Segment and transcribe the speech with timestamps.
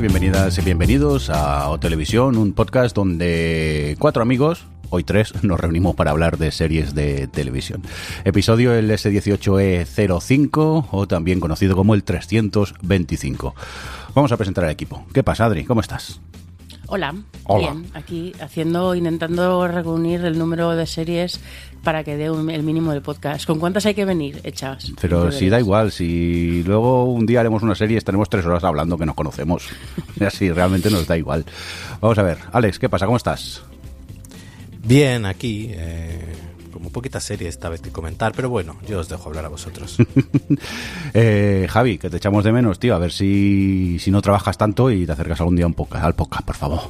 [0.00, 5.96] Bienvenidas y bienvenidos a O Televisión, un podcast donde cuatro amigos, hoy tres, nos reunimos
[5.96, 7.80] para hablar de series de televisión.
[8.24, 13.54] Episodio el S18E05 o también conocido como el 325.
[14.14, 15.06] Vamos a presentar al equipo.
[15.14, 15.64] ¿Qué pasa, Adri?
[15.64, 16.20] ¿Cómo estás?
[16.88, 17.14] Hola,
[17.44, 17.72] Hola.
[17.72, 21.40] bien, aquí haciendo, intentando reunir el número de series
[21.82, 23.44] para que dé un- el mínimo del podcast.
[23.46, 24.92] ¿Con cuántas hay que venir hechas?
[25.00, 28.62] Pero si da igual, si luego un día haremos una serie y estaremos tres horas
[28.64, 29.68] hablando que nos conocemos.
[30.20, 31.44] Así realmente nos da igual.
[32.00, 33.06] Vamos a ver, Alex, ¿qué pasa?
[33.06, 33.62] ¿Cómo estás?
[34.84, 36.34] Bien, aquí, eh,
[36.96, 39.98] poquita serie esta vez que comentar, pero bueno, yo os dejo hablar a vosotros.
[41.18, 42.94] Eh, Javi, que te echamos de menos, tío.
[42.94, 46.14] A ver si, si no trabajas tanto y te acercas algún día un poco al
[46.14, 46.80] podcast, por favor.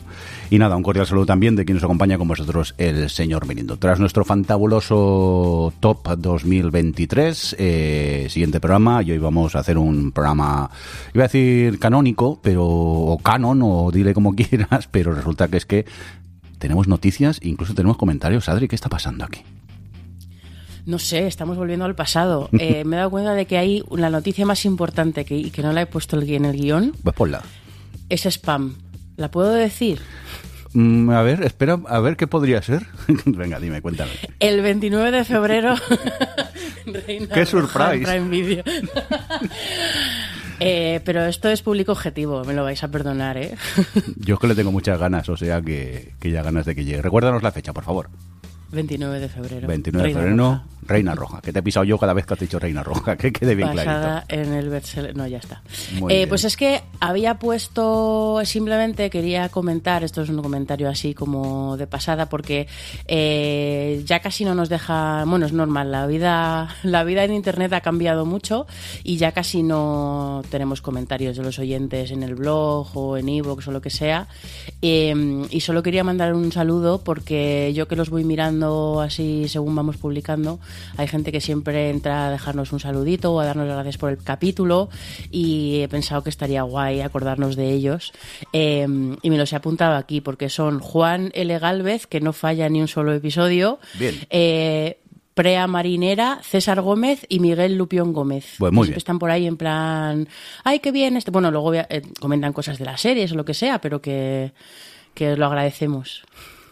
[0.50, 3.76] Y nada, un cordial saludo también de quien nos acompaña con vosotros, el señor Mirindo.
[3.76, 10.70] Tras nuestro fantabuloso Top 2023, eh, siguiente programa, y hoy vamos a hacer un programa,
[11.14, 15.66] iba a decir canónico, pero o canon, o dile como quieras, pero resulta que es
[15.66, 15.86] que
[16.58, 18.48] tenemos noticias, incluso tenemos comentarios.
[18.48, 19.42] Adri, ¿qué está pasando aquí?
[20.86, 22.48] No sé, estamos volviendo al pasado.
[22.58, 25.62] Eh, me he dado cuenta de que hay la noticia más importante que, y que
[25.62, 27.42] no la he puesto en el guion, Pues ponla.
[28.08, 28.76] es spam.
[29.16, 30.00] ¿La puedo decir?
[30.74, 32.86] Mm, a ver, espera, a ver qué podría ser.
[33.26, 34.10] Venga, dime, cuéntame.
[34.40, 35.74] El 29 de febrero.
[36.86, 38.20] Reina ¡Qué surprise!
[38.20, 38.62] Video.
[40.60, 43.54] Eh, pero esto es público objetivo, me lo vais a perdonar, ¿eh?
[44.16, 46.84] Yo es que le tengo muchas ganas, o sea que, que ya ganas de que
[46.84, 47.02] llegue.
[47.02, 48.08] Recuérdanos la fecha, por favor.
[48.72, 49.68] 29 de febrero.
[49.68, 50.64] 29 de Reina febrero, Roja.
[50.86, 51.40] Reina Roja.
[51.40, 53.68] Que te he pisado yo cada vez que has dicho Reina Roja, que quede bien
[53.68, 54.50] basada clarito.
[54.50, 55.16] en el bestseller.
[55.16, 55.62] No, ya está.
[56.08, 61.76] Eh, pues es que había puesto, simplemente quería comentar, esto es un comentario así como
[61.76, 62.66] de pasada, porque
[63.06, 67.72] eh, ya casi no nos deja, bueno, es normal, la vida, la vida en Internet
[67.72, 68.66] ha cambiado mucho
[69.04, 73.68] y ya casi no tenemos comentarios de los oyentes en el blog o en iVoox
[73.68, 74.26] o lo que sea.
[74.82, 78.55] Eh, y solo quería mandar un saludo porque yo que los voy mirando
[79.00, 80.60] así según vamos publicando,
[80.96, 84.10] hay gente que siempre entra a dejarnos un saludito o a darnos las gracias por
[84.10, 84.88] el capítulo
[85.30, 88.12] y he pensado que estaría guay acordarnos de ellos.
[88.52, 88.86] Eh,
[89.22, 91.58] y me los he apuntado aquí porque son Juan L.
[91.58, 93.78] Galvez, que no falla ni un solo episodio.
[93.98, 94.14] Bien.
[94.30, 94.98] Eh,
[95.36, 98.54] Prea Marinera, César Gómez y Miguel Lupión Gómez.
[98.58, 98.96] Pues muy bien.
[98.96, 100.26] Están por ahí en plan,
[100.64, 101.14] ay, qué bien.
[101.18, 101.30] Este...
[101.30, 104.52] Bueno, luego eh, comentan cosas de las series o lo que sea, pero que,
[105.12, 106.24] que lo agradecemos.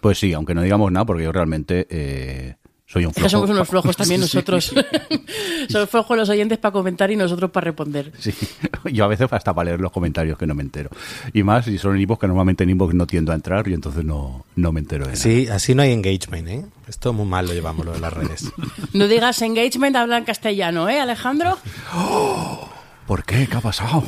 [0.04, 3.30] Pues sí, aunque no digamos nada, porque yo realmente eh, soy un Es que flojo.
[3.30, 4.74] somos unos flojos también Sí, nosotros.
[5.70, 8.12] Son flojos los oyentes para comentar y nosotros para responder.
[8.18, 8.34] Sí,
[8.92, 10.90] yo a veces hasta para leer los comentarios que no me entero.
[11.32, 13.72] Y más si son en inbox, que normalmente en inbox no tiendo a entrar y
[13.72, 15.18] entonces no, no me entero de nada.
[15.22, 16.66] Así, así no hay engagement, ¿eh?
[16.86, 18.52] Esto muy mal lo llevamos lo de las redes.
[18.92, 21.56] No digas engagement, habla en castellano, ¿eh, Alejandro?
[23.06, 23.46] ¿Por qué?
[23.46, 24.04] ¿Qué ha pasado?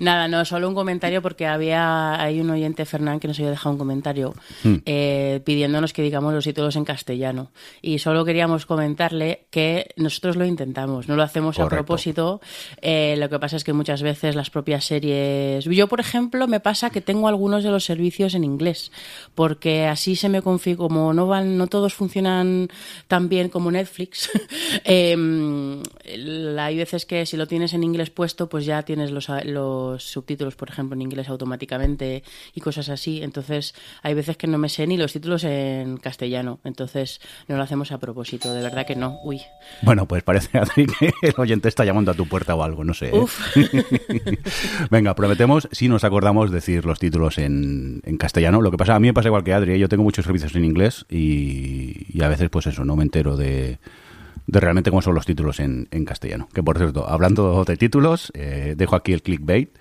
[0.00, 3.72] Nada, no, solo un comentario porque había hay un oyente, Fernán, que nos había dejado
[3.72, 4.76] un comentario Hmm.
[4.86, 7.50] eh, pidiéndonos que digamos los títulos en castellano.
[7.82, 12.40] Y solo queríamos comentarle que nosotros lo intentamos, no lo hacemos a propósito.
[12.80, 15.64] Eh, lo que pasa es que muchas veces las propias series...
[15.64, 18.90] Yo, por ejemplo, me pasa que tengo algunos de los servicios en inglés,
[19.34, 22.68] porque así se me configura, como no van, no todos funcionan
[23.08, 24.30] tan bien como Netflix.
[24.84, 25.82] em,
[26.58, 29.57] hay veces que si lo tienes en inglés puesto, pues ya tienes los, los
[29.98, 32.22] subtítulos, por ejemplo, en inglés automáticamente
[32.54, 33.22] y cosas así.
[33.22, 36.60] Entonces, hay veces que no me sé ni los títulos en castellano.
[36.64, 39.18] Entonces, no lo hacemos a propósito, de verdad que no.
[39.24, 39.42] Uy.
[39.82, 42.94] Bueno, pues parece, Adri, que el oyente está llamando a tu puerta o algo, no
[42.94, 43.08] sé.
[43.08, 43.18] ¿eh?
[43.18, 43.56] Uf.
[44.90, 48.60] Venga, prometemos, si nos acordamos, decir los títulos en, en castellano.
[48.60, 49.78] Lo que pasa, a mí me pasa igual que Adri, ¿eh?
[49.78, 53.36] yo tengo muchos servicios en inglés y, y a veces, pues eso, no me entero
[53.36, 53.78] de,
[54.48, 56.48] de realmente cómo son los títulos en, en castellano.
[56.52, 59.76] Que por cierto, hablando de títulos, eh, dejo aquí el clickbait.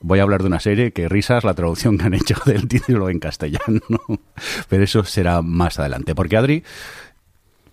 [0.00, 3.10] Voy a hablar de una serie que risas la traducción que han hecho del título
[3.10, 3.80] en castellano.
[4.68, 6.14] Pero eso será más adelante.
[6.14, 6.64] Porque Adri,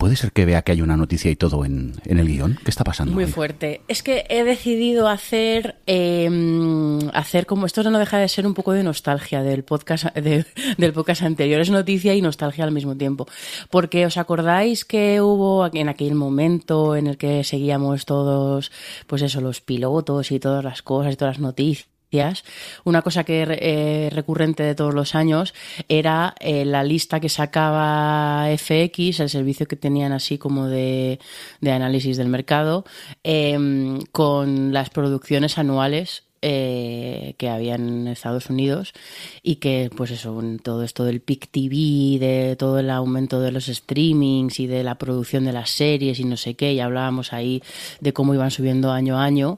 [0.03, 2.59] ¿puede ser que vea que hay una noticia y todo en, en el guion?
[2.61, 3.13] ¿Qué está pasando?
[3.13, 3.31] Muy hoy?
[3.31, 3.79] fuerte.
[3.87, 8.73] Es que he decidido hacer, eh, hacer como esto no deja de ser un poco
[8.73, 10.45] de nostalgia del podcast, de-
[10.77, 11.61] del podcast anterior.
[11.61, 13.27] Es noticia y nostalgia al mismo tiempo.
[13.69, 18.73] Porque os acordáis que hubo en aquel momento en el que seguíamos todos,
[19.07, 21.92] pues eso, los pilotos y todas las cosas y todas las noticias
[22.83, 25.53] una cosa que eh, recurrente de todos los años
[25.89, 31.19] era eh, la lista que sacaba FX, el servicio que tenían así como de,
[31.61, 32.85] análisis del mercado,
[33.23, 38.91] em, con las producciones anuales eh, que había en Estados Unidos
[39.41, 43.67] y que, pues eso, todo esto del PIC TV, de todo el aumento de los
[43.67, 47.63] streamings y de la producción de las series y no sé qué, y hablábamos ahí
[48.01, 49.57] de cómo iban subiendo año a año,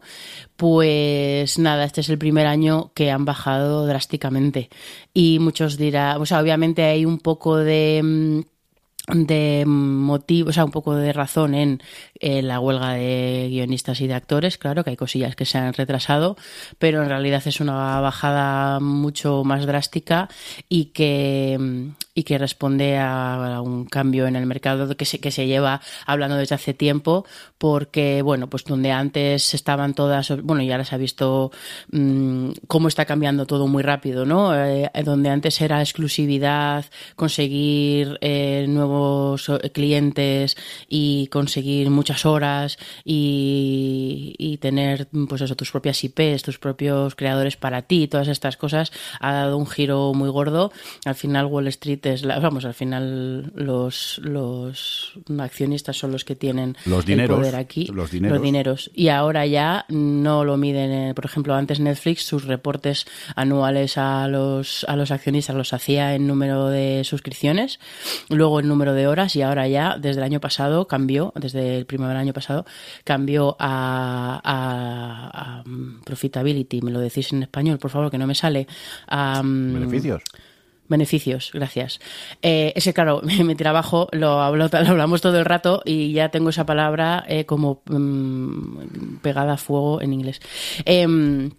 [0.58, 4.70] pues nada, este es el primer año que han bajado drásticamente.
[5.12, 8.55] Y muchos dirán, o sea, obviamente hay un poco de mm,
[9.14, 11.82] de motivo, o sea, un poco de razón en
[12.20, 15.74] eh, la huelga de guionistas y de actores, claro que hay cosillas que se han
[15.74, 16.38] retrasado,
[16.80, 20.28] pero en realidad es una bajada mucho más drástica
[20.70, 25.48] y que, y que responde a, un cambio en el mercado que se, que se
[25.48, 27.26] lleva hablando desde hace tiempo,
[27.58, 31.52] porque, bueno, pues donde antes estaban todas, bueno, ya las ha visto
[31.92, 34.56] mmm, cómo está cambiando todo muy rápido, ¿no?
[34.56, 36.86] Eh, donde antes era exclusividad,
[37.18, 40.56] conseguir eh, nuevos eh, clientes
[40.88, 47.58] y conseguir muchas horas y, y tener, pues eso, tus propias IPs, tus propios creadores
[47.58, 50.72] para ti, todas estas cosas, ha dado un giro muy gordo.
[51.04, 52.05] Al final Wall Street
[52.42, 57.86] vamos, al final los, los accionistas son los que tienen los dineros, el poder aquí,
[57.88, 58.38] los dineros.
[58.38, 58.92] los dineros.
[58.94, 63.06] Y ahora ya no lo miden, eh, por ejemplo, antes Netflix sus reportes
[63.36, 67.80] anuales a los, a los accionistas los hacía en número de suscripciones,
[68.30, 71.86] luego en número de horas y ahora ya desde el año pasado cambió, desde el
[71.86, 72.66] primer año pasado,
[73.04, 75.64] cambió a, a, a
[76.04, 78.68] profitability, me lo decís en español, por favor, que no me sale.
[79.08, 80.22] A, Beneficios.
[80.88, 82.00] Beneficios, gracias.
[82.42, 86.50] Eh, ese, claro, mi trabajo lo, hablo, lo hablamos todo el rato y ya tengo
[86.50, 90.42] esa palabra eh, como mmm, pegada a fuego en inglés.
[90.86, 91.50] Eh,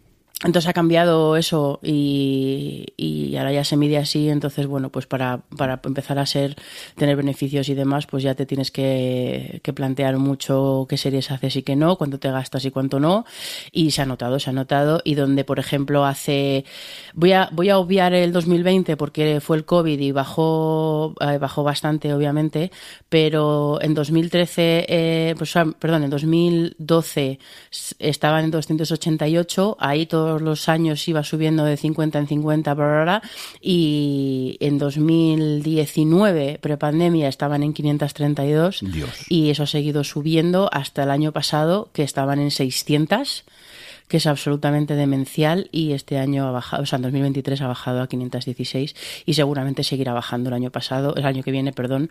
[0.44, 5.38] entonces ha cambiado eso y, y, ahora ya se mide así, entonces bueno, pues para,
[5.56, 6.56] para empezar a ser,
[6.94, 11.56] tener beneficios y demás, pues ya te tienes que, que, plantear mucho qué series haces
[11.56, 13.24] y qué no, cuánto te gastas y cuánto no,
[13.72, 16.66] y se ha notado, se ha notado, y donde por ejemplo hace,
[17.14, 21.62] voy a, voy a obviar el 2020 porque fue el COVID y bajó, eh, bajó
[21.62, 22.70] bastante obviamente,
[23.08, 27.38] pero en 2013, eh, pues, perdón, en 2012
[27.98, 33.22] estaban en 288, ahí todo los años iba subiendo de 50 en 50 por hora
[33.60, 39.10] y en 2019, prepandemia, estaban en 532 Dios.
[39.28, 43.44] y eso ha seguido subiendo hasta el año pasado que estaban en 600
[44.08, 48.02] que es absolutamente demencial y este año ha bajado, o sea, en 2023 ha bajado
[48.02, 48.94] a 516
[49.24, 52.10] y seguramente seguirá bajando el año pasado, el año que viene, perdón,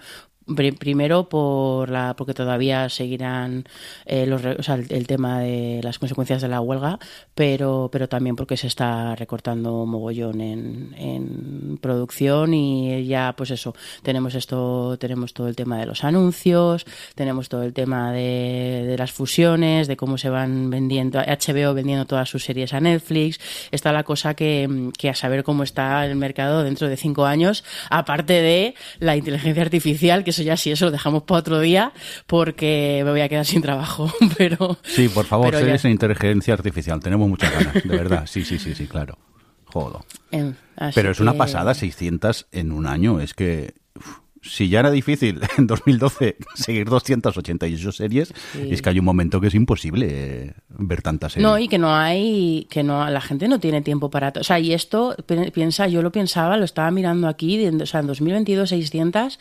[0.78, 3.66] primero por la porque todavía seguirán
[4.06, 7.00] eh, los, o sea, el, el, tema de las consecuencias de la huelga
[7.34, 13.74] pero pero también porque se está recortando mogollón en, en producción y ya pues eso
[14.04, 18.98] tenemos esto tenemos todo el tema de los anuncios tenemos todo el tema de, de
[18.98, 23.40] las fusiones de cómo se van vendiendo HBO vendiendo todas sus series a Netflix
[23.72, 27.64] está la cosa que, que a saber cómo está el mercado dentro de cinco años
[27.92, 31.94] aparte de la inteligencia artificial que eso ya sí, eso lo dejamos para otro día
[32.26, 34.12] porque me voy a quedar sin trabajo.
[34.38, 37.00] Pero Sí, por favor, series ya- en inteligencia artificial.
[37.00, 38.26] Tenemos muchas ganas, de verdad.
[38.26, 39.18] Sí, sí, sí, sí, claro.
[39.66, 40.06] Jodo.
[40.32, 40.54] Eh,
[40.96, 43.20] Pero es una que- pasada, 600 en un año.
[43.22, 48.68] Es que uf, si ya era difícil en 2012 seguir 288 series, Sí.
[48.72, 51.48] es que hay un momento que es imposible ver tantas series.
[51.50, 54.60] No, y que no hay, que no, la gente no tiene tiempo para, o sea,
[54.60, 58.70] y esto, pi- piensa, yo lo pensaba, lo estaba mirando aquí, o sea, en 2022
[58.70, 59.40] 600,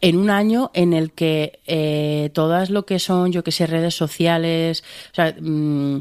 [0.00, 3.94] en un año en el que eh, todas lo que son, yo que sé, redes
[3.94, 5.98] sociales, o sea, mm,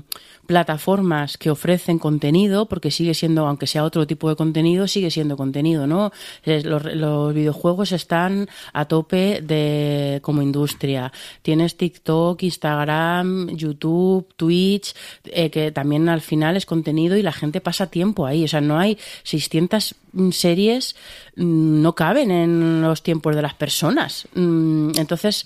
[0.51, 5.37] plataformas que ofrecen contenido, porque sigue siendo, aunque sea otro tipo de contenido, sigue siendo
[5.37, 6.11] contenido, ¿no?
[6.43, 11.13] Los, los videojuegos están a tope de como industria.
[11.41, 14.93] Tienes TikTok, Instagram, YouTube, Twitch,
[15.23, 18.43] eh, que también al final es contenido y la gente pasa tiempo ahí.
[18.43, 19.95] O sea, no hay 600
[20.33, 20.97] series,
[21.37, 24.27] mm, no caben en los tiempos de las personas.
[24.35, 25.45] Mm, Entonces,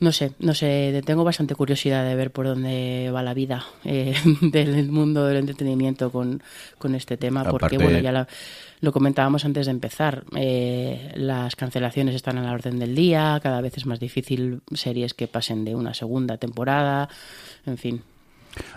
[0.00, 4.14] no sé, no sé, tengo bastante curiosidad de ver por dónde va la vida eh,
[4.40, 6.42] del mundo del entretenimiento con,
[6.78, 8.28] con este tema, porque bueno, ya la-
[8.80, 13.60] lo comentábamos antes de empezar, eh, las cancelaciones están a la orden del día, cada
[13.62, 17.08] vez es más difícil series que pasen de una segunda temporada,
[17.64, 18.02] en fin.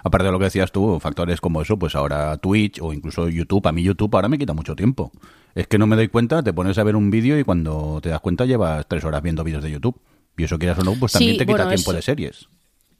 [0.03, 3.67] Aparte de lo que decías tú, factores como eso, pues ahora Twitch o incluso YouTube,
[3.67, 5.11] a mí YouTube ahora me quita mucho tiempo.
[5.53, 8.09] Es que no me doy cuenta, te pones a ver un vídeo y cuando te
[8.09, 9.99] das cuenta llevas tres horas viendo vídeos de YouTube.
[10.37, 12.47] Y eso quieras o no, pues también Sí, te quita bueno, tiempo eso- de series.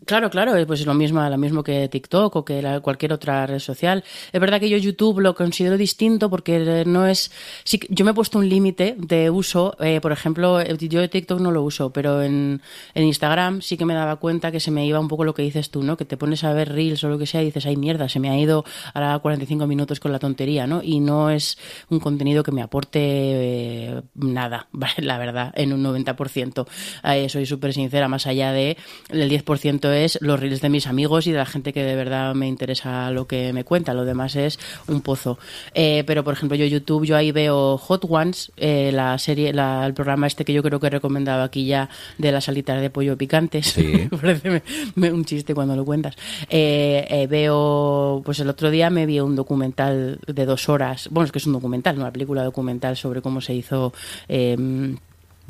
[0.08, 3.12] Claro, claro, eh, pues es lo mismo, lo mismo que TikTok o que la- cualquier
[3.12, 4.06] otra red social.
[4.32, 7.30] Es verdad que yo YouTube lo considero distinto porque no es...
[7.66, 11.42] Sí, yo me he puesto un límite de uso, eh, por ejemplo, eh, yo TikTok
[11.42, 12.62] no lo uso, pero en,
[12.94, 15.42] en Instagram sí que me daba cuenta que se me iba un poco lo que
[15.42, 15.98] dices tú, ¿no?
[15.98, 18.22] Que te pones a ver reels o lo que sea y dices, ay mierda, se
[18.22, 20.82] me ha ido ahora 45 minutos con la tontería, ¿no?
[20.82, 21.58] Y no es
[21.90, 26.66] un contenido que me aporte eh, nada, la verdad, en un 90%.
[27.04, 28.78] Eh, soy súper sincera, más allá de
[29.10, 32.34] el 10% es los reels de mis amigos y de la gente que de verdad
[32.36, 35.38] me interesa lo que me cuenta, lo demás es un pozo.
[35.74, 39.86] Eh, pero, por ejemplo, yo YouTube, yo ahí veo Hot Ones, eh, la serie, la-
[39.86, 42.89] el programa este que yo creo que he recomendado aquí ya de las alitas de
[42.89, 43.68] pollo picantes.
[43.68, 44.08] Sí.
[44.22, 44.62] Parece
[44.96, 46.16] un chiste cuando lo cuentas.
[46.50, 51.32] Eh, veo, pues el otro día me vi un documental de dos horas, bueno, es
[51.32, 53.94] que es un documental, una película documental sobre cómo se hizo
[54.30, 54.96] eh,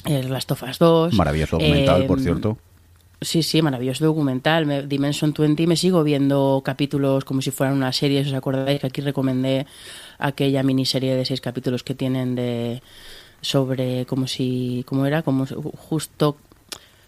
[0.05, 1.13] Las Tofas 2.
[1.13, 2.57] Maravilloso documental, por Eh, cierto.
[3.19, 4.65] Sí, sí, maravilloso documental.
[4.67, 8.21] Me- Dimension 20 me sigo viendo capítulos como si fueran una serie.
[8.21, 9.65] ¿Os acordáis que aquí recomendé
[10.19, 12.81] aquella miniserie de seis capítulos que tienen de
[13.41, 15.45] sobre como si cómo era como
[15.77, 16.37] justo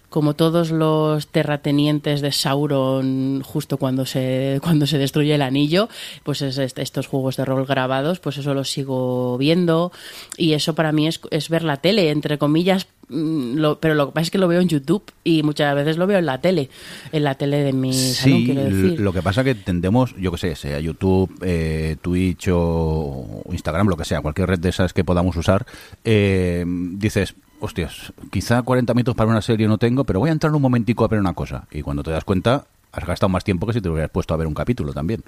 [0.09, 5.87] como todos los terratenientes de Sauron justo cuando se cuando se destruye el anillo
[6.23, 9.91] pues es est- estos juegos de rol grabados pues eso los sigo viendo.
[10.37, 14.07] Y eso para mí es, es ver la tele entre comillas mm, lo- pero lo
[14.07, 16.41] que pasa es que lo veo en YouTube y muchas veces lo veo en la
[16.41, 16.69] tele
[17.11, 18.99] en la tele de mi salón Sí, quiero decir.
[18.99, 23.97] lo que pasa que tendemos, yo que sé, sea YouTube, eh, Twitch o Instagram, lo
[23.97, 25.65] que sea, cualquier red de esas que podamos usar,
[26.03, 30.53] eh, dices, hostias, quizá 40 minutos para una serie no tengo, pero voy a entrar
[30.53, 31.67] un momentico a ver una cosa.
[31.71, 34.37] Y cuando te das cuenta, has gastado más tiempo que si te hubieras puesto a
[34.37, 35.23] ver un capítulo también.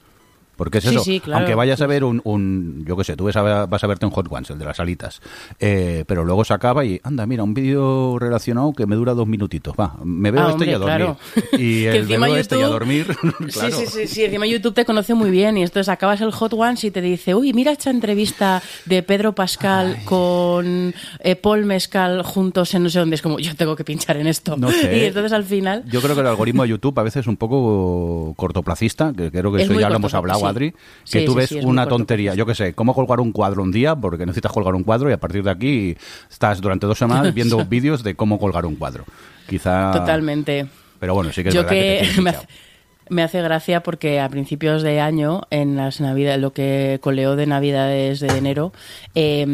[0.62, 1.40] Porque es Sí, eso, sí, claro.
[1.40, 4.12] aunque vayas a ver un, un- yo qué sé, tú a- vas a verte un
[4.12, 5.20] Hot Ones, el de las alitas,
[5.60, 9.28] eh, pero luego se acaba y, anda, mira, un vídeo relacionado que me dura dos
[9.28, 10.98] minutitos, va, me veo Ah, este y a dormir.
[10.98, 11.18] claro.
[11.54, 13.08] Y el encima veo este y a YouTube- dormir,
[13.52, 13.76] claro.
[13.76, 16.54] Sí, sí, sí, sí, encima YouTube te conoce muy bien y entonces acabas el Hot
[16.54, 22.22] Ones y te dice, uy, mira esta entrevista de Pedro Pascal con eh, Paul Mescal
[22.22, 23.16] juntos en no sé dónde.
[23.16, 24.58] Es como, yo tengo que pinchar en esto.
[24.58, 24.92] No sé.
[25.02, 25.84] Y entonces al final...
[25.90, 29.52] Yo creo que el algoritmo de YouTube a veces es un poco cortoplacista, que creo
[29.52, 32.36] que Es eso ya lo hemos hablado, que Sí, tú sí, ves sí, una tontería,
[32.36, 35.14] yo qué sé, cómo colgar un cuadro un día, porque necesitas colgar un cuadro y
[35.14, 35.96] a partir de aquí
[36.30, 39.06] estás durante dos semanas viendo vídeos de cómo colgar un cuadro.
[39.48, 39.92] Quizá...
[39.92, 40.68] Totalmente.
[41.00, 42.48] Pero bueno, sí que es Yo verdad que, que me, hace,
[43.12, 47.46] me hace gracia porque a principios de año, en las navidades, lo que coleó de
[47.46, 48.72] navidades de enero,
[49.16, 49.46] eh,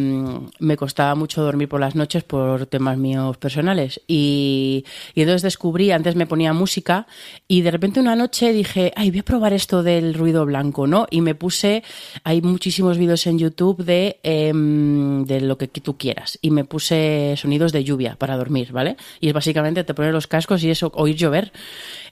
[0.60, 4.00] me costaba mucho dormir por las noches por temas míos personales.
[4.08, 4.86] Y,
[5.16, 7.08] y entonces descubrí, antes me ponía música
[7.48, 11.08] y de repente una noche dije, ay, voy a probar esto del ruido blanco, ¿no?
[11.10, 11.84] Y me puse,
[12.24, 16.38] hay muchísimos vídeos en YouTube de, em, de lo que tú quieras.
[16.44, 18.98] Y me puse sonidos de lluvia para dormir, ¿vale?
[19.20, 21.52] Y es básicamente te pones los cascos y eso, oír llover.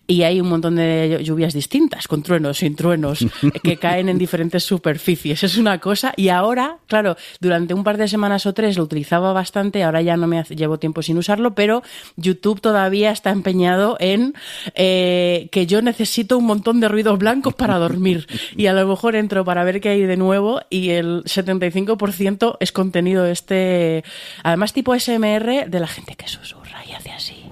[0.07, 3.25] Y hay un montón de lluvias distintas, con truenos, sin truenos,
[3.63, 5.43] que caen en diferentes superficies.
[5.43, 6.13] Es una cosa.
[6.15, 10.15] Y ahora, claro, durante un par de semanas o tres lo utilizaba bastante, ahora ya
[10.15, 11.81] no me hace- llevo tiempo sin usarlo, pero
[12.17, 14.35] YouTube todavía está empeñado en
[14.75, 18.27] eh, que yo necesito un montón de ruidos blancos para dormir.
[18.55, 22.71] Y a lo mejor entro para ver qué hay de nuevo y el 75% es
[22.71, 24.03] contenido este,
[24.43, 27.44] además tipo SMR de la gente que susurra y hace así.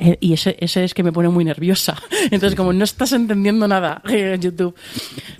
[0.00, 1.96] Eh, y ese, ese es que me pone muy nerviosa.
[2.30, 4.74] Entonces, como no estás entendiendo nada en YouTube.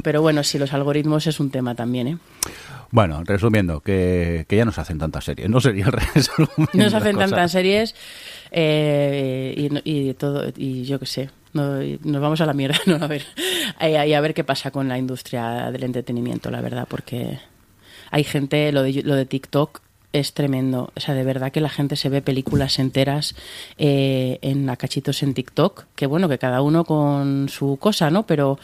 [0.02, 2.18] Pero bueno, sí, los algoritmos es un tema también, ¿eh?
[2.90, 5.48] Bueno, resumiendo, que, que ya nos hacen tantas series.
[5.48, 7.94] No sería el resumen Nos hacen tantas series
[8.50, 11.30] eh, y, y todo, y yo qué sé.
[11.54, 12.96] no- nos vamos a la mierda, ¿no?
[12.96, 13.24] A ver,
[13.80, 17.38] y a ver qué pasa con la industria del entretenimiento, la verdad, porque
[18.10, 19.80] hay gente, lo de, lo de TikTok
[20.12, 20.90] es tremendo.
[20.96, 23.34] O sea, de verdad que la gente se ve películas enteras
[23.78, 28.24] eh, en a cachitos en TikTok, que bueno, que cada uno con su cosa, ¿no?
[28.26, 28.58] Pero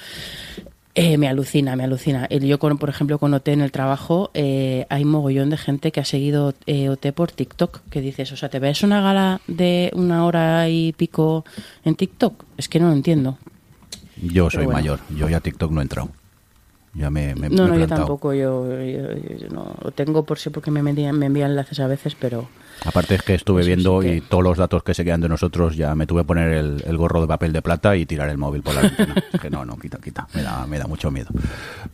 [0.94, 2.26] eh, me alucina, me alucina.
[2.28, 5.92] El- Yo, con, por ejemplo, con OT en el trabajo, eh, hay mogollón de gente
[5.92, 7.80] que ha seguido eh, OT por TikTok.
[7.90, 11.44] Que dices, o sea, ¿te ves una gala de una hora y pico
[11.84, 12.44] en TikTok?
[12.56, 13.38] Es que no lo entiendo.
[14.20, 14.78] Yo soy bueno.
[14.80, 16.10] mayor, yo ya TikTok no he entrado.
[16.98, 18.34] Ya me, me- No, me he no, yo tampoco.
[18.34, 21.86] Yo, yo- yo no, lo tengo por sí porque me, envían- me envían enlaces a
[21.86, 22.48] veces, pero
[22.84, 25.28] Aparte es que estuve sí viendo que- y todos los datos que se quedan de
[25.28, 28.28] nosotros ya me tuve que poner el, el gorro de papel de plata y tirar
[28.30, 29.14] el móvil por la ventana.
[29.32, 30.26] Es que no, no, quita, quita.
[30.34, 31.28] Me da, me da mucho miedo.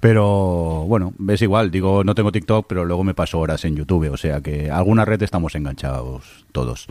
[0.01, 1.71] Pero bueno, es igual.
[1.71, 4.11] Digo, no tengo TikTok, pero luego me paso horas en YouTube.
[4.13, 6.87] O sea que a alguna red estamos enganchados todos.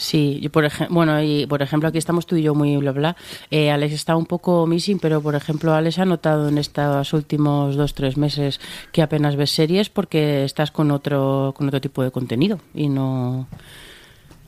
[0.00, 2.92] Sí, yo por ejemplo, bueno, y por ejemplo aquí estamos tú y yo muy bla
[2.92, 3.16] bla.
[3.50, 7.74] Eh, Alex está un poco missing, pero por ejemplo Alex ha notado en estos últimos
[7.74, 8.60] dos tres meses
[8.92, 13.48] que apenas ves series porque estás con otro con otro tipo de contenido y no.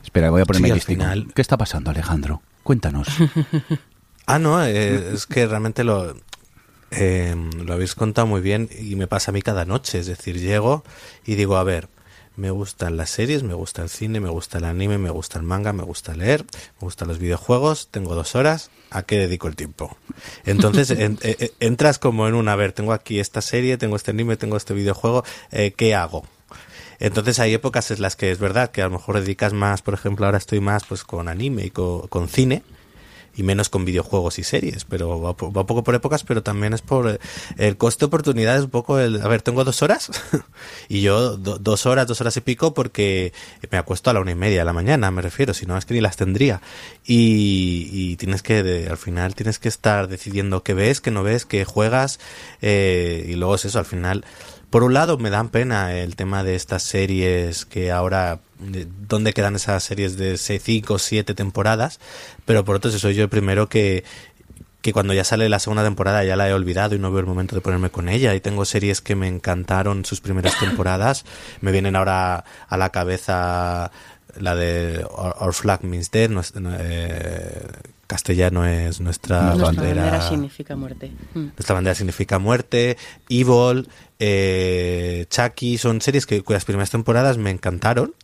[0.01, 2.41] Espera, voy a ponerme Sí, al final- ¿Qué está pasando, Alejandro?
[2.63, 3.07] Cuéntanos.
[4.27, 6.15] Ah, no, eh, es que realmente lo,
[6.91, 9.99] eh, lo habéis contado muy bien y me pasa a mí cada noche.
[9.99, 10.83] Es decir, llego
[11.25, 11.89] y digo, a ver,
[12.35, 15.43] me gustan las series, me gusta el cine, me gusta el anime, me gusta el
[15.43, 19.55] manga, me gusta leer, me gustan los videojuegos, tengo dos horas, ¿a qué dedico el
[19.55, 19.97] tiempo?
[20.45, 23.95] Entonces en- eh, eh, entras como en una, a ver, tengo aquí esta serie, tengo
[23.95, 26.25] este anime, tengo este videojuego, eh, ¿qué hago?
[26.99, 29.93] Entonces hay épocas en las que es verdad que a lo mejor dedicas más, por
[29.93, 32.63] ejemplo, ahora estoy más pues con anime y co- con, cine
[33.35, 36.81] y menos con videojuegos y series, pero va, va poco por épocas, pero también es
[36.81, 37.19] por eh,
[37.57, 40.11] el coste de oportunidad, es un poco el, a ver, tengo dos horas
[40.89, 43.31] y yo do- dos horas, dos horas y pico porque
[43.71, 45.85] me acuesto a la una y media de la mañana, me refiero, si no es
[45.85, 46.61] que ni las tendría.
[47.05, 51.45] Y, y tienes que, al final tienes que estar decidiendo qué ves, qué no ves,
[51.45, 52.19] qué juegas
[52.61, 54.25] eh, y luego es eso, al final
[54.69, 58.39] por un lado me dan pena el tema de estas series que ahora
[59.07, 61.99] dónde quedan esas series de 5 o 7 temporadas,
[62.45, 64.03] pero por otro si soy yo el primero que
[64.81, 67.27] que cuando ya sale la segunda temporada ya la he olvidado y no veo el
[67.27, 68.33] momento de ponerme con ella.
[68.33, 71.23] Y tengo series que me encantaron sus primeras temporadas,
[71.61, 73.91] me vienen ahora a la cabeza
[74.39, 77.67] la de Our, Our Flag Means Dead, nues- eh,
[78.07, 81.11] castellano es nuestra, Nuestra bandera, bandera significa muerte.
[81.35, 81.39] Mm.
[81.55, 82.97] nuestra bandera significa muerte,
[83.29, 83.87] Evil,
[84.17, 88.15] eh, Chucky, son series que, cuyas primeras temporadas me encantaron,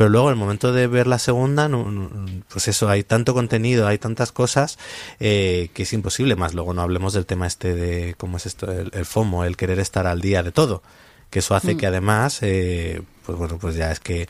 [0.00, 2.08] pero luego en el momento de ver la segunda, no- no-
[2.50, 4.78] pues eso, hay tanto contenido, hay tantas cosas
[5.18, 8.72] eh, que es imposible, más luego no hablemos del tema este de, ¿cómo es esto?
[8.72, 10.82] El, el FOMO, el querer estar al día de todo,
[11.28, 14.26] que eso hace que además, eh, pues bueno, pues ya es que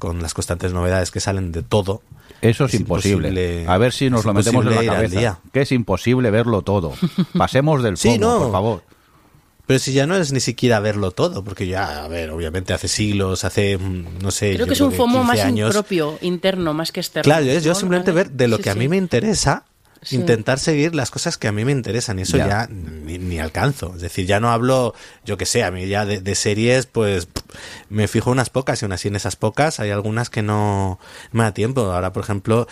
[0.00, 2.02] con las constantes novedades que salen de todo,
[2.40, 3.28] Eso es, Es imposible.
[3.28, 5.38] imposible- A ver si nos lo metemos en la cabeza.
[5.52, 6.94] Que es imposible verlo todo.
[7.38, 8.38] Pasemos del Sí, fondo, no.
[8.42, 8.82] por favor.
[9.66, 12.88] Pero si ya no es ni siquiera verlo todo, porque ya, a ver, obviamente hace
[12.88, 15.72] siglos, hace, mm, no sé, Creo que es un FOMO 15 más años.
[15.72, 17.22] propio, interno, más que externo.
[17.24, 18.78] Claro, es yo simplemente ver de lo Sí, que a sí.
[18.80, 19.64] mí me interesa,
[20.02, 20.16] Sí.
[20.16, 22.46] intentar seguir las cosas que a mí me interesan, y eso Ya.
[22.48, 23.92] ya, ni, ni alcanzo.
[23.94, 27.28] Es decir, ya no hablo, yo que sé, a mí ya de, de series, pues
[27.88, 30.98] me fijo unas pocas, y aún así en esas pocas hay algunas que no
[31.30, 31.82] me da tiempo.
[31.82, 32.66] Ahora, por ejemplo,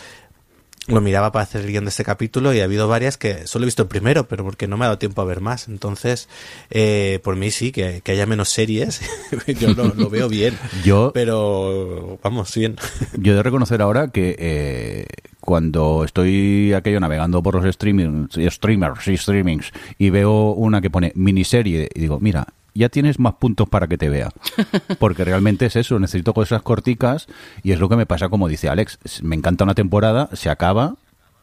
[0.86, 3.64] lo miraba para hacer el guion de este capítulo y ha habido varias que solo
[3.64, 5.68] he visto el primero, pero porque no me ha dado tiempo a ver más.
[5.68, 6.28] Entonces,
[6.70, 9.00] eh, por mí sí, que, que haya menos series,
[9.60, 10.56] yo lo, lo veo bien.
[10.84, 12.76] Yo- Pero, vamos, bien.
[13.18, 15.06] Yo he de reconocer ahora que eh,
[15.40, 21.12] cuando estoy aquello navegando por los streamings, streamers y streamings y veo una que pone
[21.14, 24.30] miniserie y digo, mira, ya tienes más puntos para que te vea.
[24.98, 27.26] Porque realmente es eso, necesito cosas corticas
[27.62, 28.98] y es lo que me pasa como dice Alex.
[29.22, 30.96] Me encanta una temporada, se acaba,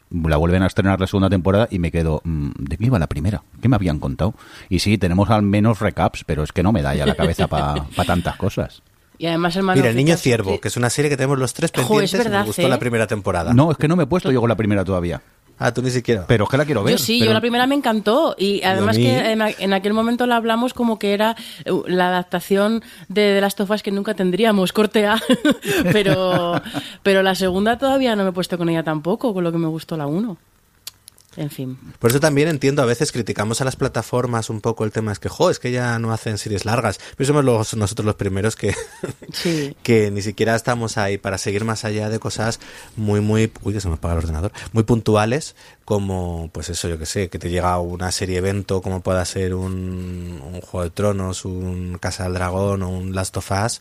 [0.10, 3.08] la vuelven a estrenar la segunda temporada y me quedo, mm, ¿de qué iba la
[3.08, 3.44] primera?
[3.62, 4.34] ¿Qué me habían contado?
[4.70, 7.48] Y sí, tenemos al menos recaps, pero es que no me da ya la cabeza
[7.48, 8.82] para tantas cosas.
[9.20, 11.54] Y además el Man Mira, El Niño Ciervo, que es una serie que tenemos los
[11.54, 12.70] tres Jo, es pendientes verdad, me gustó ¿eh?
[12.70, 13.54] la primera temporada.
[13.54, 15.22] No, es que no me he puesto yo con la primera todavía.
[15.60, 16.26] Ah, tú ni siquiera.
[16.28, 16.92] Pero es que la quiero ver.
[16.92, 20.28] Yo sí, pero- yo la primera me encantó y además mí- que en, aquel momento
[20.28, 24.72] la hablamos como que era eh, la adaptación de, de las tofas que nunca tendríamos,
[24.72, 25.20] corte A,
[25.92, 26.62] pero,
[27.04, 29.68] pero la segunda todavía no me he puesto con ella tampoco, con lo que me
[29.68, 30.38] gustó la 1.
[31.38, 31.78] En fin.
[32.00, 35.20] Por eso también entiendo, a veces criticamos a las plataformas un poco el tema, es
[35.20, 37.00] que, jo, es que ya no hacen series largas.
[37.16, 38.74] Pero somos los- nosotros los primeros que,
[39.34, 39.76] Sí.
[39.84, 42.60] que ni siquiera estamos ahí para seguir más allá de cosas
[42.96, 46.98] muy, muy, uy, que se me apaga el ordenador, muy puntuales, como, pues eso, yo
[46.98, 50.90] que sé, que te llega una serie evento, como pueda ser un, un Juego de
[50.90, 53.80] Tronos, un Casa del Dragón o un Last of Us,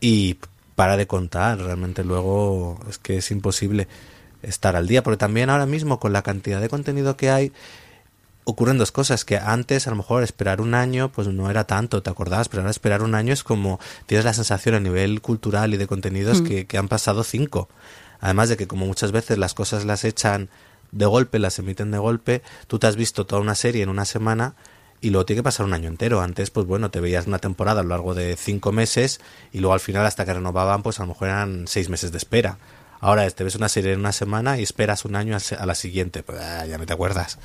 [0.00, 0.38] y
[0.74, 3.86] para de contar, realmente luego es que es imposible
[4.46, 7.52] estar al día, porque también ahora mismo con la cantidad de contenido que hay,
[8.44, 12.02] ocurren dos cosas, que antes a lo mejor esperar un año pues no era tanto,
[12.02, 12.48] ¿te acordabas?
[12.48, 15.86] Pero ahora esperar un año es como tienes la sensación a nivel cultural y de
[15.86, 17.68] contenidos que, que han pasado cinco.
[18.20, 20.48] Además de que como muchas veces las cosas las echan
[20.92, 24.04] de golpe, las emiten de golpe, tú te has visto toda una serie en una
[24.04, 24.54] semana
[25.00, 26.22] y luego tiene que pasar un año entero.
[26.22, 29.20] Antes, pues bueno, te veías una temporada a lo largo de cinco meses
[29.52, 32.18] y luego al final hasta que renovaban, pues a lo mejor eran seis meses de
[32.18, 32.58] espera.
[33.04, 36.22] Ahora te ves una serie en una semana y esperas un año a la siguiente.
[36.22, 37.38] Pues ah, ya no te acuerdas.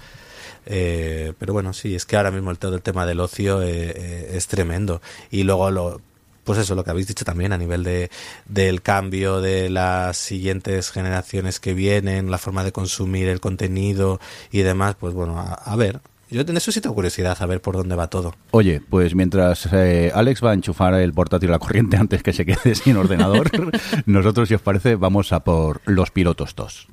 [0.65, 3.91] Eh, pero bueno, sí, es que ahora mismo el, todo el tema del ocio eh,
[3.93, 5.01] eh, es tremendo.
[5.31, 6.01] Y luego lo,
[6.45, 8.09] pues eso, lo que habéis dicho también a nivel de,
[8.45, 14.21] del cambio de las siguientes generaciones que vienen, la forma de consumir el contenido
[14.53, 15.99] y demás, pues bueno, a, a ver.
[16.31, 16.59] Yo tengo
[16.93, 18.35] curiosidad a ver por dónde va todo.
[18.51, 22.33] Oye, pues mientras eh, Alex va a enchufar el portátil a la corriente antes que
[22.33, 23.49] se quede sin ordenador,
[24.05, 26.87] nosotros, si os parece, vamos a por los pilotos 2.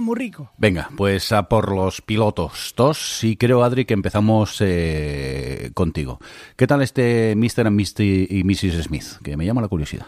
[0.00, 0.50] Muy rico.
[0.58, 3.24] Venga, pues a por los pilotos dos.
[3.24, 6.20] Y creo, Adri, que empezamos eh, contigo.
[6.56, 7.66] ¿Qué tal este Mr.
[7.66, 8.84] and Misty y Mrs.
[8.84, 9.06] Smith?
[9.22, 10.06] Que me llama la curiosidad.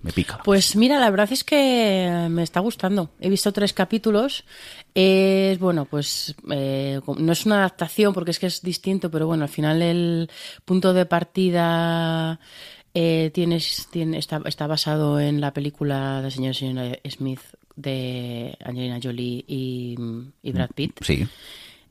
[0.00, 0.40] Me pica.
[0.44, 3.10] Pues mira, la verdad es que me está gustando.
[3.18, 4.44] He visto tres capítulos.
[4.94, 9.42] Es bueno, pues eh, no es una adaptación porque es que es distinto, pero bueno,
[9.42, 10.30] al final el
[10.64, 12.38] punto de partida
[12.94, 17.40] eh, tienes, tiene, está, está basado en la película de señor y señora Smith
[17.78, 19.96] de Angelina Jolie y,
[20.42, 21.00] y Brad Pitt.
[21.02, 21.26] Sí.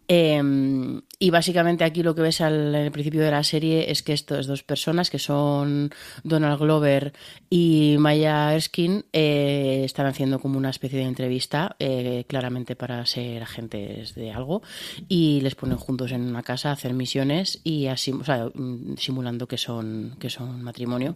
[0.07, 4.45] Eh, y básicamente aquí lo que ves al, principio de la serie es que estas
[4.45, 5.89] dos personas, que son
[6.23, 7.11] Donald Glover
[7.49, 13.41] y Maya Erskine, eh, están haciendo como una especie de entrevista, eh, claramente para ser
[13.41, 14.61] agentes de algo,
[15.07, 19.57] y les ponen juntos en una casa a hacer misiones y así, mm, simulando que
[19.57, 21.15] son, que son matrimonio.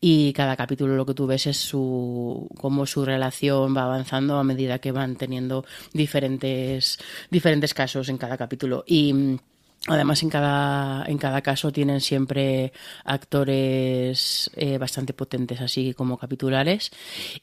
[0.00, 4.44] Y cada capítulo lo que tú ves es su cómo su relación va avanzando a
[4.44, 6.98] medida que van teniendo diferentes,
[7.32, 8.84] diferentes casos en cada capítulo.
[8.86, 9.38] Y mm,
[9.86, 12.70] Además, en cada, en cada caso tienen siempre
[13.02, 16.90] actores eh, bastante potentes, así como capitulares.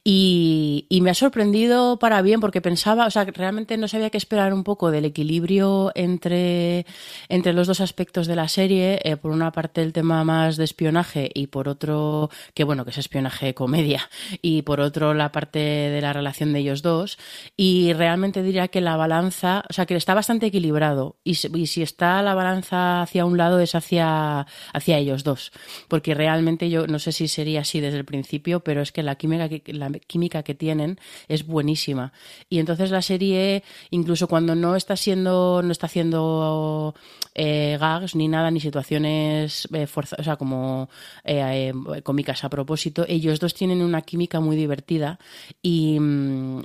[0.04, 4.20] Y, y, me ha sorprendido para bien, porque pensaba, o sea, realmente no sabía qué
[4.20, 6.86] esperar un poco del equilibrio entre,
[7.28, 9.00] entre los dos aspectos de la serie.
[9.04, 12.92] Eh, por una parte, el tema más de espionaje, y por otro, que bueno, que
[12.92, 14.12] es espionaje comedia,
[14.44, 17.18] y por otro, la parte de la relación de ellos dos.
[17.56, 21.16] Y realmente diría que la balanza, o sea, que está bastante equilibrado.
[21.24, 25.52] Y, y si está la balanza hacia un lado es hacia, hacia ellos dos.
[25.88, 29.16] Porque realmente yo no sé si sería así desde el principio, pero es que la
[29.16, 32.14] química que, la química que tienen es buenísima.
[32.50, 36.94] Y entonces la serie, incluso cuando no está siendo, no está haciendo
[37.34, 40.90] eh, gags ni nada, ni situaciones eh, o sea, como
[41.24, 45.20] eh, cómicas a propósito, ellos dos tienen una química muy divertida
[45.62, 45.98] y,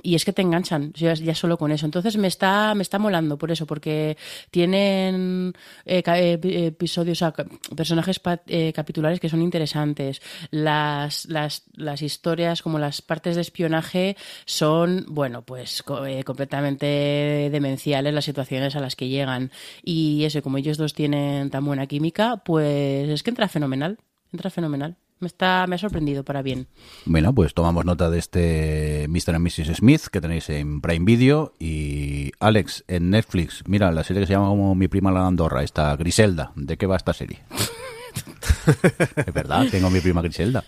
[0.01, 1.85] y es que te enganchan ya, solo con eso.
[1.85, 4.17] Entonces me está, me está molando por eso, porque
[4.51, 5.52] tienen
[5.85, 7.33] eh, episodios, o sea,
[7.75, 10.21] personajes eh, capitulares que son interesantes.
[10.51, 18.13] Las, las, las, historias, como las partes de espionaje, son, bueno, pues eh, completamente demenciales
[18.13, 19.51] las situaciones a las que llegan.
[19.83, 23.99] Y eso, como ellos dos tienen tan buena química, pues es que entra fenomenal.
[24.31, 24.97] Entra fenomenal.
[25.23, 26.67] Me, está, me ha sorprendido para bien.
[27.05, 29.35] Bueno, pues tomamos nota de este Mr.
[29.35, 29.77] and Mrs.
[29.77, 33.63] Smith que tenéis en Prime Video y Alex en Netflix.
[33.65, 36.51] Mira, la serie que se llama como Mi prima la Andorra, esta Griselda.
[36.57, 37.39] ¿De qué va esta serie?
[39.25, 40.65] es verdad, tengo mi prima Griselda.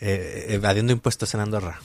[0.00, 1.80] Eh, evadiendo impuestos en Andorra.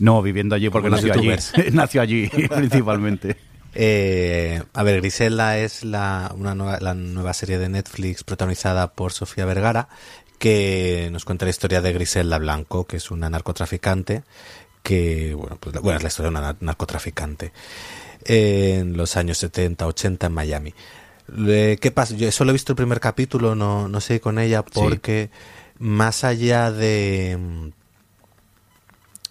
[0.00, 1.30] No, viviendo allí porque nació allí.
[1.72, 3.36] nació allí principalmente.
[3.74, 9.12] Eh, a ver, Griselda es la, una nueva, la nueva serie de Netflix protagonizada por
[9.12, 9.88] Sofía Vergara,
[10.38, 14.22] que nos cuenta la historia de Griselda Blanco, que es una narcotraficante,
[14.82, 17.52] que, bueno, pues, bueno es la historia de una narcotraficante
[18.24, 20.74] en los años 70, 80 en Miami.
[21.26, 22.14] ¿Qué pasa?
[22.14, 25.74] Yo solo he visto el primer capítulo, no, no sé con ella, porque sí.
[25.78, 27.72] más allá de...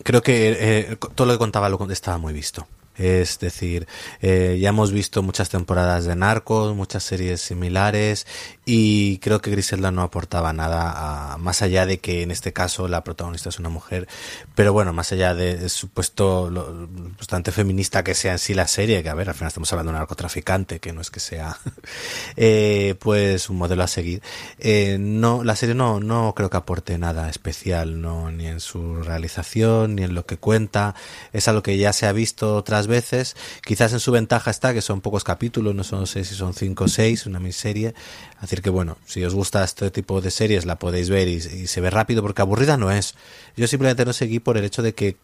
[0.03, 2.67] Creo que eh, todo lo que contaba lo estaba muy visto.
[2.97, 3.87] Es decir,
[4.21, 8.25] eh, ya hemos visto muchas temporadas de Narcos, muchas series similares
[8.65, 12.87] y creo que Griselda no aportaba nada a, más allá de que en este caso
[12.87, 14.07] la protagonista es una mujer,
[14.55, 19.03] pero bueno, más allá de supuesto lo, bastante feminista que sea en sí la serie,
[19.03, 21.57] que a ver, al final estamos hablando de un narcotraficante, que no es que sea
[22.35, 24.21] eh, pues un modelo a seguir.
[24.59, 29.01] Eh, no, la serie no, no creo que aporte nada especial, no, ni en su
[29.03, 30.95] realización, ni en lo que cuenta,
[31.33, 33.35] es algo que ya se ha visto otras veces.
[33.63, 36.85] Quizás en su ventaja está que son pocos capítulos, no son sé si son cinco
[36.85, 37.93] o seis, una miniserie.
[38.41, 41.67] Decir que bueno, si os gusta este tipo de series la podéis ver y, y,
[41.67, 43.15] se ve rápido porque aburrida no es.
[43.55, 45.17] Yo simplemente no seguí por el hecho de que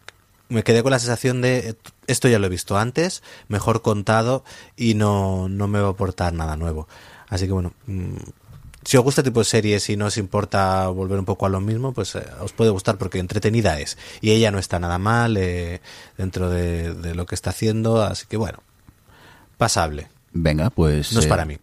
[0.48, 4.44] me quedé con la sensación de esto ya lo he visto antes, mejor contado
[4.76, 6.86] y no, no me va a aportar nada nuevo.
[7.28, 8.16] Así que bueno, mmm,
[8.84, 11.48] si os gusta este tipo de series y no os importa volver un poco a
[11.48, 13.96] lo mismo, pues eh, os puede gustar porque entretenida es.
[14.20, 15.80] Y ella no está nada mal eh,
[16.16, 18.58] dentro de, de, lo que está haciendo, así que bueno,
[19.56, 20.08] pasable.
[20.32, 21.12] Venga, pues...
[21.12, 21.58] No es eh, para mí.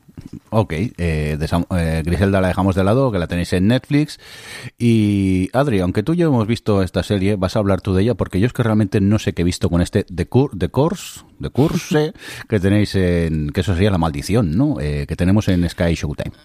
[0.50, 1.38] Ok, eh,
[2.06, 4.20] Griselda la dejamos de lado, que la tenéis en Netflix.
[4.78, 8.04] Y Adri, aunque tú y yo hemos visto esta serie, vas a hablar tú de
[8.04, 10.52] ella, porque yo es que realmente no sé qué he visto con este The, Cur
[10.58, 12.14] The Course, The Course
[12.50, 13.50] que tenéis en...
[13.50, 14.80] que eso sería la maldición, ¿no?
[14.80, 16.36] Eh, que tenemos en Sky Showtime.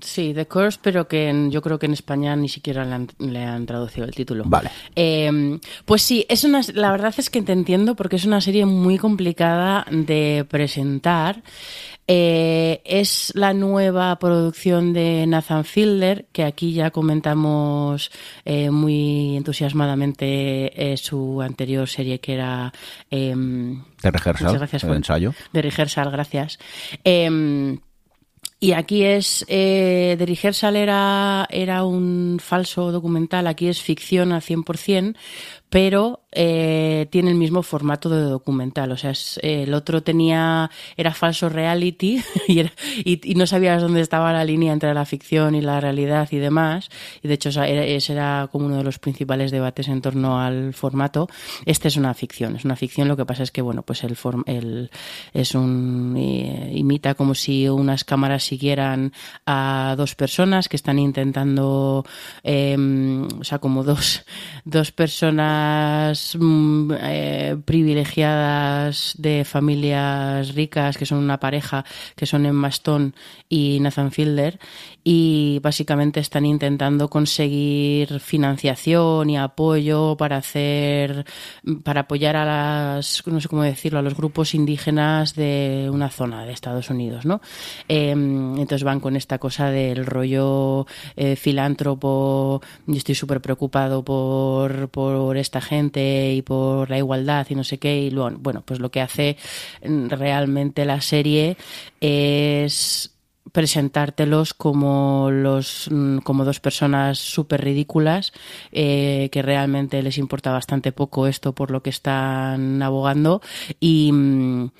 [0.00, 3.08] Sí, The Curse, pero que en- yo creo que en España ni siquiera le han,
[3.18, 4.44] le han traducido el título.
[4.46, 4.70] Vale.
[4.96, 8.66] Eh, pues sí, es una, la verdad es que te entiendo porque es una serie
[8.66, 11.42] muy complicada de presentar.
[12.10, 18.10] Eh, es la nueva producción de Nathan Fielder, que aquí ya comentamos
[18.46, 22.72] eh, muy entusiasmadamente eh, su anterior serie que era...
[23.10, 25.34] em, De rehearsal, gracias el ensayo.
[25.52, 26.58] de Rehearsal, gracias.
[28.60, 30.24] Y aquí es, eh, The
[30.76, 35.16] era, era un falso documental, aquí es ficción al 100%,
[35.70, 38.92] pero eh, tiene el mismo formato de documental.
[38.92, 42.72] O sea, es- eh, el otro tenía, era falso reality y, era-
[43.04, 46.88] y- no sabías dónde estaba la línea entre la ficción y la realidad y demás.
[47.22, 51.28] Y de hecho, ese era como uno de los principales debates en torno al formato.
[51.66, 53.08] Este es una ficción, es una ficción.
[53.08, 54.90] Lo que pasa es que, bueno, pues el, form- el
[55.34, 59.12] es un, eh, imita como si unas cámaras siguieran
[59.46, 62.04] a dos personas que están intentando,
[62.44, 62.76] eh,
[63.40, 64.24] o sea, como dos,
[64.64, 65.57] dos personas
[66.38, 71.84] mm, eh, privilegiadas de familias ricas, que son una pareja,
[72.16, 73.12] que son Emma Stone
[73.48, 74.58] y Nathan Fielder,
[75.04, 81.24] y básicamente están intentando conseguir financiación y apoyo para hacer,
[81.82, 86.44] para apoyar a las, no sé cómo decirlo, a los grupos indígenas de una zona
[86.44, 87.40] de Estados Unidos, ¿no?
[87.88, 94.88] Eh, entonces van con esta cosa del rollo eh, filántropo, yo estoy súper preocupado por,
[94.88, 98.80] por esta gente y por la igualdad y no sé qué, y luego, bueno, pues
[98.80, 99.36] lo que hace
[99.86, 101.56] mm, realmente la serie
[102.00, 103.17] es
[103.52, 108.32] presentártelos como los mm, como dos personas súper ridículas
[108.72, 113.40] eh, que realmente les importa bastante poco esto por lo que están abogando
[113.80, 114.70] y mm,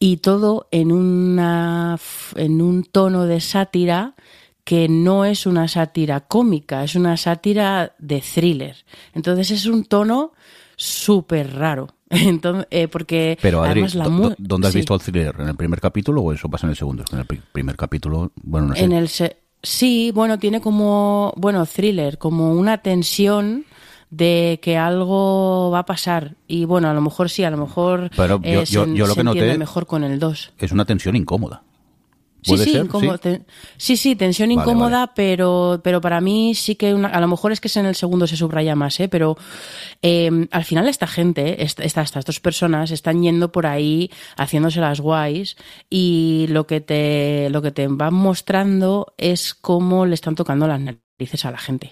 [0.00, 1.98] y todo en una
[2.36, 4.14] en un tono de sátira
[4.68, 8.76] que no es una sátira cómica, es una sátira de thriller.
[9.14, 10.34] Entonces es un tono
[10.76, 11.88] súper raro.
[12.28, 14.78] Entonces, eh, porque Pero Adri, además la ¿dó- mu- dó- ¿dónde has sí.
[14.78, 15.34] visto el thriller?
[15.38, 17.02] ¿En el primer capítulo o eso pasa en el segundo?
[17.02, 18.84] Es que en el pri- primer capítulo, bueno, no sé.
[18.84, 23.64] En el se- sí, bueno, tiene como, bueno, thriller, como una tensión
[24.10, 26.36] de que algo va a pasar.
[26.46, 29.06] Y bueno, a lo mejor sí, a lo mejor Pero yo- eh, yo- se, yo
[29.06, 30.52] lo se que noté- mejor con el 2.
[30.58, 31.62] Es una tensión incómoda.
[32.42, 33.38] Sí, ¿Puede sí, incómodo- ¿Sí?
[33.76, 35.12] sí, sí, tensión Vale, incómoda, vale.
[35.16, 37.96] pero pero para mí sí que una, a lo mejor es que es en el
[37.96, 39.08] segundo se subraya más, ¿eh?
[39.08, 39.36] pero
[40.02, 44.80] eh, al final esta gente, esta- esta- estas dos personas están yendo por ahí haciéndose
[44.80, 45.56] las guays
[45.90, 50.80] y lo que te lo que te van mostrando es cómo le están tocando las
[50.80, 51.90] narices a la gente.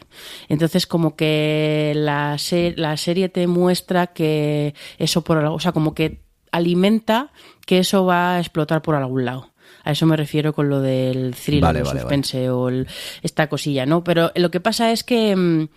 [0.49, 2.37] Entonces como que la,
[2.77, 7.33] la serie te muestra que eso por algo, o sea, como que alimenta
[7.67, 9.51] que eso va a explotar por algún lado.
[9.87, 12.87] A eso me refiero con lo del thriller, Vale, el vale, suspense o el-
[13.23, 14.05] esta cosilla, ¿no?
[14.05, 15.69] Pero lo que pasa es que mm,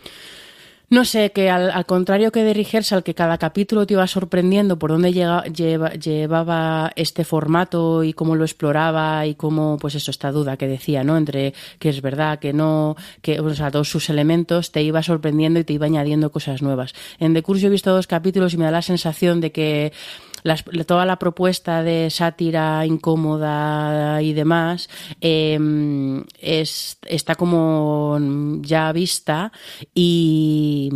[0.91, 4.79] no sé, que al, al contrario que de Rehearsal, que cada capítulo te iba sorprendiendo
[4.79, 10.09] por dónde llega- lleva- llevaba este formato y cómo lo exploraba y cómo, pues eso,
[10.09, 11.15] esta duda que decía, ¿no?
[11.15, 15.59] Entre que es verdad, que no, que, o sea, todos sus elementos te iba sorprendiendo
[15.59, 16.95] y te iba añadiendo cosas nuevas.
[17.19, 19.93] En The Curse yo he visto dos capítulos y me da la sensación de que
[20.43, 24.89] las- toda la propuesta de sátira incómoda y demás
[25.21, 25.57] eh,
[26.39, 28.17] es, está como
[28.61, 29.51] ya vista
[29.93, 30.89] y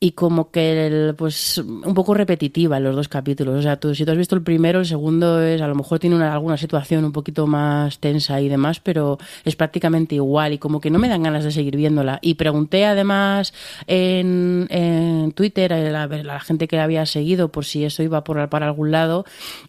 [0.00, 3.56] y como que el, pues un poco repetitiva en los dos capítulos.
[3.56, 5.98] O sea, tú, si tú has visto el primero, el segundo es a lo mejor
[5.98, 10.58] tiene una, alguna situación un poquito más tensa y demás, pero es prácticamente igual y
[10.58, 12.20] como que no me dan ganas de seguir viéndola.
[12.22, 13.52] Y pregunté además
[13.88, 18.48] en, en Twitter a la, la gente que había seguido por si eso iba por,
[18.48, 19.24] para algún lado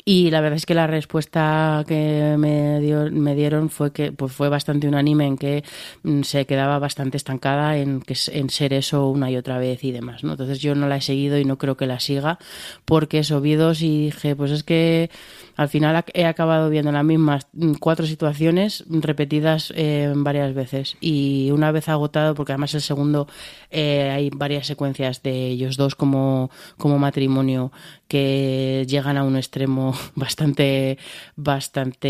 [0.06, 4.32] y la verdad es que la respuesta que me, dio, me dieron fue que pues
[4.32, 5.64] fue bastante unánime en que
[6.04, 9.92] mm, se quedaba bastante estancada en, que, en ser eso una y otra vez y
[9.92, 10.19] demás.
[10.24, 10.32] ¿No?
[10.32, 12.40] Entonces yo no la he seguido y no creo que la siga
[12.86, 15.10] porque eso vi dos y dije, pues es que
[15.60, 20.96] al final he acabado viendo las mismas mm, cuatro situaciones repetidas eh, varias veces.
[21.02, 23.28] Y una vez agotado, porque además el segundo
[23.70, 27.74] eh, hay varias secuencias de ellos dos como, como matrimonio
[28.08, 30.98] que llegan a un extremo bastante
[31.36, 32.08] bastante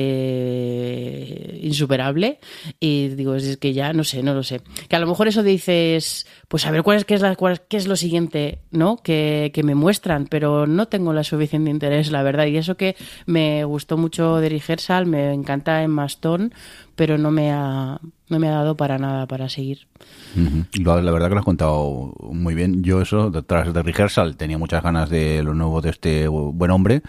[1.64, 2.40] insuperable.
[2.80, 5.42] Y digo es que ya no sé no lo sé que a lo mejor eso
[5.42, 9.50] dices pues a ver cuál es qué es la cuál es lo siguiente no que,
[9.54, 13.39] que me muestran pero no tengo la suficiente interés la verdad y eso que me
[13.66, 16.50] gustó mucho de Rehearsal me encanta en Stone
[16.96, 18.00] pero no me ha
[18.30, 19.88] no me ha dado para nada para seguir
[20.36, 20.66] Ujú.
[20.84, 22.84] Lo- La verdad que lo has contado muy bien.
[22.84, 27.02] Yo eso, detrás de Rehearsal, tenía muchas ganas de lo nuevo de este buen hombre,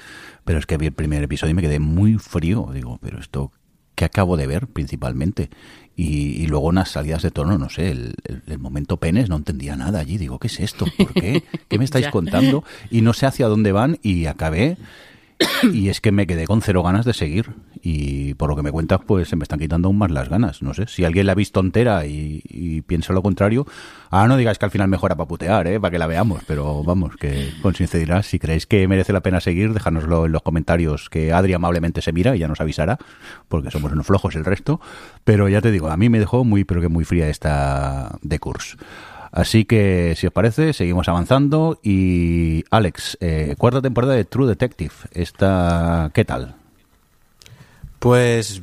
[0.44, 2.70] pero es que vi el primer episodio y me quedé muy frío.
[2.72, 3.52] Digo, pero esto,
[3.94, 5.50] ¿qué acabo de ver principalmente?
[5.96, 9.36] Y, y luego unas salidas de tono, no sé, el, el- el momento penes, no
[9.36, 10.16] entendía nada allí.
[10.16, 10.86] Digo, ¿qué es esto?
[10.96, 11.42] ¿Por qué?
[11.68, 12.64] ¿Qué me estáis contando?
[12.90, 14.78] Y no sé hacia dónde van y acabé.
[15.72, 17.54] Y es que me quedé con cero ganas de seguir.
[17.82, 20.62] Y por lo que me cuentas, pues se me están quitando aún más las ganas.
[20.62, 23.66] No sé, si alguien la ha visto entera y, y piensa lo contrario,
[24.10, 25.80] ahora no digáis que al final mejora para putear, ¿eh?
[25.80, 26.42] para que la veamos.
[26.46, 30.42] Pero vamos, que con sinceridad, si creéis que merece la pena seguir, dejárnoslo en los
[30.42, 32.98] comentarios, que Adri amablemente se mira y ya nos avisará,
[33.48, 34.80] porque somos unos flojos el resto.
[35.24, 38.38] Pero ya te digo, a mí me dejó muy, pero que muy fría esta de
[38.38, 38.76] Curse.
[39.32, 41.78] Así que, si os parece, seguimos avanzando.
[41.82, 44.92] Y Alex, eh, cuarta temporada de True Detective.
[45.12, 46.56] Esta, ¿Qué tal?
[47.98, 48.62] Pues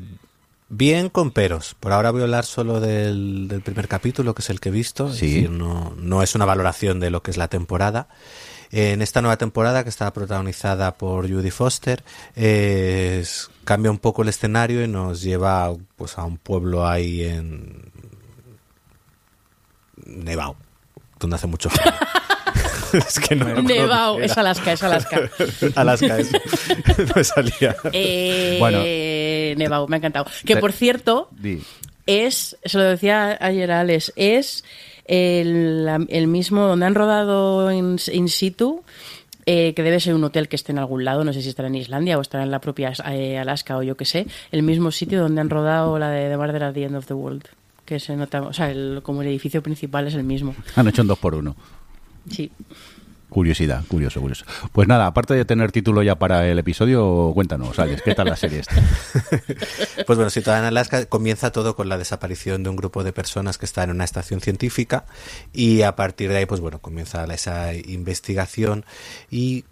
[0.69, 1.75] bien con peros.
[1.79, 4.71] Por ahora voy a hablar solo del, del primer capítulo, que es el que he
[4.71, 5.11] visto.
[5.13, 5.25] Sí.
[5.25, 8.07] Es decir, no, no es una valoración de lo que es la temporada.
[8.71, 12.03] En esta nueva temporada, que está protagonizada por Judy Foster,
[12.35, 17.91] es- cambia un poco el escenario y nos lleva pues, a un pueblo ahí en
[20.07, 20.55] Nevado,
[21.19, 21.91] donde hace mucho frío.
[22.93, 24.37] es que no Nevado, es.
[24.37, 25.29] Alaska, es Alaska.
[25.75, 27.75] Alaska, no me salía.
[27.91, 28.79] Eh, Bueno.
[29.57, 30.25] Nevado, me ha encantado.
[30.45, 31.61] Que por cierto, Di.
[32.05, 34.63] es, se lo decía ayer a Alex, es
[35.05, 38.83] el, mismo donde han rodado in, in situ,
[39.45, 41.69] eh, que debe ser un hotel que esté en algún lado, no sé si estará
[41.69, 44.91] en Islandia o estará en la propia eh, Alaska o yo qué sé, el mismo
[44.91, 47.45] sitio donde han rodado la de The Murder at the End of the World.
[47.87, 50.53] Que se nota, o sea, el- como el edificio principal es el mismo.
[50.75, 51.55] Han hecho un 2 por 1
[52.29, 52.51] Sí.
[53.29, 54.45] Curiosidad, curioso, curioso.
[54.71, 58.35] Pues nada, aparte de tener título ya para el episodio, cuéntanos, Alex, ¿qué tal la
[58.37, 58.75] serie esta?
[60.05, 63.57] Pues bueno, situada en Alaska, comienza todo con la desaparición de un grupo de personas
[63.57, 65.05] que está en una estación científica
[65.51, 68.85] y a partir de ahí, pues bueno, comienza esa investigación
[69.29, 69.65] y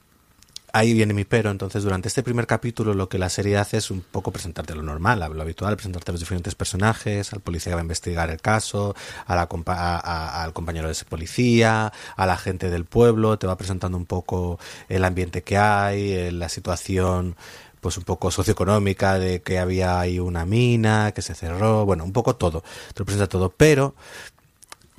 [0.78, 1.52] ahí viene mi pero.
[1.52, 4.84] Entonces, durante este primer capítulo, lo que la serie hace es un poco presentarte lo
[4.84, 8.42] normal, lo habitual, presentarte a los diferentes personajes, al policía que va a investigar el
[8.42, 13.38] caso, a la compa- a- al compañero de ese policía, a la gente del pueblo,
[13.40, 14.60] te va presentando un poco
[14.90, 17.36] el ambiente que hay, eh, la situación
[17.82, 22.14] pues un poco socioeconómica de que había ahí una mina que se cerró, bueno, un
[22.14, 22.62] poco todo,
[22.94, 23.94] te lo presenta todo, pero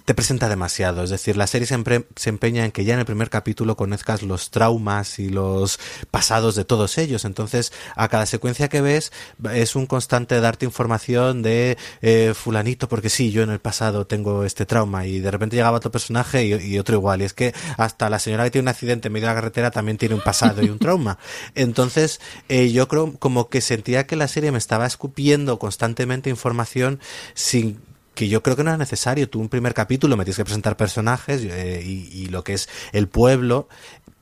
[0.06, 1.02] te presenta demasiado.
[1.02, 3.76] Es decir, la serie se, empre- se empeña en que ya en el primer capítulo
[3.76, 5.78] conozcas los traumas y los
[6.12, 7.24] pasados de todos ellos.
[7.24, 9.12] Entonces, a cada secuencia que ves
[9.52, 14.44] es un constante darte información de eh, fulanito, porque sí, yo en el pasado tengo
[14.44, 17.20] este trauma y de repente llegaba otro personaje y, y otro igual.
[17.20, 19.70] Y es que hasta la señora que tiene un accidente en medio de la carretera
[19.72, 21.18] también tiene un pasado y un trauma.
[21.56, 27.00] Entonces, eh, yo creo como que sentía que la serie me estaba escupiendo constantemente información
[27.34, 27.80] sin
[28.16, 29.28] que yo creo que no era necesario.
[29.28, 32.68] Tú un primer capítulo me tienes que presentar personajes eh, y, y lo que es
[32.92, 33.68] el pueblo,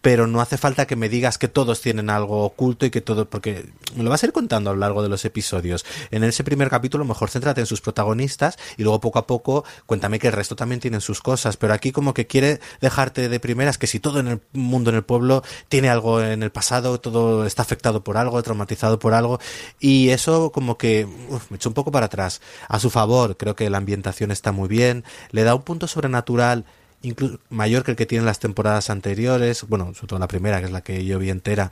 [0.04, 3.30] pero no hace falta que me digas que todos tienen algo oculto y que todo,
[3.30, 5.86] porque me lo vas a ir contando a lo largo de los episodios.
[6.10, 10.18] En ese primer capítulo mejor céntrate en sus protagonistas y luego poco a poco cuéntame
[10.18, 13.78] que el resto también tienen sus cosas, pero aquí como que quiere dejarte de primeras
[13.78, 17.46] que si todo en el mundo, en el pueblo, tiene algo en el pasado, todo
[17.46, 19.40] está afectado por algo, traumatizado por algo,
[19.80, 21.08] y eso como que
[21.48, 22.42] me echó un poco para atrás.
[22.68, 26.66] A su favor, creo que la ambientación está muy bien, le da un punto sobrenatural
[27.04, 30.66] incluso mayor que el que tienen las temporadas anteriores, bueno, sobre todo la primera, que
[30.66, 31.70] es la que yo vi entera,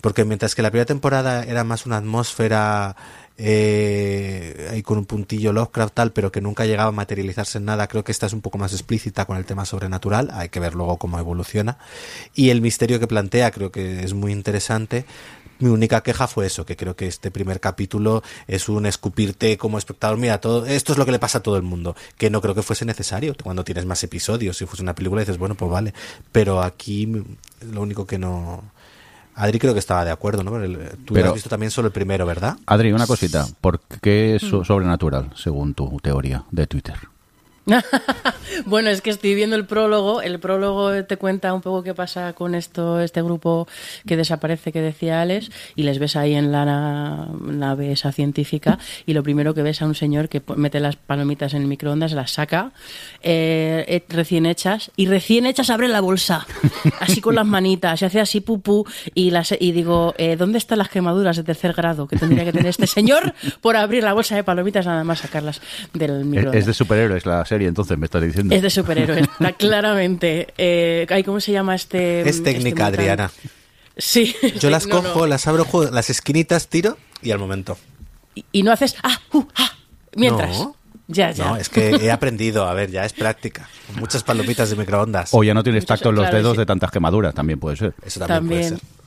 [0.00, 2.96] porque mientras que la primera temporada era más una atmósfera
[3.38, 7.86] eh, ahí con un puntillo Lovecraft tal, pero que nunca llegaba a materializarse en nada,
[7.86, 10.74] creo que esta es un poco más explícita con el tema sobrenatural, hay que ver
[10.74, 11.78] luego cómo evoluciona,
[12.34, 15.06] y el misterio que plantea creo que es muy interesante,
[15.62, 19.78] mi única queja fue eso, que creo que este primer capítulo es un escupirte como
[19.78, 22.40] espectador, mira, todo, esto es lo que le pasa a todo el mundo, que no
[22.40, 25.70] creo que fuese necesario cuando tienes más episodios, si fuese una película dices, bueno, pues
[25.70, 25.94] vale,
[26.32, 27.24] pero aquí mm,
[27.72, 28.62] lo único que no...
[29.34, 30.50] Adri creo que estaba de acuerdo, ¿no?
[31.06, 32.56] Tú Pero- has visto también solo el primero, ¿verdad?
[32.66, 36.96] Adri, una cosita, ¿por qué es so- sobrenatural, según tu teoría de Twitter?
[38.66, 40.22] bueno, es que estoy viendo el prólogo.
[40.22, 43.68] El prólogo te cuenta un poco qué pasa con esto, este grupo
[44.06, 48.78] que desaparece, que decía Alex, y les ves ahí en la na- nave esa científica,
[49.06, 52.12] y lo primero que ves a un señor que mete las palomitas en el microondas,
[52.12, 52.72] las saca,
[53.22, 56.46] eh, eh, recién hechas, y recién hechas abre la bolsa,
[57.00, 58.84] así con las manitas, se hace así pupú,
[59.14, 62.52] y, las, y digo, eh, ¿dónde están las quemaduras de tercer grado que tendría que
[62.52, 65.60] tener este señor por abrir la bolsa de palomitas nada más sacarlas
[65.94, 66.56] del microondas?
[66.60, 68.54] es de superhéroes la serie, entonces me estás diciendo.
[68.54, 70.54] Es de superhéroes, está claramente.
[70.56, 72.28] Eh, ay, ¿Cómo se llama este?
[72.28, 72.96] Es técnica, este?
[73.00, 73.30] Adriana.
[73.96, 74.34] Sí.
[74.58, 75.26] Yo las no, cojo, no.
[75.26, 77.76] las abro, juego, las esquinitas tiro y al momento.
[78.34, 78.96] Y, y no haces.
[79.02, 79.20] ¡Ah!
[79.32, 79.72] Uh, ah
[80.16, 80.58] mientras.
[80.58, 80.76] No.
[81.08, 81.44] Ya, ya.
[81.44, 83.68] No, es que he aprendido, a ver, ya es práctica.
[83.98, 85.30] Muchas palomitas de microondas.
[85.32, 86.58] O ya no tienes tacto en los claro, dedos sí.
[86.60, 87.94] de tantas quemaduras, también puede ser.
[88.04, 88.60] Eso también, También.
[88.60, 89.01] puede ser.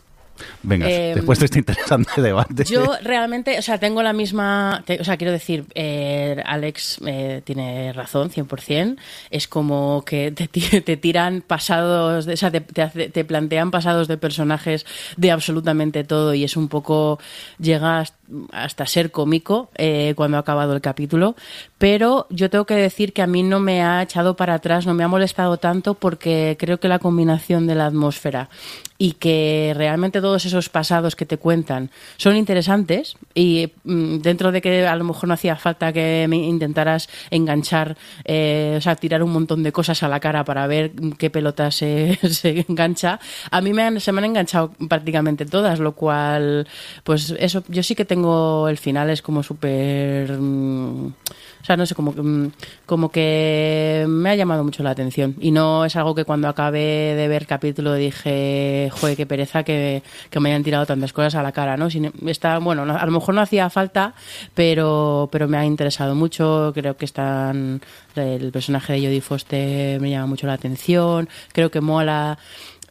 [0.63, 2.63] Venga, Eh, después de este interesante debate.
[2.65, 7.41] Yo realmente, o sea, tengo la misma, te- o sea, quiero decir, eh, Alex eh,
[7.43, 8.97] tiene razón, 100%.
[9.29, 10.47] Es como que te,
[10.81, 14.85] te tiran pasados, de, o sea, te, te plantean pasados de personajes
[15.17, 17.19] de absolutamente todo y es un poco,
[17.59, 18.03] llega
[18.51, 21.35] hasta- ser cómico eh, cuando ha acabado el capítulo.
[21.77, 24.93] Pero yo tengo que decir que a mí no me ha echado para atrás, no
[24.93, 28.49] me ha molestado tanto porque creo que la combinación de la atmósfera
[28.97, 34.61] y que realmente todos esos pasados que te cuentan son interesantes y mm, dentro de
[34.61, 39.21] que a lo mejor no hacía falta que me intentaras enganchar, eh, o sea, tirar
[39.21, 42.17] un montón de cosas a la cara para ver qué pelota se,
[42.69, 43.19] engancha,
[43.51, 46.65] a mí se me han enganchado prácticamente todas, lo cual,
[47.03, 50.31] pues eso, yo sí que tengo el final, es como súper...
[50.31, 52.51] mm, o sea, no sé, como, mm,
[52.85, 55.35] como que me ha llamado mucho la atención.
[55.41, 60.01] Y no es algo que cuando acabé de ver capítulo dije, joder, qué pereza que,
[60.39, 61.87] me hayan tirado tantas cosas a la cara, ¿no?
[62.27, 64.13] Está, bueno, no- a lo mejor no hacía falta,
[64.53, 66.71] pero, pero me ha interesado mucho.
[66.73, 67.81] Creo que están,
[68.15, 71.27] el personaje de Jodie Foster me llama mucho la atención.
[71.51, 72.37] Creo que mola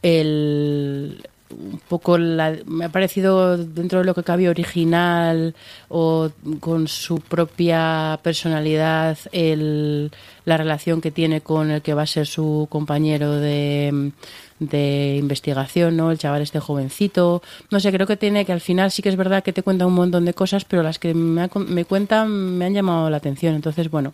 [0.03, 5.53] el un poco la- me ha parecido dentro de lo que cabe original
[5.89, 6.29] o
[6.59, 10.11] con su propia personalidad el,
[10.45, 14.11] la relación que tiene con el que va a ser su compañero de,
[14.59, 16.11] de investigación, ¿no?
[16.11, 17.41] El chaval este jovencito.
[17.71, 19.85] No sé, creo que tiene que al final sí que es verdad que te cuenta
[19.85, 23.17] un montón de cosas, pero las que me, ha me cuentan me han llamado la
[23.17, 23.53] atención.
[23.55, 24.13] Entonces, bueno,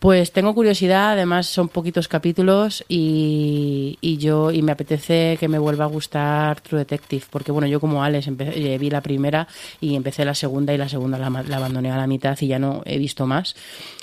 [0.00, 5.58] pues tengo curiosidad, además son poquitos capítulos y, y yo y me apetece que me
[5.58, 9.46] vuelva a gustar True Detective, porque bueno, yo como Alex empe- eh, vi la primera
[9.78, 11.26] y empecé la segunda y la segunda la
[11.56, 13.54] abandoné a la mitad y ya no he visto más.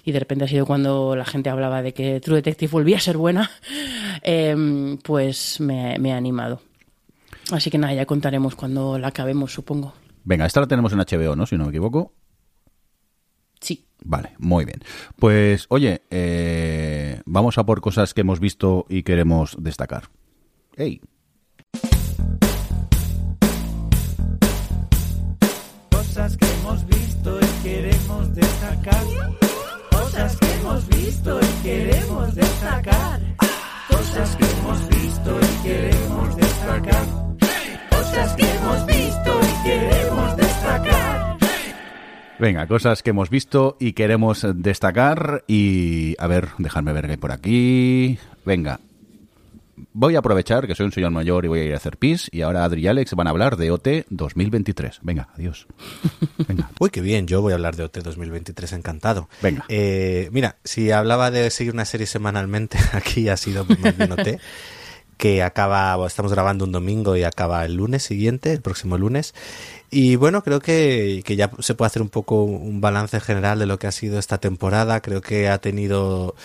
[0.06, 3.02] Y de repente ha sido cuando la gente hablaba de que True Detective volvía a
[3.02, 3.50] ser buena,
[4.22, 6.62] em, pues me, me ha animado.
[7.52, 9.94] Así que nada, ya contaremos cuando la acabemos, supongo.
[10.26, 11.46] Venga, esta la tenemos en HBO, ¿no?
[11.46, 12.12] Si no me equivoco.
[14.04, 14.80] Vale, muy bien.
[15.18, 20.10] Pues, oye, eh, vamos a por cosas que hemos visto y queremos destacar.
[20.76, 21.02] ¡Ey!
[25.92, 29.04] Cosas que hemos visto y queremos destacar.
[29.92, 33.22] Cosas que hemos visto y queremos destacar.
[33.90, 37.06] Cosas que hemos visto y queremos destacar.
[37.90, 41.27] Cosas que hemos visto y queremos destacar.
[42.40, 45.44] Venga, cosas que hemos visto y queremos destacar.
[45.48, 48.20] Y, a ver, dejadme ver hay por aquí.
[48.46, 48.80] Venga.
[49.94, 52.30] Voy a aprovechar que soy un señor mayor y voy a ir a hacer pis.
[52.32, 55.00] Y ahora Adri y Alex van a hablar de OT 2023.
[55.02, 55.68] Venga, adiós.
[56.48, 56.70] Venga.
[56.80, 59.30] Uy, qué bien, yo voy a hablar de OT 2023, encantado.
[59.42, 59.66] Venga.
[59.70, 64.40] Eh, mira, si hablaba de seguir una serie semanalmente, aquí ha sido más bien OT,
[65.18, 69.34] que acaba, estamos grabando un domingo y acaba el lunes siguiente, el próximo lunes.
[69.92, 73.66] Y bueno, creo que, que ya se puede hacer un poco un balance general de
[73.68, 75.02] lo que ha sido esta temporada.
[75.02, 76.36] Creo que ha tenido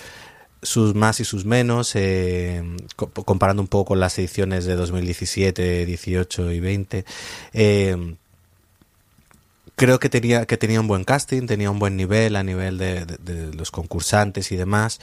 [0.62, 2.62] sus más y sus menos, eh,
[2.96, 7.04] co- comparando un poco con las ediciones de 2017, 18 y 20.
[7.52, 8.16] Eh,
[9.76, 13.52] creo que tenía que tenía un buen casting, tenía un buen nivel a nivel de
[13.56, 15.00] los concursantes y demás.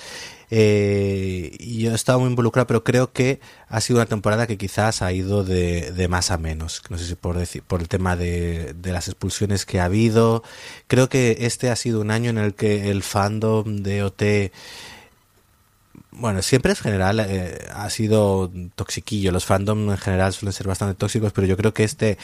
[0.52, 4.58] Eh, y yo he estado muy involucrado, pero creo que ha sido una temporada que
[4.58, 6.82] quizás ha ido de, de más a menos.
[6.89, 10.43] No sé si por decir, por el tema de, de las expulsiones que ha habido.
[10.88, 14.24] Creo que este ha sido un año en el que el fandom de OT
[16.12, 19.32] bueno, siempre en general eh, ha sido toxiquillo.
[19.32, 22.18] Los fandom en general suelen ser bastante tóxicos, pero yo creo que este,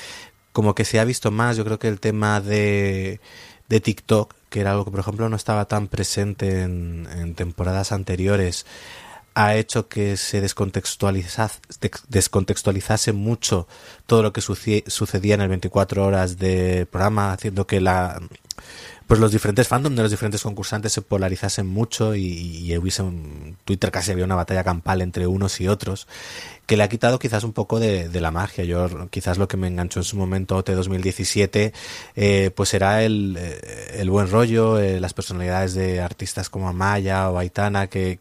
[0.51, 3.19] como que se ha visto más, yo creo que el tema de,
[3.69, 8.65] de TikTok, que era algo que por ejemplo no estaba tan presente en, temporadas anteriores,
[9.33, 11.59] ha hecho que se descontextualizase,
[12.07, 13.67] descontextualizase mucho
[14.05, 18.21] todo lo que sucedía en el 24 horas de programa, haciendo que la
[19.07, 23.03] pues los diferentes fandom de los diferentes concursantes se polarizasen mucho y, y hubiese
[23.63, 26.07] Twitter casi había una batalla campal entre unos y otros
[26.65, 28.63] que le ha quitado quizás un poco de, de la magia.
[28.63, 31.73] Yo quizás lo que me enganchó en su momento OT 2017
[32.15, 37.29] eh, pues era el, eh, el buen rollo, eh, las personalidades de artistas como Amaya
[37.29, 38.19] o Aitana que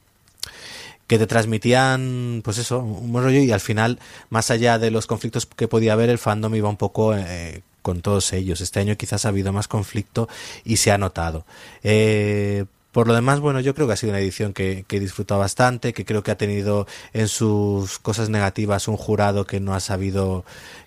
[1.07, 3.99] que te transmitían, pues eso, un buen rollo y al final,
[4.31, 8.01] más allá de los conflictos que podía haber, el fandom iba un poco eh, con
[8.03, 8.61] todos ellos.
[8.63, 10.29] Este año quizás ha habido más conflicto
[10.65, 11.45] y se ha notado.
[11.85, 15.01] Eh, por lo demás, bueno, yo creo que ha sido una edición que, que he
[15.01, 19.75] disfrutado bastante, que creo que ha tenido en sus cosas negativas un jurado que no
[19.75, 20.45] ha sabido,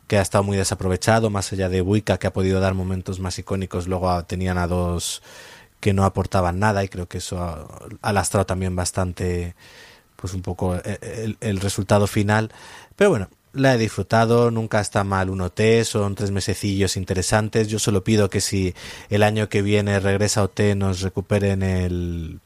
[0.08, 3.38] que ha estado muy desaprovechado, más allá de Wicca, que ha podido dar momentos más
[3.40, 5.22] icónicos, luego tenían a dos
[5.82, 7.68] que no aportaban nada y creo que eso ha,
[8.02, 9.56] ha lastrado también bastante
[10.16, 12.52] pues un poco el, el- el resultado final.
[12.96, 17.68] Pero bueno, la he disfrutado, nunca está mal un OT, son tres mesecillos interesantes.
[17.68, 18.74] Yo solo pido que si
[19.10, 22.40] el año que viene regresa OT nos recuperen el,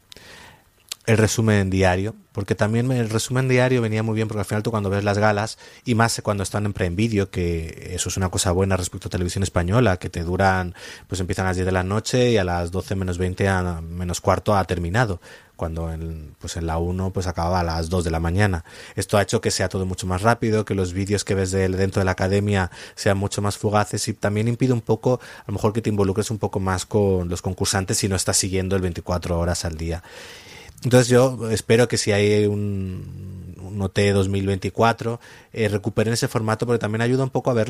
[1.11, 4.71] el resumen diario, porque también el resumen diario venía muy bien porque al final tú
[4.71, 8.29] cuando ves las galas y más cuando están en Prime Video, que eso es una
[8.29, 10.73] cosa buena respecto a televisión española, que te duran,
[11.07, 13.81] pues empiezan a las 10 de la noche y a las 12 menos 20 a
[13.81, 15.19] menos cuarto ha terminado
[15.57, 18.63] cuando en, pues en la 1 pues acababa a las 2 de la mañana.
[18.95, 21.67] Esto ha hecho que sea todo mucho más rápido, que los vídeos que ves de,
[21.67, 25.53] dentro de la academia sean mucho más fugaces y también impide un poco, a lo
[25.55, 28.81] mejor que te involucres un poco más con los concursantes si no estás siguiendo el
[28.81, 30.01] 24 horas al día.
[30.83, 35.19] Entonces yo espero que si hay un, un OT 2024
[35.53, 37.67] eh, recuperen ese formato porque también ayuda un poco a ver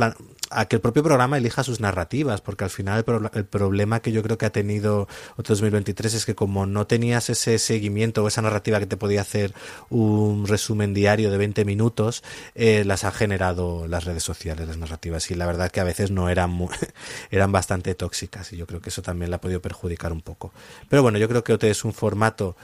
[0.50, 4.02] a que el propio programa elija sus narrativas porque al final el, pro, el, problema
[4.02, 5.08] que yo creo que ha tenido
[5.38, 9.22] OT 2023 es que como no tenías ese seguimiento o esa narrativa que te podía
[9.22, 9.54] hacer
[9.90, 12.24] un resumen diario de 20 minutos
[12.56, 16.12] eh, las han generado las redes sociales las narrativas y la verdad que a veces
[16.12, 16.70] no eran muy,
[17.32, 20.52] eran bastante tóxicas y yo creo que eso también la ha podido perjudicar un poco.
[20.90, 22.56] Pero bueno yo creo que OT es un formato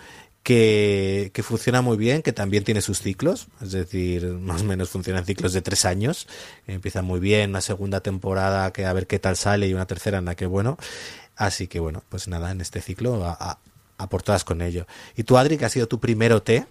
[0.47, 4.87] que, que, funciona muy bien, que también tiene sus ciclos, es decir, más o menos
[4.87, 6.25] funcionan ciclos de tres años,
[6.67, 10.19] empieza muy bien, una segunda temporada que a ver qué tal sale y una tercera
[10.19, 10.77] en la que bueno,
[11.35, 13.59] así que bueno, pues nada, en este ciclo a, a,
[13.97, 14.87] a por todas con ello.
[15.17, 16.65] ¿Y tú, Adri, que ha sido tu primero T?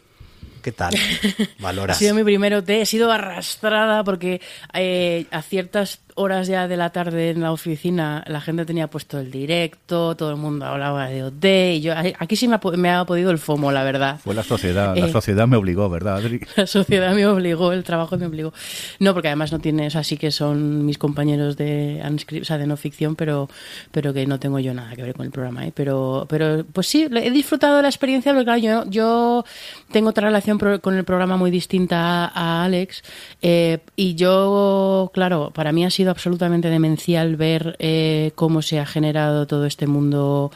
[0.62, 0.94] ¿Qué tal?
[1.58, 1.98] ¿Valoras?
[1.98, 2.80] ha sido mi primero té.
[2.80, 4.40] He sido arrastrada porque
[4.72, 9.20] eh, a ciertas horas ya de la tarde en la oficina la gente tenía puesto
[9.20, 11.44] el directo, todo el mundo hablaba de OT
[11.74, 14.18] y yo aquí sí me ha, me ha podido el FOMO, la verdad.
[14.22, 16.40] Fue la sociedad, la eh, sociedad me obligó, ¿verdad, Adri?
[16.56, 18.52] La sociedad me obligó, el trabajo me obligó.
[18.98, 22.02] No, porque además no tiene, o sea, sí que son mis compañeros de
[22.40, 23.48] o sea, de no ficción, pero
[23.90, 25.72] pero que no tengo yo nada que ver con el programa, ¿eh?
[25.74, 29.44] Pero pero pues sí, he disfrutado de la experiencia porque claro, yo, yo
[29.92, 33.02] tengo otra relación con el programa muy distinta a, a Alex
[33.42, 38.86] eh, y yo, claro, para mí ha sido absolutamente demencial ver eh, cómo se ha
[38.86, 40.50] generado todo este mundo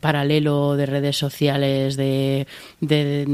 [0.00, 2.46] paralelo de redes sociales, de,
[2.80, 3.26] de,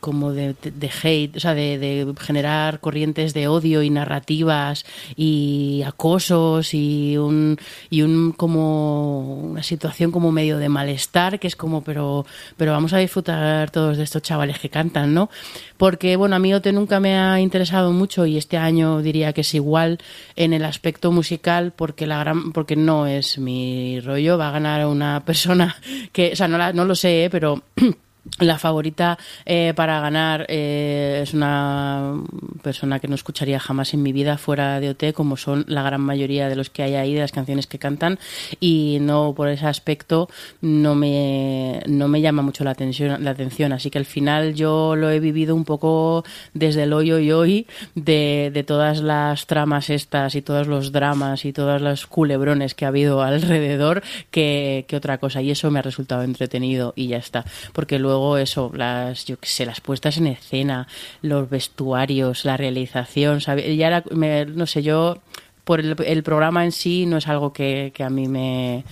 [0.00, 4.84] como de, de, hate, o sea, de, de, generar corrientes de odio y narrativas
[5.16, 7.58] y acosos y un
[7.90, 12.92] y un como una situación como medio de malestar que es como pero pero vamos
[12.92, 15.30] a disfrutar todos de estos chavales que cantan, ¿no?
[15.78, 19.40] Porque bueno, a mí OT nunca me ha interesado mucho y este año diría que
[19.42, 19.98] es igual
[20.36, 24.86] en el aspecto musical porque la gran porque no es mi rollo, va a ganar
[24.86, 25.76] una persona
[26.12, 27.30] que, o sea, no, la, no lo sé, ¿eh?
[27.30, 27.62] pero
[28.38, 32.14] la favorita eh, para ganar eh, es una
[32.62, 36.00] persona que no escucharía jamás en mi vida fuera de OT, como son la gran
[36.00, 38.18] mayoría de los que hay ahí, de las canciones que cantan,
[38.60, 40.28] y no por ese aspecto
[40.60, 43.72] no me, no me llama mucho la atención, la atención.
[43.72, 46.24] Así que al final yo lo he vivido un poco
[46.54, 51.52] desde el hoy y hoy de, todas las tramas estas y todos los dramas y
[51.52, 55.42] todos los culebrones que ha habido alrededor que, que otra cosa.
[55.42, 57.44] Y eso me ha resultado entretenido y ya está.
[57.72, 60.88] Porque luego eso, las, yo qué sé, las puestas en escena,
[61.22, 63.76] los vestuarios, la realización, ¿sabe?
[63.76, 65.18] ya era, me, no sé, yo
[65.64, 68.84] por el, programa en sí no es algo que, que a mí me,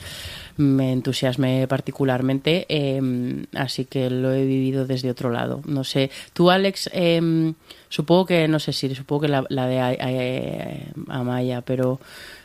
[0.57, 5.63] me entusiasme particularmente, eh, así que lo he vivido desde otro lado.
[5.67, 7.53] No sé, tú Alex, eh,
[7.89, 12.01] supongo que, no sé si, supongo que la, de Amaya, pero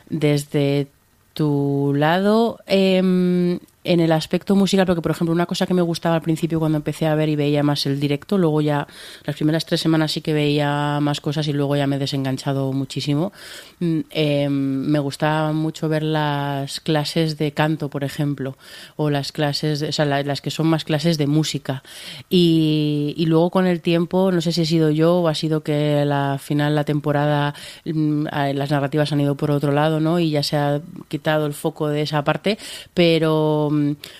[0.08, 0.88] desde
[1.34, 6.16] tu lado, eh, en el aspecto musical, porque por ejemplo una cosa que me gustaba
[6.16, 8.86] al principio cuando empecé a ver y veía más el directo, luego ya
[9.24, 12.72] las primeras tres semanas sí que veía más cosas y luego ya me he desenganchado
[12.72, 13.32] muchísimo,
[13.80, 18.56] eh, me gustaba mucho ver las clases de canto, por ejemplo,
[18.96, 21.82] o las clases, o sea, las que son más clases de música.
[22.30, 26.04] Y, luego con el tiempo, no sé si he sido yo o ha sido que
[26.04, 27.54] la final la temporada
[27.86, 30.18] mm, las narrativas han ido por otro lado, ¿no?
[30.18, 32.58] Y ya se ha quitado el foco de esa parte,
[32.92, 33.70] pero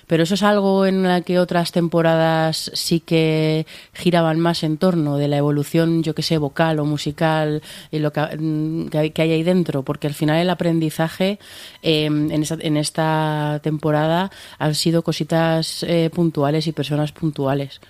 [0.07, 5.17] pero eso es algo en la que otras temporadas sí que giraban más en torno
[5.17, 9.43] de la evolución, yo que sé, vocal o musical y lo que, que hay ahí
[9.43, 11.39] dentro, porque al final el aprendizaje
[11.83, 17.81] eh, en, esta, en, esta, temporada han sido cositas eh, puntuales y personas puntuales.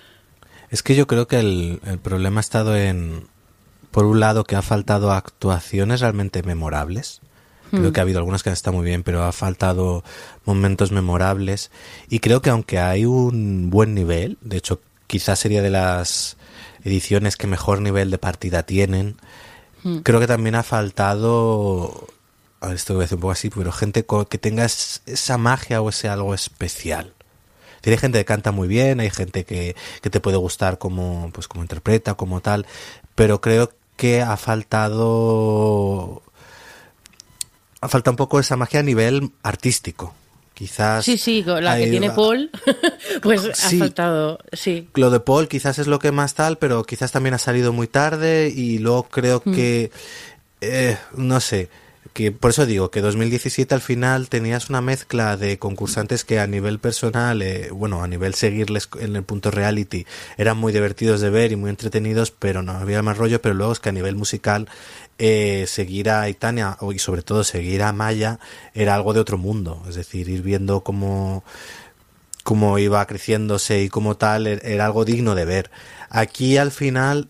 [0.71, 3.27] Es que yo creo que el, el problema ha estado en,
[3.91, 7.21] por un lado, que ha faltado actuaciones realmente memorables.
[7.73, 10.05] Creo que ha habido algunas que han estado muy bien, pero ha faltado
[10.45, 11.71] momentos memorables.
[12.11, 16.37] Y creo que aunque hay un buen nivel, de hecho quizás sería de las
[16.85, 19.17] ediciones que mejor nivel de partida tienen,
[19.85, 20.01] mm.
[20.01, 22.09] creo que también ha faltado,
[22.61, 25.81] a ver, esto voy a decir un poco así, pero gente que tenga esa magia
[25.81, 27.15] o ese algo especial.
[27.85, 31.49] Hay gente que canta muy bien, hay gente que, que te puede gustar como, pues,
[31.49, 32.67] como interpreta, como tal,
[33.15, 36.23] pero creo que ha faltado
[37.83, 40.15] ha faltado un poco esa magia a nivel artístico.
[40.55, 42.51] Quizás Sí, sí, la que tiene Paul,
[43.23, 43.77] pues Sí.
[43.77, 44.89] ha faltado, sí.
[44.95, 47.89] Lo de Paul quizás es lo que más tal, pero quizás también ha salido muy
[47.89, 49.53] tarde y luego creo Mm.
[49.55, 49.91] que,
[50.61, 51.69] eh, no sé,
[52.13, 56.47] que por eso digo que 2017 al final tenías una mezcla de concursantes que a
[56.47, 60.07] nivel personal, eh, bueno, a nivel seguirles en el punto reality,
[60.37, 63.73] eran muy divertidos de ver y muy entretenidos, pero no había más rollo, pero luego
[63.73, 64.69] es que a nivel musical
[65.19, 68.39] eh, seguir a Itania y sobre todo seguir a Maya
[68.75, 71.45] era algo de otro mundo, es decir, ir viendo cómo
[72.43, 75.71] cómo iba creciéndose y como tal er- era algo digno de ver.
[76.11, 77.29] Aquí al final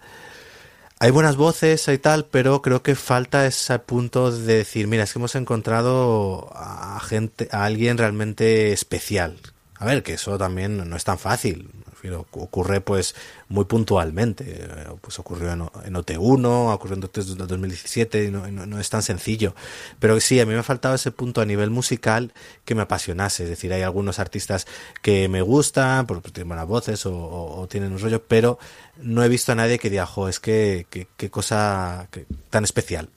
[1.03, 5.13] hay buenas voces y tal, pero creo que falta ese punto de decir, mira, es
[5.13, 9.37] que hemos encontrado a gente, a alguien realmente especial.
[9.75, 11.71] A ver, que eso también no es tan fácil.
[12.03, 13.15] Fin, ocu- Ocurre pues
[13.49, 14.45] muy puntualmente.
[14.49, 18.91] Eh, Pues ocurrió en, en OT1, ocurrió en OT 2017, y no, no- no es
[18.91, 19.55] tan sencillo.
[20.01, 22.33] Pero sí, a mí me ha faltado ese punto a nivel musical
[22.65, 23.45] que me apasionase.
[23.45, 24.67] Es decir, hay algunos artistas
[25.01, 28.59] que me gustan, porque tienen buenas voces o, o- o tienen un rollo, pero
[28.97, 33.11] no he visto a nadie que diga, jo, es que qué cosa que- tan especial.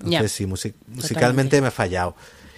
[0.00, 2.16] Entonces, sí, musi- musicalmente me ha fallado.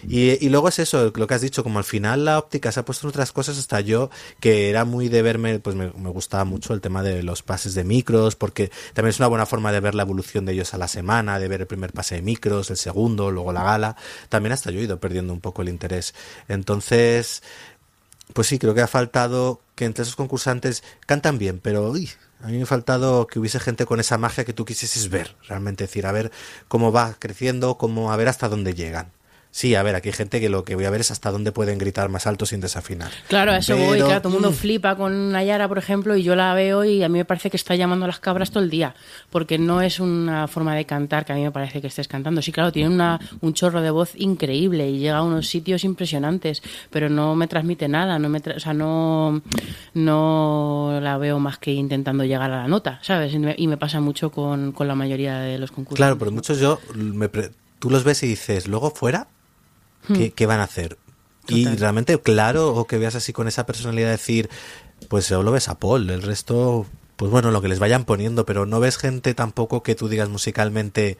[0.08, 2.80] Y, y luego es eso, lo que has dicho, como al final la óptica se
[2.80, 6.44] ha puesto en otras cosas, hasta yo, que era muy de verme, pues me, gustaba
[6.44, 9.80] mucho el tema de los pases de micros, porque también es una buena forma de
[9.80, 12.70] ver la evolución de ellos a la semana, de ver el primer pase de micros,
[12.70, 13.96] el segundo, luego la gala.
[14.28, 16.14] También hasta yo he ido perdiendo un poco el interés.
[16.48, 17.42] Entonces,
[18.32, 22.10] pues sí, creo que ha faltado que entre esos concursantes cantan bien, pero uy,
[22.42, 25.36] a mí me ha faltado que hubiese gente con esa magia que tú quisieses ver,
[25.48, 26.30] realmente decir, a ver
[26.68, 29.12] cómo va creciendo, cómo a ver hasta dónde llegan.
[29.56, 31.50] Sí, a ver, aquí hay gente que lo que voy a ver es hasta dónde
[31.50, 33.10] pueden gritar más alto sin desafinar.
[33.26, 36.22] Claro, a eso voy, claro, todo el mundo mm, flipa con Nayara, por ejemplo, y
[36.22, 38.62] yo la veo y a mí me parece que está llamando a las cabras todo
[38.62, 38.94] el día,
[39.30, 42.42] porque no es una forma de cantar que a mí me parece que estés cantando.
[42.42, 46.62] Sí, claro, tiene una, un chorro de voz increíble y llega a unos sitios impresionantes,
[46.90, 49.40] pero no me transmite nada, no me tra- o sea, no,
[49.94, 53.32] no la veo más que intentando llegar a la nota, ¿sabes?
[53.32, 55.96] Y me, y me pasa mucho con, con la mayoría de los concursos.
[55.96, 59.28] Claro, pero muchos yo, me pre- tú los ves y dices, luego fuera,
[60.14, 60.98] ¿qué, qué van a hacer?
[61.48, 64.50] Y realmente, claro, o que veas así con esa personalidad decir,
[65.08, 66.86] pues solo ves a Paul, el resto,
[67.16, 70.28] pues bueno, lo que les vayan poniendo, pero no ves gente tampoco que tú digas
[70.28, 71.18] musicalmente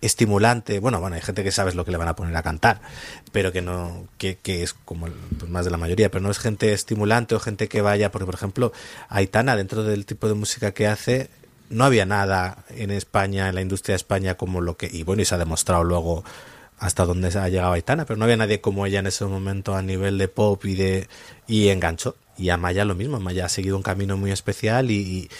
[0.00, 0.80] estimulante.
[0.80, 2.80] Bueno, bueno, hay gente que sabes lo que le van a poner a cantar,
[3.32, 5.06] pero que no, que, que es como
[5.38, 8.26] pues más de la mayoría, pero no es gente estimulante o gente que vaya, porque
[8.26, 8.72] por ejemplo,
[9.08, 11.30] Aitana, dentro del tipo de música que hace,
[11.70, 15.22] no había nada en España, en la industria de España, como lo que, y bueno,
[15.22, 16.24] y se ha demostrado luego
[16.78, 19.82] hasta dónde ha llegado Aitana, pero no había nadie como ella en ese momento a
[19.82, 21.08] nivel de pop y de
[21.46, 22.16] y enganchó.
[22.36, 25.30] Y a Maya lo mismo, Maya ha seguido un camino muy especial y,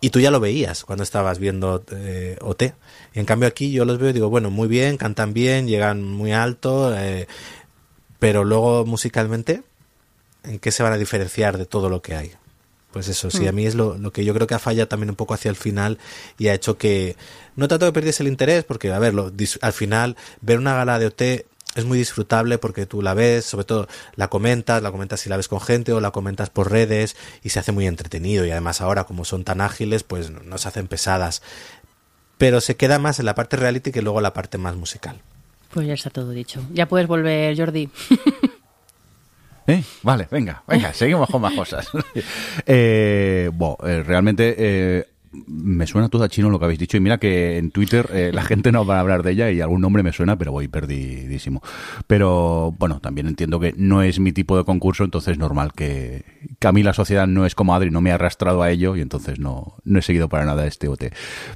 [0.00, 2.74] y, tú ya lo veías cuando estabas viendo eh, OT.
[3.14, 6.32] En cambio aquí yo los veo y digo, bueno, muy bien, cantan bien, llegan muy
[6.32, 7.28] alto, eh,
[8.18, 9.62] pero luego musicalmente,
[10.42, 12.32] ¿en qué se van a diferenciar de todo lo que hay?
[12.92, 15.08] Pues eso, sí, a mí es lo, lo que yo creo que ha fallado también
[15.08, 15.98] un poco hacia el final
[16.38, 17.16] y ha hecho que,
[17.56, 19.32] no tanto que perdiese el interés, porque, a ver, lo,
[19.62, 21.22] al final, ver una gala de OT
[21.74, 25.38] es muy disfrutable porque tú la ves, sobre todo la comentas, la comentas si la
[25.38, 28.82] ves con gente o la comentas por redes y se hace muy entretenido y además
[28.82, 31.42] ahora como son tan ágiles, pues no no se hacen pesadas.
[32.36, 35.20] Pero se queda más en la parte reality que luego la parte más musical.
[35.72, 36.60] Pues ya está todo dicho.
[36.74, 37.88] Ya puedes volver, Jordi.
[39.66, 39.82] ¿Eh?
[40.02, 41.88] Vale, venga, venga, seguimos con más cosas.
[42.66, 45.06] eh, bueno, eh, realmente eh,
[45.46, 48.42] me suena todo a chino lo que habéis dicho y mira que en Twitter la
[48.42, 51.62] gente no va a hablar de ella y algún nombre me suena, pero voy perdidísimo.
[52.06, 56.24] Pero bueno, también entiendo que no es mi tipo de concurso, entonces es normal que,
[56.58, 58.94] que a mí la sociedad no es como Adri, no me ha arrastrado a ello
[58.94, 61.04] y entonces no, no he seguido para nada este OT.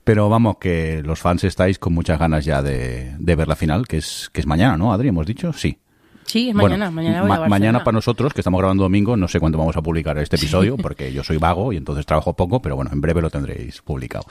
[0.05, 3.87] Pero vamos, que los fans estáis con muchas ganas ya de, de ver la final,
[3.87, 5.09] que es, que es mañana, ¿no, Adri?
[5.09, 5.53] ¿Hemos dicho?
[5.53, 5.79] Sí.
[6.27, 6.91] Sí, es Bueno, mañana.
[6.91, 7.49] mañana, voy ma- a Barcelona.
[7.59, 10.77] mañana para nosotros, que estamos grabando domingo, no sé cuándo vamos a publicar este episodio,
[10.77, 14.25] porque yo soy vago y entonces trabajo poco, pero bueno, en breve lo tendréis publicado.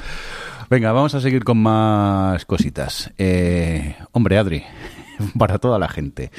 [0.69, 3.11] Venga, vamos a seguir con más cositas.
[3.17, 4.63] Eh, hombre, Adri,
[5.37, 6.31] para toda la gente,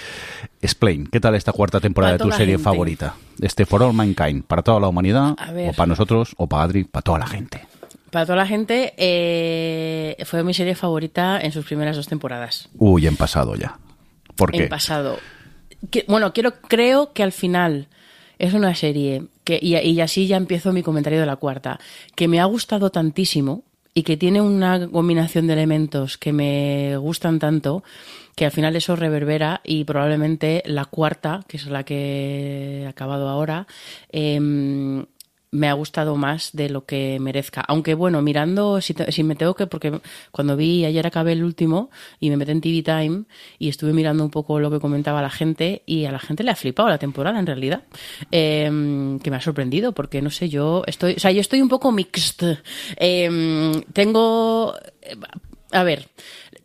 [0.60, 2.64] Explain, ¿qué tal esta cuarta temporada de tu serie gente.
[2.64, 3.14] favorita?
[3.40, 7.02] Este For All Mankind, para toda la humanidad, o para nosotros, o para Adri, para
[7.02, 7.66] toda la gente.
[8.10, 12.68] Para toda la gente, eh, fue mi serie favorita en sus primeras dos temporadas.
[12.78, 13.78] Uy, en pasado ya.
[14.36, 14.64] ¿Por qué?
[14.64, 15.18] En pasado.
[16.08, 17.88] Bueno, quiero, creo que al final
[18.38, 21.78] es una serie que, y, y así ya empiezo mi comentario de la cuarta,
[22.14, 23.62] que me ha gustado tantísimo
[23.94, 27.82] y que tiene una combinación de elementos que me gustan tanto
[28.36, 33.30] que al final eso reverbera y probablemente la cuarta, que es la que he acabado
[33.30, 33.66] ahora,
[34.12, 35.06] em,
[35.56, 37.62] me ha gustado más de lo que merezca.
[37.66, 38.94] Aunque bueno, mirando, si,
[39.24, 40.00] me tengo que, porque
[40.30, 41.90] cuando vi, ayer acabé el último
[42.20, 43.24] y me metí en TV Time
[43.58, 46.50] y estuve mirando un poco lo que comentaba la gente y a la gente le
[46.50, 47.84] ha flipado la temporada en realidad.
[48.30, 51.68] Eh, que me ha sorprendido porque no sé, yo estoy, o sea, yo estoy un
[51.68, 52.58] poco mixed.
[52.96, 54.74] Eh, tengo,
[55.72, 56.08] a ver,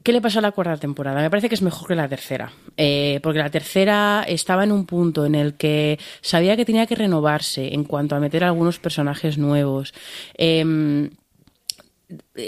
[0.04, 1.22] ¿Qué le pasó a la cuarta temporada?
[1.22, 2.52] Me parece que es mejor que la tercera.
[2.78, 6.96] Eh, porque la tercera estaba en un punto en el que sabía que tenía que
[6.96, 9.94] renovarse en cuanto a meter algunos personajes nuevos.
[10.36, 11.12] Em,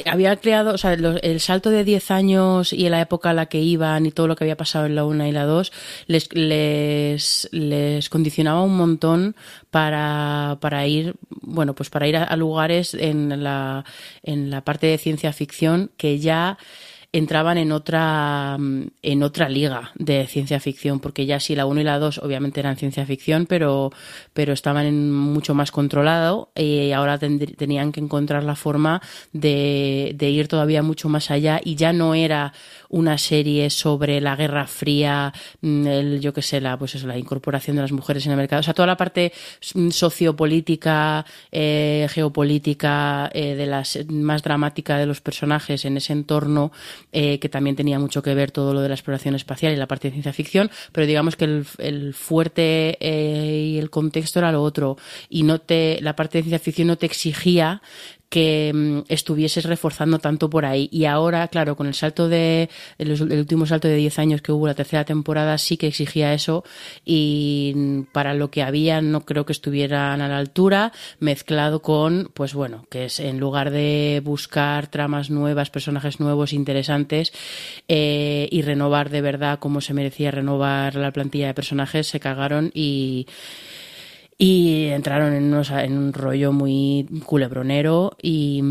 [0.06, 3.60] había creado, o sea, el salto de 10 años y la época a la que
[3.60, 5.72] iban y todo lo que había pasado en la 1 y la 2
[6.08, 9.36] les, les, les condicionaba un montón
[9.72, 13.86] para, para ir, bueno, pues para ir a, a lugares en la,
[14.24, 16.58] en la parte de ciencia ficción que ya
[17.14, 21.82] entraban en otra mm, en otra liga de ciencia ficción porque ya sí la 1
[21.82, 23.92] y la 2 obviamente eran ciencia ficción pero
[24.34, 29.02] pero estaban en mucho más controlado y ahora tenían que encontrar la forma
[29.32, 32.52] de, de ir todavía mucho más allá y ya no era
[32.90, 37.18] una serie sobre la Guerra Fría mm, el yo qué sé la pues eso, la
[37.18, 39.32] incorporación de las mujeres en el mercado o sea toda la parte
[39.76, 46.72] mm, sociopolítica eh, geopolítica eh, de las más dramática de los personajes en ese entorno
[47.14, 49.88] eh, que también tenía mucho que ver todo lo de la exploración espacial y la
[49.88, 54.52] parte de ciencia ficción, pero digamos que el, el fuerte eh, y el contexto era
[54.52, 54.98] lo otro.
[55.30, 57.82] Y no te la parte de ciencia ficción no te exigía
[58.34, 60.90] que mm, estuvieses reforzando tanto por ahí.
[60.92, 62.68] Y ahora, claro, con el salto de,
[62.98, 66.34] el, el último salto de 10 años que hubo, la tercera temporada, sí que exigía
[66.34, 66.64] eso.
[67.06, 72.32] Y mm, para lo que había, no creo que estuvieran a la altura, mezclado con,
[72.34, 77.34] pues bueno, que es en lugar de buscar tramas nuevas, personajes nuevos, interesantes,
[77.88, 82.72] eh, y renovar de verdad como se merecía renovar la plantilla de personajes, se cagaron
[82.74, 83.28] y
[84.38, 88.62] y entraron en, unos- en un rollo muy culebronero y,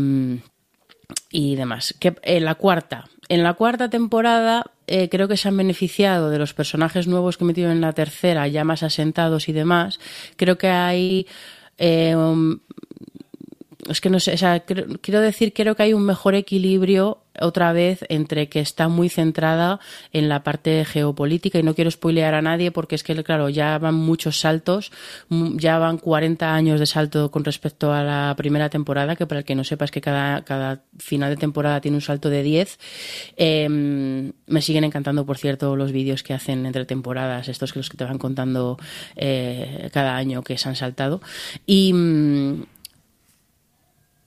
[1.31, 1.95] y demás.
[1.99, 6.39] Que, en la cuarta, en la cuarta temporada eh, creo que se han beneficiado de
[6.39, 9.99] los personajes nuevos que metieron en la tercera, ya más asentados y demás.
[10.35, 11.27] Creo que hay
[11.77, 12.15] eh,
[13.89, 17.73] es que no sé, o sea, quiero decir, creo que hay un mejor equilibrio otra
[17.73, 19.79] vez entre que está muy centrada
[20.11, 23.77] en la parte geopolítica y no quiero spoilear a nadie porque es que, claro, ya
[23.79, 24.91] van muchos saltos,
[25.29, 29.39] mm, ya van 40 años de salto con respecto a la primera temporada, que para
[29.39, 32.43] el que no sepa es que cada, cada final de temporada tiene un salto de
[32.43, 32.79] 10.
[33.37, 37.89] Eh, me siguen encantando, por cierto, los vídeos que hacen entre temporadas, estos que los
[37.89, 38.77] que te van contando
[39.15, 41.21] eh, cada año que se han saltado.
[41.65, 42.63] Y, mm,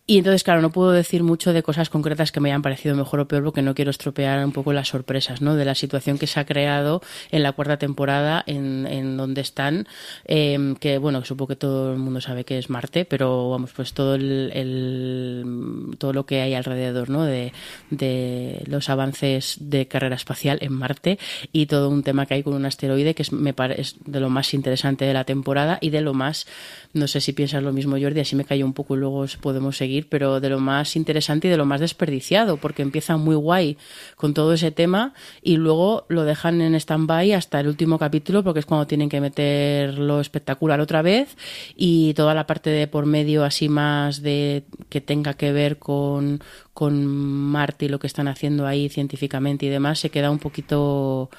[0.09, 3.19] y entonces, claro, no puedo decir mucho de cosas concretas que me hayan parecido mejor
[3.19, 5.57] o peor porque no quiero estropear un poco las sorpresas, ¿no?
[5.57, 7.03] De la situación que se ha creado
[7.33, 9.89] en la cuarta temporada, en, en donde están,
[10.25, 13.95] eh, que bueno, supongo que todo el mundo sabe que es Marte, pero vamos, pues
[13.95, 17.25] todo el, el- todo lo que hay alrededor, ¿no?
[17.25, 17.53] De,
[17.91, 21.19] de los avances de carrera espacial en Marte
[21.53, 24.21] y todo un tema que hay con un asteroide que es, me pare- es de
[24.21, 26.47] lo más interesante de la temporada y de lo más,
[26.93, 29.77] no sé si piensas lo mismo Jordi, así me callo un poco y luego podemos
[29.77, 33.79] seguir, pero de lo más interesante y de lo más desperdiciado, porque empieza muy guay
[34.17, 38.61] con todo ese tema y luego lo dejan en stand-by hasta el último capítulo porque
[38.61, 41.37] es cuando tienen que meter lo espectacular otra vez
[41.75, 46.41] y toda la parte de por medio así más de que tenga que ver con,
[46.75, 51.31] con Marte y lo que están haciendo ahí científicamente y demás se queda un poquito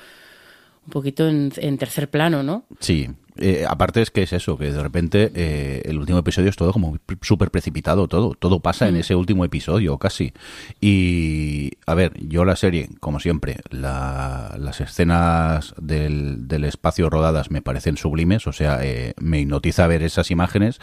[0.86, 2.64] un poquito en, en tercer plano, ¿no?
[2.80, 3.10] Sí,
[3.40, 6.72] Eh, aparte es que es eso, que de repente eh, el último episodio es todo
[6.74, 10.34] como súper precipitado, todo, todo pasa en ese último episodio casi.
[10.82, 17.52] Y a ver, yo la serie, como siempre, la- las escenas del, del espacio rodadas
[17.52, 20.80] me parecen sublimes, o sea, eh, me hipnotiza ver esas imágenes,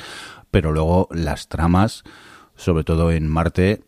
[0.50, 2.04] pero luego las tramas,
[2.56, 3.82] sobre todo en Marte,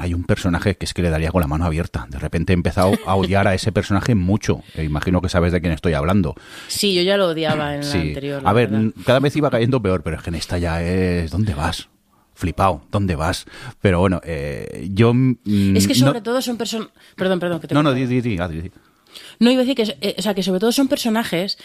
[0.00, 2.06] hay un personaje que es que le daría con la mano abierta.
[2.08, 4.62] De repente he empezado a odiar a ese personaje mucho.
[4.74, 6.34] E imagino que sabes de quién estoy hablando.
[6.68, 7.98] Sí, yo ya lo odiaba en la Sí.
[7.98, 8.42] anterior.
[8.42, 8.92] la A ver, verdad.
[9.04, 11.30] cada vez iba cayendo peor, pero es que en esta ya es.
[11.30, 11.88] ¿Dónde vas?
[12.34, 13.46] Flipado, ¿dónde vas?
[13.80, 15.12] Pero bueno, eh, yo.
[15.12, 16.88] mm, Es que no- sobre todo son personas...
[17.16, 17.58] Perdón, perdón.
[17.60, 18.70] Que te No, no, di, di, di, Adri, di.
[19.40, 21.58] No, iba a decir que, eh, o sea, que sobre todo son personajes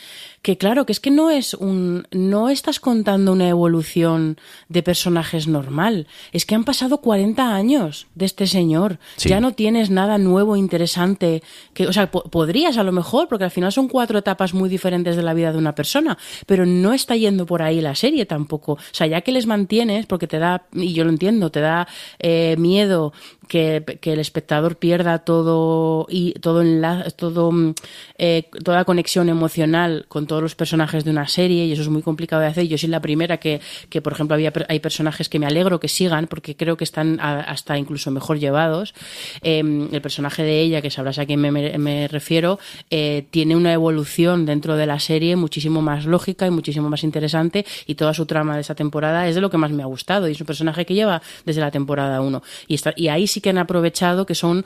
[0.44, 4.38] que, claro, que es que no es un, no estás contando una evolución
[4.70, 6.06] de personajes normal.
[6.34, 9.00] Es que han pasado 40 años de este señor.
[9.16, 9.30] Sí.
[9.30, 11.42] Ya no tienes nada nuevo, interesante.
[11.74, 14.68] Que, o sea, po- podrías a lo mejor, porque al final son cuatro etapas muy
[14.70, 18.26] diferentes de la vida de una persona, pero no está yendo por ahí la serie
[18.26, 18.74] tampoco.
[18.74, 21.88] O sea, ya que les mantienes, porque te da, y yo lo entiendo, te da
[22.20, 23.14] eh, miedo
[23.48, 27.74] que, que el espectador pierda todo y todo enla- todo mm,
[28.18, 32.02] eh, toda conexión emocional con todos los personajes de una serie y eso es muy
[32.02, 32.68] complicado de hacer.
[32.68, 35.88] Yo soy la primera que, que por ejemplo, había, hay personajes que me alegro que
[35.88, 38.96] sigan porque creo que están a- hasta incluso mejor llevados.
[39.44, 39.60] Eh,
[39.92, 42.58] el personaje de ella, que sabrás a quién me, me- refiero,
[42.90, 47.64] eh, tiene una evolución dentro de la serie muchísimo más lógica y muchísimo más interesante
[47.86, 50.28] y toda su trama de esta temporada es de lo que más me ha gustado
[50.28, 53.40] y es un personaje que lleva desde la temporada 1 y, está, y ahí sí
[53.40, 54.66] que han aprovechado que son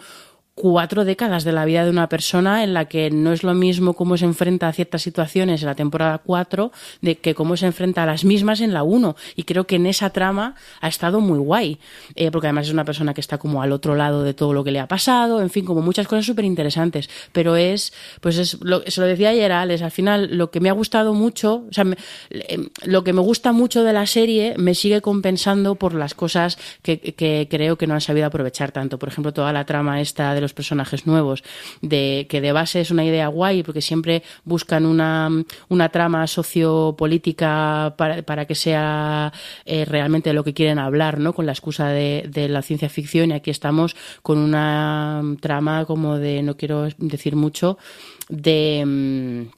[0.58, 3.94] cuatro décadas de la vida de una persona en la que no es lo mismo
[3.94, 8.04] cómo se enfrenta a ciertas situaciones en la temporada 4 de que cómo se enfrenta
[8.04, 11.38] a las mismas en la 1 y creo que en esa trama ha estado muy
[11.38, 11.80] guay
[12.16, 14.64] eh, porque además es una persona que está como al otro lado de todo lo
[14.64, 18.58] que le ha pasado en fin como muchas cosas súper interesantes pero es pues es
[18.62, 21.66] lo, se lo decía ayer a Alex al final lo que me ha gustado mucho
[21.70, 21.86] o sea
[22.32, 26.58] eh, lo que me gusta mucho de la serie me sigue compensando por las cosas
[26.82, 29.00] que, que creo que no han sabido aprovechar tanto.
[29.00, 31.44] Por ejemplo toda la trama esta de los personajes nuevos
[31.82, 35.30] de que de base es una idea guay porque siempre buscan una,
[35.70, 39.34] una trama sociopolítica para, para que sea
[39.66, 41.34] eh, realmente lo que quieren hablar ¿no?
[41.34, 46.18] con la excusa de, de la ciencia ficción y aquí estamos con una trama como
[46.18, 47.78] de no quiero decir mucho
[48.30, 49.57] de mm,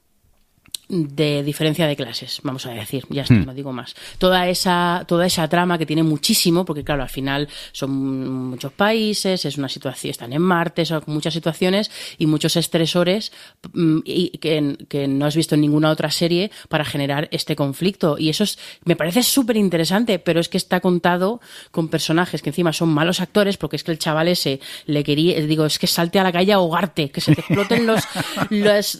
[0.89, 3.95] de diferencia de clases, vamos a decir, ya está, no digo más.
[4.17, 9.45] Toda esa, toda esa trama que tiene muchísimo, porque claro, al final son muchos países,
[9.45, 13.31] es una situación, están en Marte, son muchas situaciones y muchos estresores
[13.71, 18.17] mm, y que, que no has visto en ninguna otra serie para generar este conflicto.
[18.17, 22.49] Y eso es, me parece súper interesante, pero es que está contado con personajes que
[22.49, 25.85] encima son malos actores, porque es que el chaval ese le quería, digo, es que
[25.85, 28.01] salte a la calle a ahogarte, que se te exploten los,
[28.49, 28.99] los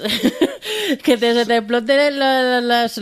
[1.04, 2.20] que te, se te exploten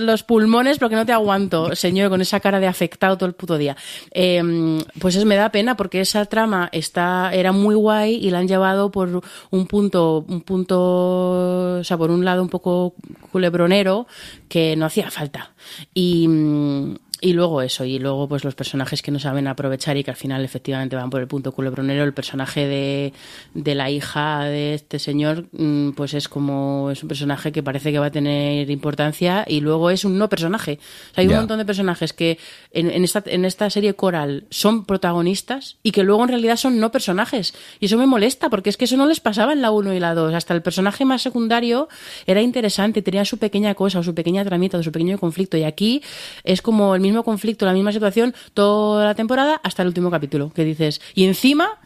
[0.06, 3.58] los pulmones porque no te aguanto, señor, con esa cara de afectado todo el puto
[3.58, 3.76] día.
[4.12, 8.40] Eh, pues es, me da pena porque esa trama está, era muy guay y la
[8.40, 12.96] han llevado por un punto, un punto, o sea, por un lado un poco
[13.32, 14.08] culebronero
[14.50, 15.52] que no hacía falta.
[15.94, 20.04] Y, mm, y luego eso, y luego pues los personajes que no saben aprovechar y
[20.04, 22.04] que al final efectivamente van por el punto culebronero.
[22.04, 23.14] El personaje de,
[23.54, 27.92] de la hija de este señor, mm, pues es como, es un personaje que parece
[27.92, 30.80] que va a tener importancia y luego es un no personaje.
[31.12, 31.38] O sea, hay un Ya.
[31.40, 32.38] montón de personajes que
[32.72, 36.80] en, en esta, en esta serie coral son protagonistas y que luego en realidad son
[36.80, 37.54] no personajes.
[37.80, 40.00] Y eso me molesta porque es que eso no les pasaba en la 1 y
[40.00, 40.34] la 2.
[40.34, 41.88] Hasta el personaje más secundario
[42.26, 45.58] era interesante, tenía su pequeña cosa o su pequeña tramita o su pequeño conflicto.
[45.58, 46.02] Y aquí
[46.44, 50.52] es como el mismo conflicto, la misma situación toda la temporada hasta el último capítulo.
[50.54, 51.80] Que dices, y encima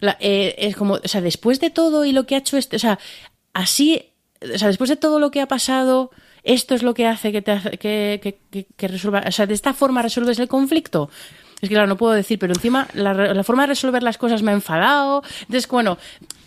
[0.00, 2.76] la- eh, es como, o sea, después de todo y lo que ha hecho este,
[2.76, 2.98] o sea,
[3.52, 4.02] así,
[4.54, 6.10] o sea, después de todo lo que ha pasado,
[6.44, 9.46] esto es lo que hace que te hace- que, que, que- que resuelva, o sea,
[9.46, 11.10] de esta forma resuelves el conflicto.
[11.60, 14.42] Es que claro, no puedo decir, pero encima la, la forma de resolver las cosas
[14.42, 15.22] me ha enfadado.
[15.40, 15.96] Entonces, bueno,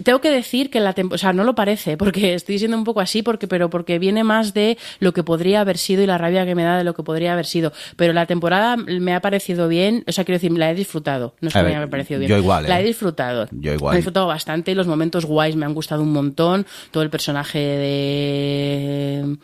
[0.04, 2.84] tengo que decir que la temporada, o sea, no lo parece, porque estoy siendo un
[2.84, 6.20] poco así, porque, pero porque viene más de lo que podría haber sido y la
[6.20, 7.74] rabia que me da de lo que podría haber sido.
[7.96, 11.34] Pero la temporada me ha parecido bien, o sea, quiero decir, la he disfrutado.
[11.42, 12.30] No es que ver, me haya parecido bien.
[12.30, 12.84] yo igual, La ¿eh?
[12.84, 13.48] he disfrutado.
[13.52, 13.94] Yo igual.
[13.94, 14.76] La he disfrutado bastante.
[14.76, 16.68] Los momentos guays me han gustado un montón.
[16.92, 19.38] Todo el personaje de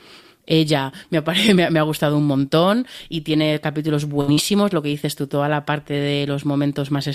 [0.48, 4.74] ella me ha, pare- me me ha gustado un montón y tiene capítulos buenísimos.
[4.74, 7.08] Lo que dices tú, toda la parte de los momentos más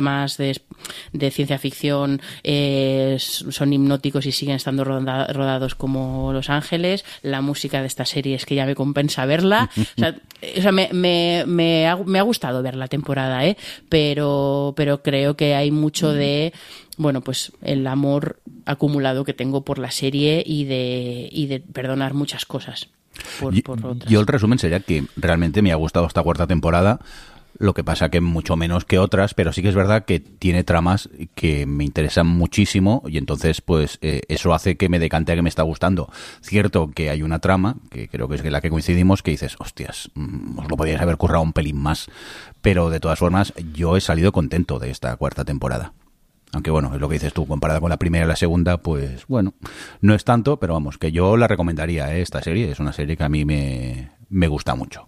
[0.00, 0.60] más de,
[1.12, 7.04] de ciencia ficción eh, son hipnóticos y siguen estando roda- rodados como Los Ángeles.
[7.22, 9.70] La música de esta serie es que ya me compensa verla.
[9.98, 10.14] O sea,
[10.58, 13.56] o sea, me, me, me ha, me ha gustado ver la temporada, ¿eh?
[13.88, 16.52] pero, pero creo que hay mucho de
[16.98, 22.12] bueno, pues el amor acumulado que tengo por la serie y de, y de perdonar
[22.14, 22.90] muchas cosas
[23.40, 24.10] por, Yo- por otras.
[24.10, 27.00] Yo el resumen sería que realmente me ha gustado esta cuarta temporada.
[27.60, 30.62] Lo que pasa que mucho menos que otras, pero sí que es verdad que tiene
[30.62, 35.34] tramas que me interesan muchísimo y entonces pues eh, eso hace que me decante a
[35.34, 36.08] que me está gustando.
[36.40, 40.08] Cierto que hay una trama, que creo que es la que coincidimos, que dices, hostias,
[40.14, 42.08] mm, os lo podíais haber currado un pelín más.
[42.60, 45.94] Pero de todas formas, yo he salido contento de esta cuarta temporada.
[46.52, 49.26] Aunque bueno, es lo que dices tú, comparada con la primera y la segunda, pues
[49.26, 49.54] bueno,
[50.00, 52.22] no es tanto, pero vamos, que yo la recomendaría, ¿eh?
[52.22, 52.70] esta serie.
[52.70, 55.06] Es una serie que a mí me, me gusta mucho.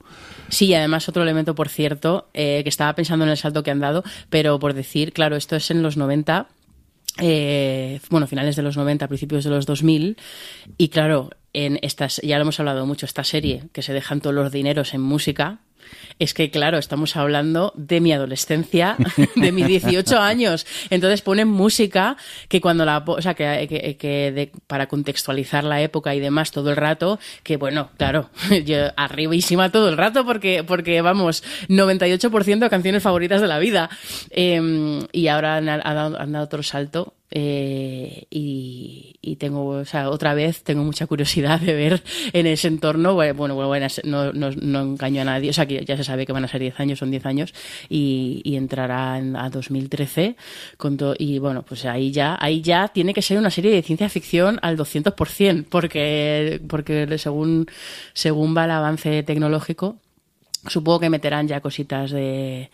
[0.48, 3.80] Sí, además otro elemento, por cierto, eh, que estaba pensando en el salto que han
[3.80, 6.48] dado, pero por decir, claro, esto es en los 90,
[7.18, 10.16] eh, bueno, finales de los 90, principios de los 2000,
[10.76, 14.34] y claro, en estas, ya lo hemos hablado mucho, esta serie, que se dejan todos
[14.34, 15.60] los dineros en música,
[16.18, 18.96] es que, claro, estamos hablando de mi adolescencia,
[19.36, 20.66] de mis 18 años.
[20.90, 22.16] Entonces ponen música
[22.48, 22.98] que cuando la...
[23.06, 27.18] O sea, que, que- que de- para contextualizar la época y demás todo el rato,
[27.42, 28.30] que bueno, claro,
[28.64, 33.90] yo arribísima todo el rato porque, porque vamos, 98% de canciones favoritas de la vida.
[34.30, 40.34] Eh, y ahora han, han dado otro salto eh, y, y tengo, o sea, otra
[40.34, 42.02] vez tengo mucha curiosidad de ver
[42.32, 45.84] en ese entorno, bueno, bueno, bueno, no, no, no engaño a nadie, o sea, que
[45.84, 47.54] ya se sabe que van a ser 10 años, son 10 años,
[47.88, 50.36] y, y entrará en, a 2013,
[50.76, 53.82] con to- y bueno, pues ahí ya, ahí ya tiene que ser una serie de
[53.82, 57.66] ciencia ficción al 200%, porque, porque según,
[58.12, 59.96] según va el avance tecnológico,
[60.66, 62.70] supongo que meterán ya cositas de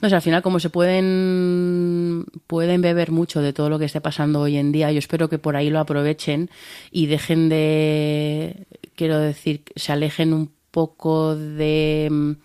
[0.00, 4.00] no sé al final como se pueden pueden beber mucho de todo lo que esté
[4.00, 6.50] pasando hoy en día yo espero que por ahí lo aprovechen
[6.90, 12.36] y dejen de quiero decir se alejen un poco de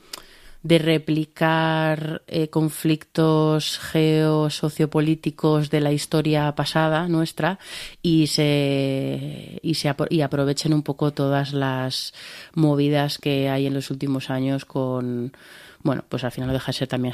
[0.63, 7.59] de replicar eh, conflictos geosociopolíticos de la historia pasada nuestra
[8.01, 12.13] y se, y se y aprovechen un poco todas las
[12.53, 15.33] movidas que hay en los últimos años con
[15.83, 17.13] bueno, pues al final no deja de ser también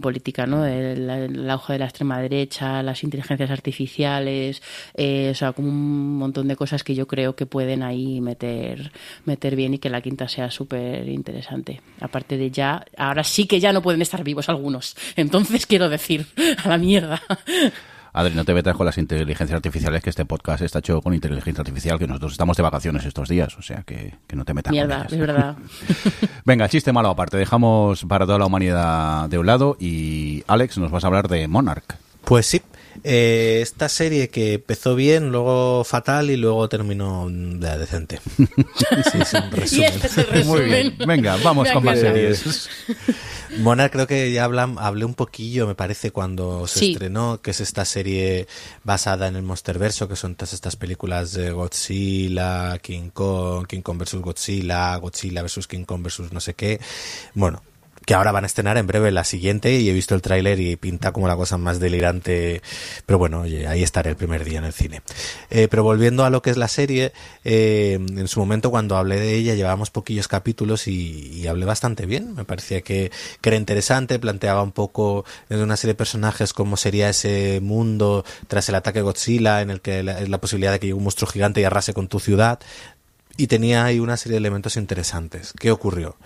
[0.00, 0.64] política, ¿no?
[0.64, 4.62] El, el auge de la extrema derecha, las inteligencias artificiales,
[4.94, 8.90] eh, o sea, como un montón de cosas que yo creo que pueden ahí meter,
[9.24, 11.82] meter bien y que la quinta sea súper interesante.
[12.00, 14.96] Aparte de ya, ahora sí que ya no pueden estar vivos algunos.
[15.16, 16.26] Entonces quiero decir,
[16.64, 17.20] a la mierda.
[18.16, 21.60] Adri, no te metas con las inteligencias artificiales, que este podcast está hecho con inteligencia
[21.60, 24.70] artificial, que nosotros estamos de vacaciones estos días, o sea que, que no te metas
[24.70, 25.12] Mierda, con ellas.
[25.12, 25.56] es verdad.
[26.46, 30.90] Venga, chiste malo aparte, dejamos para toda la humanidad de un lado y Alex, nos
[30.90, 31.98] vas a hablar de Monarch.
[32.24, 32.62] Pues sí,
[33.04, 38.20] eh, esta serie que empezó bien, luego fatal y luego terminó mm, de- decente.
[38.76, 40.46] Sí, es un Y este es el resumen.
[40.46, 42.68] Muy bien, venga, vamos con más series.
[43.58, 46.92] Mona creo que ya hablan, hablé un poquillo, me parece, cuando se Sí.
[46.92, 48.46] estrenó, que es esta serie
[48.84, 53.98] basada en el Monsterverso, que son todas estas películas de Godzilla, King Kong, King Kong
[53.98, 56.80] versus Godzilla, Godzilla versus King Kong versus no sé qué.
[57.34, 57.62] Bueno,
[58.06, 60.76] que ahora van a estrenar en breve la siguiente y he visto el tráiler y
[60.76, 62.62] pinta como la cosa más delirante.
[63.04, 65.02] Pero bueno, ahí estaré el primer día en el cine.
[65.50, 67.12] Eh, pero volviendo a lo que es la serie,
[67.44, 72.34] eh, en su momento cuando hablé de ella llevábamos poquillos capítulos y, hablé bastante bien.
[72.36, 76.76] Me parecía que, que era interesante, planteaba un poco en una serie de personajes cómo
[76.76, 80.78] sería ese mundo tras el ataque de Godzilla, en el que la, la posibilidad de
[80.78, 82.60] que llegue un monstruo gigante y arrase con tu ciudad
[83.36, 85.52] y tenía ahí una serie de elementos interesantes.
[85.58, 86.16] ¿Qué ocurrió?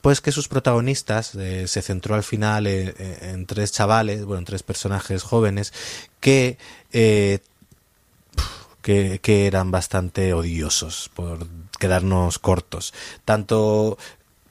[0.00, 4.40] Pues que sus protagonistas eh, se centró al final eh, eh, en tres chavales, bueno,
[4.40, 5.72] en tres personajes jóvenes
[6.20, 6.58] que,
[6.92, 7.40] eh,
[8.82, 11.46] que, que eran bastante odiosos, por
[11.78, 12.94] quedarnos cortos.
[13.24, 13.98] Tanto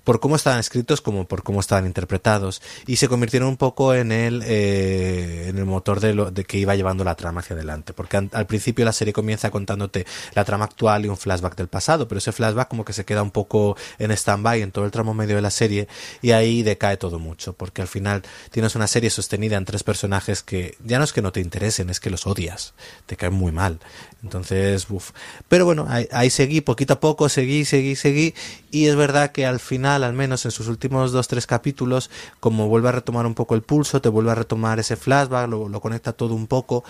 [0.09, 4.11] por cómo estaban escritos como por cómo estaban interpretados y se convirtieron un poco en
[4.11, 7.93] el eh, en el motor de lo de que iba llevando la trama hacia adelante
[7.93, 12.07] porque al principio la serie comienza contándote la trama actual y un flashback del pasado
[12.07, 15.13] pero ese flashback como que se queda un poco en stand-by en todo el tramo
[15.13, 15.87] medio de la serie
[16.23, 20.41] y ahí decae todo mucho porque al final tienes una serie sostenida en tres personajes
[20.41, 22.73] que ya no es que no te interesen es que los odias
[23.05, 23.77] te caen muy mal
[24.23, 25.11] entonces uf.
[25.47, 28.33] pero bueno ahí, ahí seguí poquito a poco seguí seguí seguí
[28.71, 32.67] y es verdad que al final al menos en sus últimos dos tres capítulos como
[32.67, 35.81] vuelve a retomar un poco el pulso te vuelve a retomar ese flashback lo, lo
[35.81, 36.83] conecta todo un poco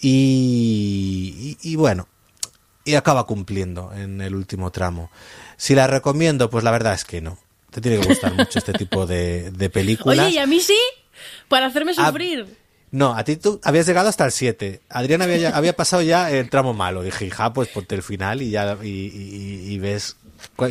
[0.00, 2.08] y, y, y bueno
[2.84, 5.10] y acaba cumpliendo en el último tramo
[5.56, 7.38] si la recomiendo pues la verdad es que no
[7.70, 10.78] te tiene que gustar mucho este tipo de, de películas Oye, ¿y a mí sí?
[11.48, 12.63] Para hacerme sufrir.
[12.94, 14.82] No, a ti tú habías llegado hasta el 7.
[14.88, 17.02] Adrián había, había pasado ya el tramo malo.
[17.02, 20.16] Dije, hija, pues ponte el final y ya y, ves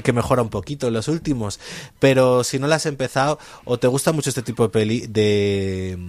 [0.05, 1.59] que mejora un poquito los últimos.
[1.99, 5.99] Pero si no la has empezado o te gusta mucho este tipo de peli, de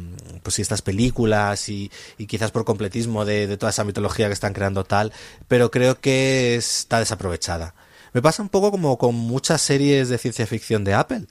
[0.45, 4.53] pues estas películas y, y quizás por completismo de, de toda esa mitología que están
[4.53, 5.13] creando tal,
[5.49, 7.75] pero creo que está desaprovechada.
[8.15, 11.27] Me pasa un poco como con muchas series de ciencia ficción de Apple,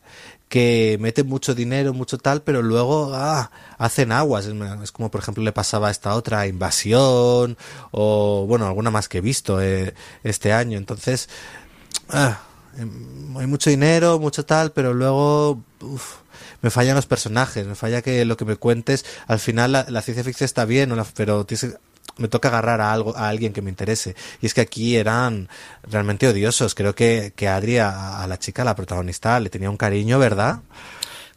[0.53, 3.49] que meten mucho dinero, mucho tal, pero luego ah,
[3.79, 4.45] hacen aguas.
[4.83, 7.57] Es como, por ejemplo, le pasaba a esta otra Invasión,
[7.89, 10.77] o bueno, alguna más que he visto eh, este año.
[10.77, 11.27] Entonces,
[12.09, 12.39] ah,
[12.77, 15.59] em, hay mucho dinero, mucho tal, pero luego
[16.61, 20.03] me fallan los personajes, me falla que lo que me cuentes, al final la, la
[20.03, 23.61] ciencia ficción está bien, pero tienes que- me toca agarrar a algo a alguien que
[23.61, 25.49] me interese y es que aquí eran
[25.83, 29.69] realmente odiosos creo que, que Adri a, a la chica a la protagonista le tenía
[29.69, 30.59] un cariño verdad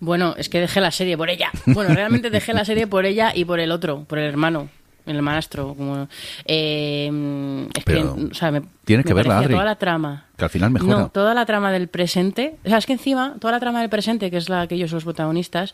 [0.00, 1.50] Bueno, es que dejé la serie por ella.
[1.66, 4.68] Bueno, realmente dejé la serie por ella y por el otro, por el hermano,
[5.06, 5.74] el hermanastro.
[5.74, 6.08] Como,
[6.44, 9.54] eh, es Pero que, o sea, me, tienes que me verla, parecía Adri.
[9.54, 10.26] Toda la trama.
[10.36, 10.98] Que al final mejora.
[10.98, 12.56] No, toda la trama del presente.
[12.64, 14.90] O sea, es que encima, toda la trama del presente, que es la que ellos
[14.90, 15.72] son los protagonistas,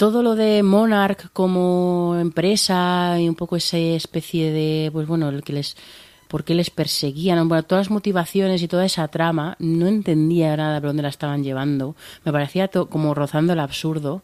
[0.00, 5.42] todo lo de Monarch como empresa y un poco esa especie de, pues bueno, el
[5.42, 5.76] que les
[6.26, 10.80] por qué les perseguían, bueno, todas las motivaciones y toda esa trama, no entendía nada
[10.80, 11.96] por dónde la estaban llevando.
[12.24, 14.22] Me parecía como rozando el absurdo.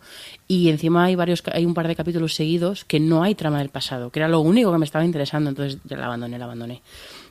[0.48, 3.68] Y encima hay varios, hay un par de capítulos seguidos que no hay trama del
[3.68, 6.80] pasado, que era lo único que me estaba interesando, entonces ya la abandoné, la abandoné.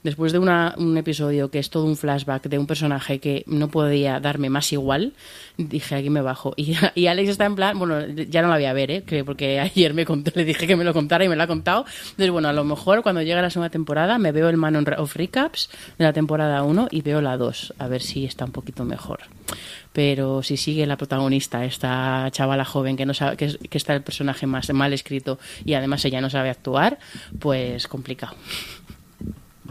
[0.06, 4.20] Después de un episodio que es todo un flashback de un personaje que no podía
[4.20, 5.14] darme más igual,
[5.58, 6.54] dije aquí me bajo.
[6.58, 9.02] Y, y Alex está en plan, bueno, ya no la voy a ver, ¿eh?
[9.04, 11.48] Que- porque ayer me contó, le dije que me lo contara y me lo ha
[11.48, 11.86] contado.
[12.12, 15.16] Entonces, bueno, a lo mejor cuando llegue la segunda temporada me veo el Man of
[15.16, 18.86] Recaps de la temporada 1 y veo la 2, a ver si está un poquito
[18.86, 19.22] mejor.
[19.92, 24.46] Pero si sigue la protagonista, esta chavala joven que no sabe que está el personaje
[24.46, 27.00] más mal escrito y además ella no sabe actuar,
[27.40, 28.36] pues complicado.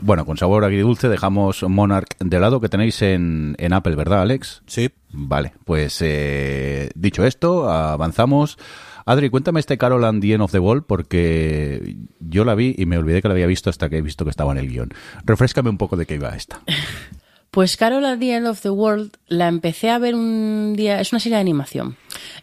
[0.05, 4.62] Bueno, con sabor agridulce dejamos Monarch de lado que tenéis en, en Apple, ¿verdad, Alex?
[4.66, 4.90] Sí.
[5.11, 8.59] Vale, pues eh, dicho esto, avanzamos.
[9.07, 12.84] Adri, cuéntame este Carol and the End of the Wall porque yo la vi y
[12.84, 14.90] me olvidé que la había visto hasta que he visto que estaba en el guion.
[15.24, 16.61] Refrescame un poco de qué iba esta.
[17.55, 21.12] Pues Carol at the End of the World la empecé a ver un día, es
[21.12, 21.96] una serie de animación,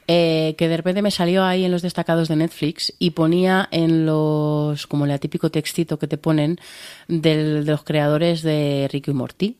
[0.07, 4.05] eh, que de repente me salió ahí en los destacados de Netflix y ponía en
[4.05, 6.59] los, como el típico textito que te ponen
[7.09, 9.57] de los creadores de Ricky y Morty.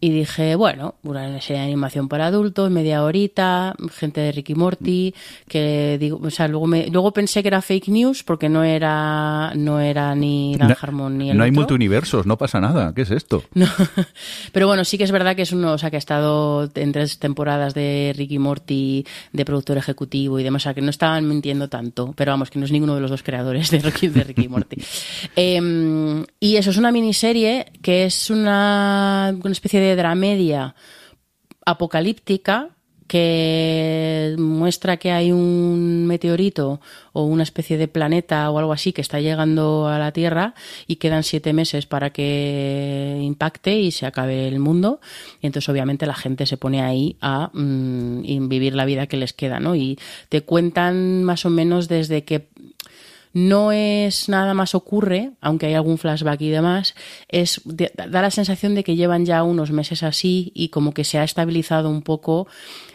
[0.00, 5.14] Y dije, bueno, una serie de animación para adultos, media horita, gente de Ricky Morty,
[5.48, 9.52] que digo, o sea, luego me, luego pensé que era fake news porque no era,
[9.54, 11.60] no era ni Dan No- Harmon ni el no hay otro.
[11.62, 12.92] multiuniversos, no pasa nada.
[12.94, 13.44] ¿Qué es esto?
[13.54, 13.66] No.
[14.52, 16.92] Pero bueno, sí que es verdad que es uno, o sea, que ha estado en
[16.92, 21.26] tres temporadas de Ricky Morty, de productor ejecutivo y demás, o sea, que no estaban
[21.26, 24.24] mintiendo tanto, pero vamos, que no es ninguno de los dos creadores de Ricky, de
[24.24, 24.76] Ricky Morty.
[25.36, 30.74] Em, y eso es una miniserie que es una, una especie de dramedia
[31.64, 32.70] apocalíptica
[33.06, 36.80] que muestra que hay un meteorito
[37.12, 40.54] o una especie de planeta o algo así que está llegando a la Tierra
[40.86, 45.00] y quedan siete meses para que impacte y se acabe el mundo.
[45.40, 49.32] Y entonces obviamente la gente se pone ahí a mm, vivir la vida que les
[49.32, 49.76] queda, ¿no?
[49.76, 49.98] Y
[50.30, 52.48] te cuentan más o menos desde que
[53.34, 56.94] no es nada más ocurre, aunque hay algún flashback y demás,
[57.28, 61.18] es da la sensación de que llevan ya unos meses así y como que se
[61.18, 62.46] ha estabilizado un poco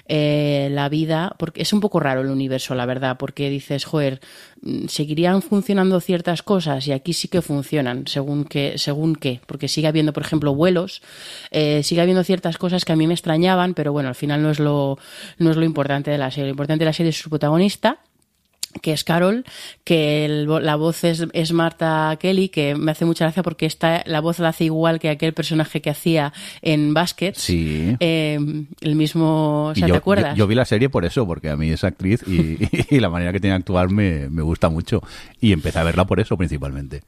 [0.08, 4.22] eh, la vida, porque es un poco raro el universo, la verdad, porque dices, joder,
[4.62, 9.68] mm, seguirían funcionando ciertas cosas y aquí sí que funcionan, según que, según qué, porque
[9.68, 11.02] sigue habiendo, por ejemplo, vuelos,
[11.52, 14.52] eh, sigue habiendo ciertas cosas que a mí me extrañaban, pero bueno, al final no
[14.52, 14.98] es lo,
[15.38, 16.46] no es lo importante de la serie.
[16.46, 18.00] Lo importante de la serie es su protagonista,
[18.82, 19.46] que es Carol,
[19.84, 24.04] que el la voz es, es Marta Kelly, que me hace mucha gracia porque esta,
[24.06, 27.34] la voz la hace igual que aquel personaje que hacía en Basket.
[27.36, 27.96] Sí.
[28.00, 28.38] Eh,
[28.82, 30.36] el mismo, o sea, yo, ¿te acuerdas?
[30.36, 32.58] yo- yo vi la serie por eso, porque a mí esa actriz y,
[32.96, 35.02] y la manera que tiene de actuar me, me gusta mucho.
[35.42, 37.02] Y empecé a verla por eso principalmente.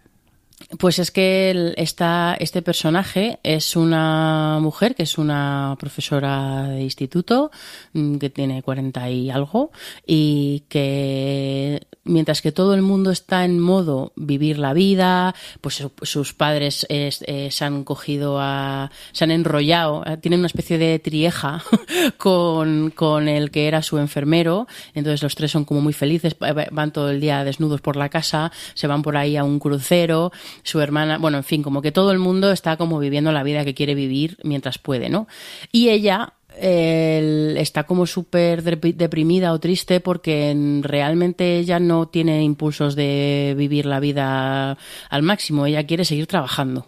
[0.79, 6.81] Pues es que el- esta, este personaje es una mujer que es una profesora de
[6.81, 7.51] instituto
[7.93, 9.71] mm, que tiene 40 y algo
[10.05, 15.91] y que mientras que todo el mundo está en modo vivir la vida, pues su-
[16.01, 20.77] sus padres es- eh, se han cogido a, se han enrollado, eh, tienen una especie
[20.77, 21.63] de trieja
[22.17, 26.53] con, con el que era su enfermero, entonces los tres son como muy felices, va-
[26.53, 29.59] va- van todo el día desnudos por la casa, se van por ahí a un
[29.59, 30.31] crucero,
[30.63, 33.63] su hermana, bueno, en fin, como que todo el mundo está como viviendo la vida
[33.65, 35.27] que quiere vivir mientras puede, ¿no?
[35.71, 42.43] Y ella eh, está como súper dep- deprimida o triste porque realmente ella no tiene
[42.43, 44.77] impulsos de vivir la vida
[45.09, 46.87] al máximo, ella quiere seguir trabajando.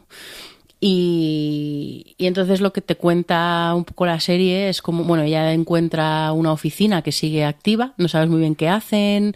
[0.85, 6.33] Y, entonces lo que te cuenta un poco la serie es como, bueno, ella encuentra
[6.33, 9.33] una oficina que sigue activa, no sabes muy bien qué hacen,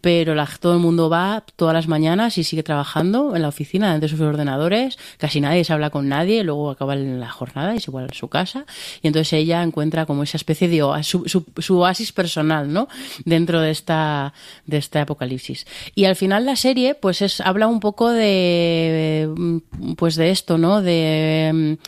[0.00, 4.06] pero todo el mundo va todas las mañanas y sigue trabajando en la oficina delante
[4.06, 7.92] de sus ordenadores, casi nadie se habla con nadie, luego acaba la jornada y se
[7.92, 8.66] vuelve su casa,
[9.00, 12.88] y entonces ella encuentra como esa especie de su, su- oasis personal, ¿no?
[13.24, 14.32] Dentro de esta,
[14.66, 15.64] de este apocalipsis.
[15.94, 19.60] Y al final la serie, pues es, habla un poco de,
[19.96, 20.82] pues de esto, ¿no?
[20.82, 21.78] De, de,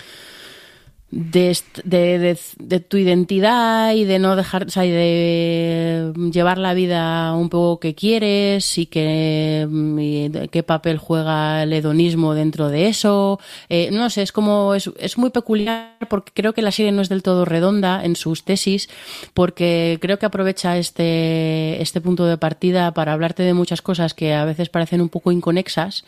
[1.84, 6.72] de, de- de tu identidad y de no dejar, o sea, y de llevar la
[6.72, 9.66] vida un poco que quieres y que
[10.52, 13.40] qué papel juega el hedonismo dentro de eso.
[13.68, 17.02] Eh, no sé, es como, es, es muy peculiar porque creo que la serie no
[17.02, 18.88] es del todo redonda en sus tesis
[19.34, 24.32] porque creo que aprovecha este, este punto de partida para hablarte de muchas cosas que
[24.34, 26.04] a veces parecen un poco inconexas,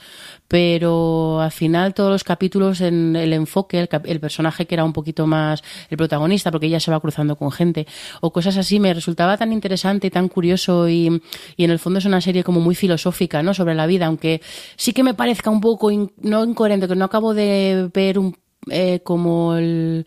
[0.53, 4.93] pero al final todos los capítulos en el enfoque, el, el personaje que era un
[4.93, 7.87] poquito más el protagonista porque ella se va cruzando con gente
[8.21, 11.23] o cosas así me resultaba tan interesante y tan curioso y,
[11.57, 13.55] y en el fondo es una serie como muy filosófica, ¿no?
[13.55, 14.43] Sobre la vida, aunque
[14.77, 18.37] sí que me parezca un poco no incoherente, que no acabo de ver un,
[18.71, 20.05] eh, como el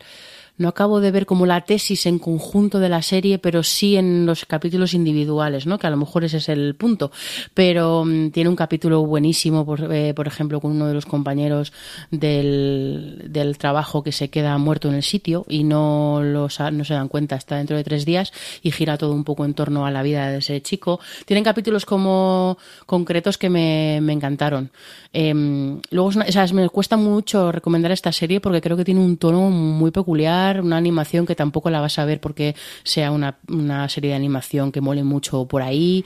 [0.58, 4.26] no acabo de ver como la tesis en conjunto de la serie, pero sí en
[4.26, 5.78] los capítulos individuales, ¿no?
[5.78, 7.10] Que a lo mejor ese es el punto.
[7.54, 11.72] Pero mm, tiene un capítulo buenísimo, por, eh, por ejemplo, con uno de los compañeros
[12.10, 17.08] del, trabajo que se queda muerto en el sitio y no, los, no se dan
[17.08, 20.02] cuenta hasta dentro de tres días y gira todo un poco en torno a la
[20.02, 21.00] vida de ese chico.
[21.24, 24.70] Tienen capítulos como concretos que me, encantaron.
[25.12, 26.10] Em, luego,
[26.52, 30.76] me cuesta mucho recomendar esta serie porque creo que tiene un tono muy peculiar, una
[30.76, 34.80] animación que tampoco la vas a ver porque sea una, una serie de animación que
[34.80, 36.04] mole mucho por ahí.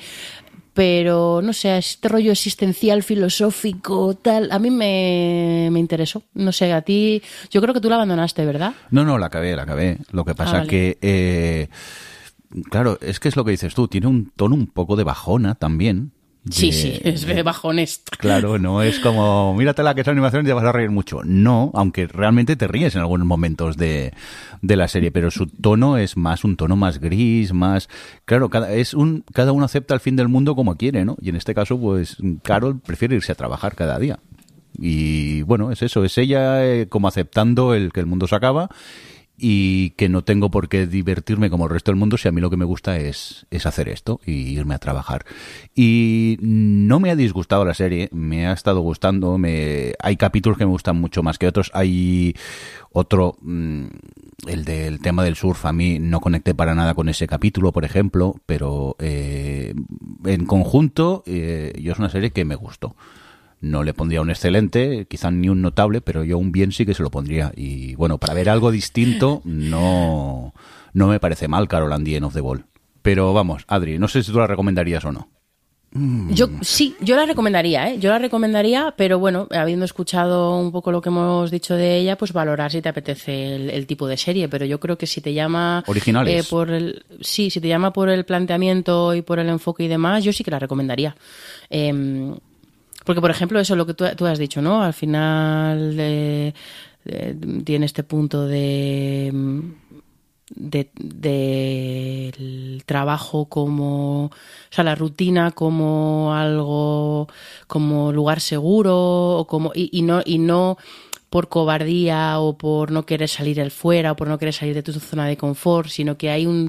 [0.72, 6.22] Pero, no sé, este rollo existencial, filosófico, tal, a mí me, me interesó.
[6.32, 8.74] No sé, a ti, yo creo que tú la abandonaste, ¿verdad?
[8.90, 9.98] No, no, la acabé, la acabé.
[10.12, 10.68] Lo que pasa vale.
[10.68, 11.68] que, eh,
[12.70, 15.56] claro, es que es lo que dices tú, tiene un tono un poco de bajona
[15.56, 16.12] también.
[16.48, 18.02] Sí, de- sí, es de bajones.
[18.18, 21.20] Claro, no es como, míratela que es animación y te vas a reír mucho.
[21.22, 24.14] No, aunque realmente te ríes en algunos momentos de,
[24.62, 27.88] de la serie, pero su tono es más un tono más gris, más...
[28.24, 31.16] Claro, cada, es un, cada uno acepta el fin del mundo como quiere, ¿no?
[31.20, 34.18] Y en este caso, pues, Carol prefiere irse a trabajar cada día.
[34.78, 38.70] Y bueno, es eso, es ella eh, como aceptando el que el mundo se acaba
[39.40, 42.40] y que no tengo por qué divertirme como el resto del mundo si a mí
[42.40, 45.24] lo que me gusta es, es hacer esto y irme a trabajar.
[45.74, 50.66] Y no me ha disgustado la serie, me ha estado gustando, me hay capítulos que
[50.66, 52.34] me gustan mucho más que otros, hay
[52.92, 53.86] otro, mm,
[54.46, 57.84] el del tema del surf, a mí no conecté para nada con ese capítulo, por
[57.84, 59.74] ejemplo, pero eh,
[60.24, 62.94] en conjunto eh, yo es una serie que me gustó.
[63.60, 66.94] No le pondría un excelente, quizá ni un notable, pero yo un bien sí que
[66.94, 67.52] se lo pondría.
[67.54, 70.54] Y bueno, para ver algo distinto, no,
[70.94, 72.64] no me parece mal Carol and the End of the Ball.
[73.02, 75.28] Pero vamos, Adri, no sé si tú la recomendarías o no.
[75.92, 77.98] Yo sí, yo la recomendaría, ¿eh?
[77.98, 82.16] Yo la recomendaría, pero bueno, habiendo escuchado un poco lo que hemos dicho de ella,
[82.16, 84.48] pues valorar si te apetece el, el tipo de serie.
[84.48, 86.46] Pero yo creo que si te llama Originales.
[86.46, 89.88] eh, por el, sí, si te llama por el planteamiento y por el enfoque y
[89.88, 91.16] demás, yo sí que la recomendaría.
[91.68, 92.36] Em,
[93.04, 94.82] porque, por ejemplo, eso lo que tú, tú has dicho, ¿no?
[94.82, 96.52] Al final eh,
[97.04, 99.32] eh, tiene este punto de
[100.54, 104.30] de, del trabajo como, o
[104.70, 107.28] sea, la rutina como algo,
[107.66, 110.76] como lugar seguro, o como, y, y no, y no
[111.30, 114.82] por cobardía o por no querer salir el fuera o por no querer salir de
[114.82, 116.68] tu zona de confort, sino que hay un,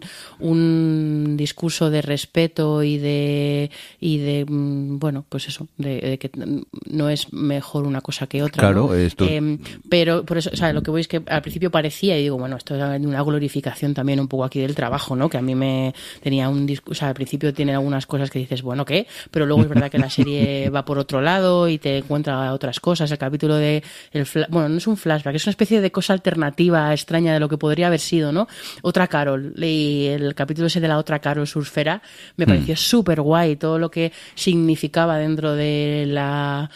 [0.55, 6.29] un discurso de respeto y de, y de, mm, bueno, pues eso, de, de que
[6.89, 8.61] no es mejor una cosa que otra.
[8.61, 8.93] Claro, ¿no?
[8.93, 9.57] esto- Eh,
[9.89, 12.37] pero por eso, o sea, lo que voy es que al principio parecía, y digo,
[12.37, 15.29] bueno, esto es una glorificación también un poco aquí del trabajo, ¿no?
[15.29, 18.39] Que a mí me tenía un discurso, o sea, al principio tiene algunas cosas que
[18.39, 19.07] dices, bueno, ¿qué?
[19.31, 22.79] Pero luego es verdad que la serie va por otro lado y te encuentra otras
[22.79, 23.11] cosas.
[23.11, 26.13] El capítulo de, el fla- bueno, no es un flashback, es una especie de cosa
[26.13, 28.47] alternativa, extraña de lo que podría haber sido, ¿no?
[28.81, 32.01] Otra Carol, y el capítulo ese de la otra Carol surfera
[32.35, 36.69] me pareció súper guay, todo lo que significaba dentro de la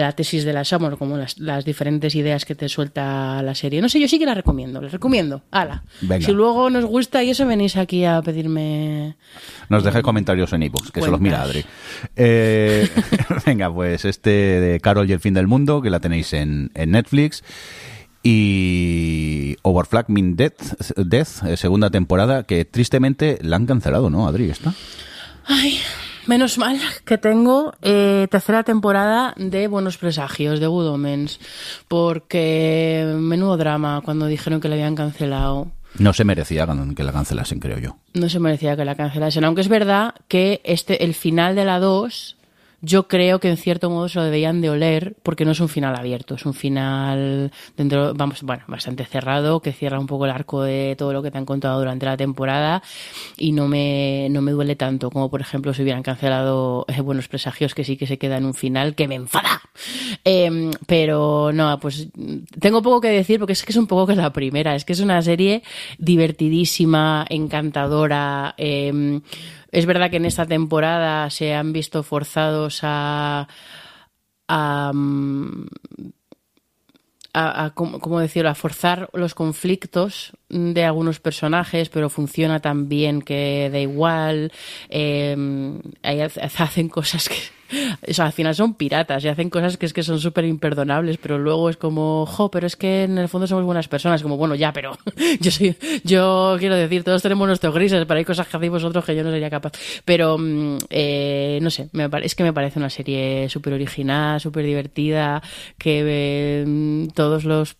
[0.00, 3.82] la tesis de la Summer, como las, las diferentes ideas que te suelta la serie.
[3.82, 5.42] No sé, yo sí que la recomiendo, la recomiendo.
[5.50, 5.84] Ala.
[6.00, 6.24] Venga.
[6.24, 9.16] Si luego nos gusta y eso venís aquí a pedirme.
[9.68, 11.64] Nos dejé comentarios en iVoox, que se los mira Cuentas.
[11.64, 11.64] Adri.
[12.16, 12.88] Eh,
[13.46, 16.92] venga, pues este de Carol y el fin del mundo, que la tenéis en, en
[16.92, 17.44] Netflix.
[18.24, 20.62] Y Overflag Mean Death,
[20.96, 24.48] Death, eh, segunda temporada, que tristemente la han cancelado, ¿no, Adri?
[24.48, 24.74] ¿Está?
[25.44, 25.80] Ay,
[26.26, 31.40] menos mal que tengo eh, tercera temporada de Buenos Presagios, de Good Omens,
[31.88, 35.70] porque menudo drama cuando dijeron que la habían cancelado.
[35.98, 36.66] No se merecía
[36.96, 37.96] que la cancelasen, creo yo.
[38.14, 41.78] No se merecía que la cancelasen, aunque es verdad que este el final de la
[41.78, 42.36] 2
[42.82, 45.68] yo creo que en cierto modo se lo deberían de oler porque no es un
[45.68, 50.32] final abierto, es un final dentro, vamos, bueno, bastante cerrado, que cierra un poco el
[50.32, 52.82] arco de todo lo que te han contado durante la temporada
[53.36, 57.28] y no me, no me duele tanto como por ejemplo si hubieran cancelado eh, Buenos
[57.28, 59.62] Presagios que sí que se queda en un final que me enfada.
[60.24, 62.08] Em, pero no, pues
[62.60, 64.84] tengo poco que decir porque es que es un poco que es la primera, es
[64.84, 65.62] que es una serie
[65.98, 68.54] divertidísima, encantadora.
[68.58, 69.22] em,
[69.72, 73.48] es verdad que en esta temporada se han visto forzados a.
[74.46, 75.66] a, mm,
[77.74, 78.50] ¿cómo, decirlo?
[78.50, 84.52] a forzar los conflictos de algunos personajes, pero funciona tan bien que da igual.
[84.90, 85.34] Eh,
[86.02, 90.18] hacen cosas que o al final son piratas y hacen cosas que es que son
[90.18, 93.88] súper imperdonables, pero luego es como, jo, pero es que en el fondo somos buenas
[93.88, 94.96] personas, como, bueno, ya, pero
[95.40, 99.04] yo soy, yo quiero decir, todos tenemos nuestros grises, pero hay cosas que hacéis vosotros
[99.04, 99.72] que yo no sería capaz.
[100.04, 104.64] Pero, mm, eh, no sé, me, es que me parece una serie súper original, súper
[104.64, 105.42] divertida,
[105.78, 107.76] que eh, todos los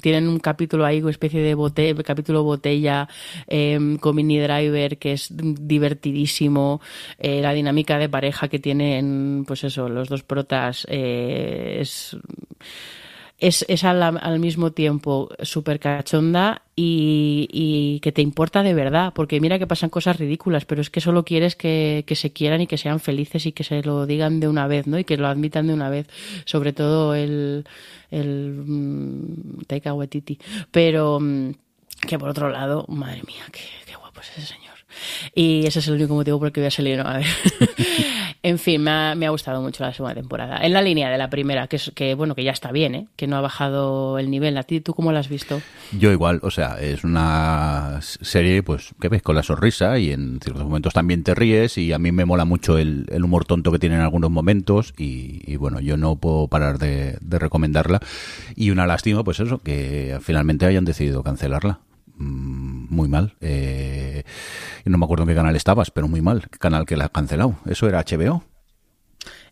[0.00, 3.08] tienen un capítulo ahí, una especie de bote, capítulo botella
[3.46, 6.80] eh, con Mini Driver, que es divertidísimo,
[7.18, 12.16] eh, la dinámica de pareja que tienen, pues eso, los dos protas eh, es
[13.38, 19.12] es, es al, al mismo tiempo súper cachonda y, y que te importa de verdad,
[19.14, 22.60] porque mira que pasan cosas ridículas, pero es que solo quieres que, que se quieran
[22.60, 24.98] y que sean felices y que se lo digan de una vez, ¿no?
[24.98, 26.08] Y que lo admitan de una vez,
[26.46, 27.64] sobre todo el,
[28.10, 30.38] el mm, Taika Waititi.
[30.72, 31.50] Pero mm,
[32.08, 34.78] que por otro lado, madre mía, qué, qué guapo es ese señor.
[35.32, 37.00] Y ese es el único motivo por el que voy a salir.
[37.00, 37.26] A ver.
[38.42, 40.58] en fin, me ha, gustado mucho la segunda temporada.
[40.64, 43.08] En la línea de la primera, que, es, que bueno, que ya está bien, ¿eh?
[43.16, 44.56] que no ha bajado el nivel.
[44.58, 45.60] ¿A ti tú cómo la has visto?
[45.98, 50.38] Yo igual, o sea, es una serie pues que ves con la sonrisa y en
[50.40, 53.72] ciertos momentos también te ríes y a mí me mola mucho el, el humor tonto
[53.72, 58.00] que tiene en algunos momentos y, y bueno, yo no puedo parar de, de recomendarla
[58.54, 61.80] y una lástima pues eso, que finalmente hayan decidido cancelarla.
[62.18, 63.34] Mm, Muy mal.
[63.40, 64.24] Eh,
[64.84, 66.48] no me acuerdo en qué canal estabas, pero muy mal.
[66.50, 67.56] ¿Qué canal que la ha cancelado?
[67.66, 68.42] ¿Eso era HBO?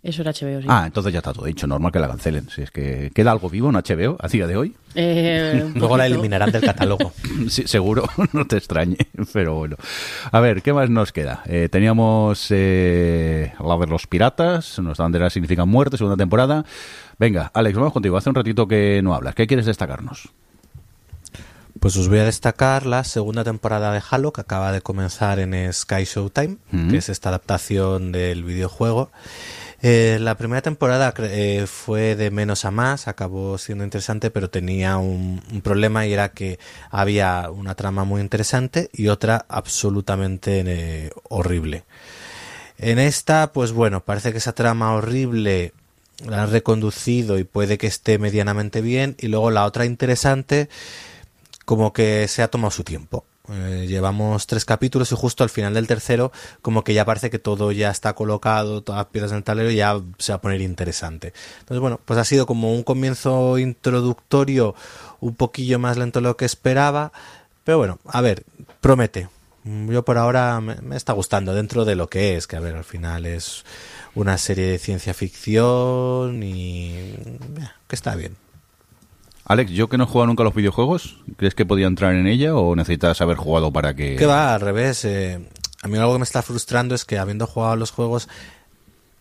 [0.03, 0.67] Eso era HBO, sí.
[0.69, 1.67] Ah, entonces ya está todo dicho.
[1.67, 2.49] Normal que la cancelen.
[2.49, 4.77] Si es que queda algo vivo en HBO a día de hoy.
[4.95, 7.13] Eh, Luego la eliminarán del catálogo.
[7.49, 8.97] Sí, seguro, no te extrañe,
[9.33, 9.77] pero bueno.
[10.33, 11.43] A ver, ¿qué más nos queda?
[11.47, 16.65] Eh, teníamos eh, la de los piratas, nuestra bandera significa muerte, segunda temporada.
[17.19, 18.17] Venga, Alex, vamos contigo.
[18.17, 19.35] Hace un ratito que no hablas.
[19.35, 20.31] ¿Qué quieres destacarnos?
[21.81, 25.73] Pues os voy a destacar la segunda temporada de Halo que acaba de comenzar en
[25.73, 26.91] Sky Showtime, Mm.
[26.91, 29.11] que es esta adaptación del videojuego.
[29.83, 34.97] Eh, la primera temporada eh, fue de menos a más, acabó siendo interesante, pero tenía
[34.97, 36.59] un, un problema y era que
[36.91, 41.85] había una trama muy interesante y otra absolutamente eh, horrible.
[42.79, 45.73] En esta, pues bueno, parece que esa trama horrible
[46.27, 50.71] la han reconducido y puede que esté medianamente bien y luego la otra interesante
[51.67, 53.27] como que se ha tomado su tiempo.
[53.49, 56.33] Eh, llevamos tres capítulos y justo al final del tercero
[56.63, 59.71] como que ya parece que todo ya está colocado, todas las piezas en el tablero
[59.71, 61.33] ya se va a poner interesante.
[61.61, 64.75] Entonces bueno, pues ha sido como un comienzo introductorio
[65.21, 67.13] un poquillo más lento de lo que esperaba,
[67.63, 68.45] pero bueno, a ver,
[68.81, 69.29] promete.
[69.65, 72.61] Mm, Yo por ahora me, me está gustando dentro de lo que es, que a
[72.61, 73.65] ver, al final es
[74.15, 77.39] una serie de ciencia ficción y eh,
[77.87, 78.37] que está bien.
[79.49, 82.27] Alex, yo que no he jugado nunca a los videojuegos, ¿crees que podía entrar en
[82.27, 84.17] ella o necesitas haber jugado para que...
[84.17, 85.05] Que va, al revés.
[85.05, 85.39] eh,
[85.83, 88.29] a mí algo que me está frustrando es que habiendo jugado a los juegos,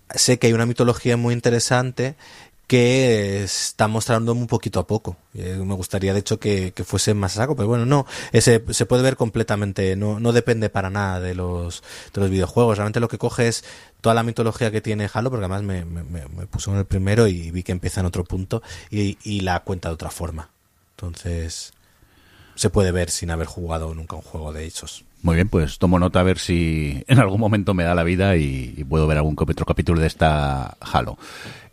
[0.10, 2.16] sé que hay una mitología muy interesante
[2.68, 5.18] que está mostrando un poquito a poco.
[5.34, 8.06] Eh, me gustaría, de hecho, que, que fuese más saco, pero bueno, no.
[8.32, 11.84] Ese, se puede ver completamente, no, no depende para nada de los,
[12.14, 12.78] de los videojuegos.
[12.78, 13.64] Realmente lo que coge es
[14.02, 16.86] toda la mitología que tiene Halo, porque además me, me, me- me puso en el
[16.86, 20.50] primero y vi que empieza en otro punto y, y la cuenta de otra forma.
[20.98, 21.74] Entonces,
[22.56, 25.06] se puede ver sin haber jugado nunca un juego de esos.
[25.22, 28.38] Muy bien, pues tomo nota a ver si en algún momento me da la vida
[28.38, 31.18] y, puedo ver algún otro capítulo de esta Halo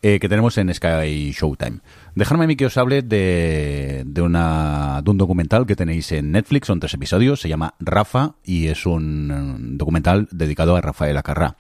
[0.01, 1.81] eh, que tenemos en Sky Showtime.
[2.15, 6.33] Dejadme a mí que os hable de, de, una, de un documental que tenéis en
[6.33, 11.17] Netflix, son tres episodios, se llama Rafa y es un eh, documental dedicado a Rafael
[11.19, 11.57] Acarrá.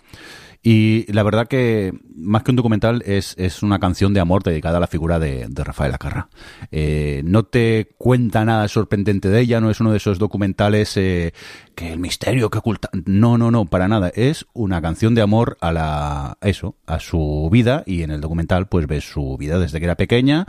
[0.62, 4.78] Y la verdad que más que un documental es, es una canción de amor dedicada
[4.78, 6.28] a la figura de, de Rafael Acarra.
[6.70, 11.32] Eh, no te cuenta nada sorprendente de ella, no es uno de esos documentales eh,
[11.74, 12.90] que el misterio que oculta.
[13.06, 14.10] No, no, no, para nada.
[14.14, 18.66] Es una canción de amor a la eso, a su vida y en el documental
[18.68, 20.46] pues ves su vida desde que era pequeña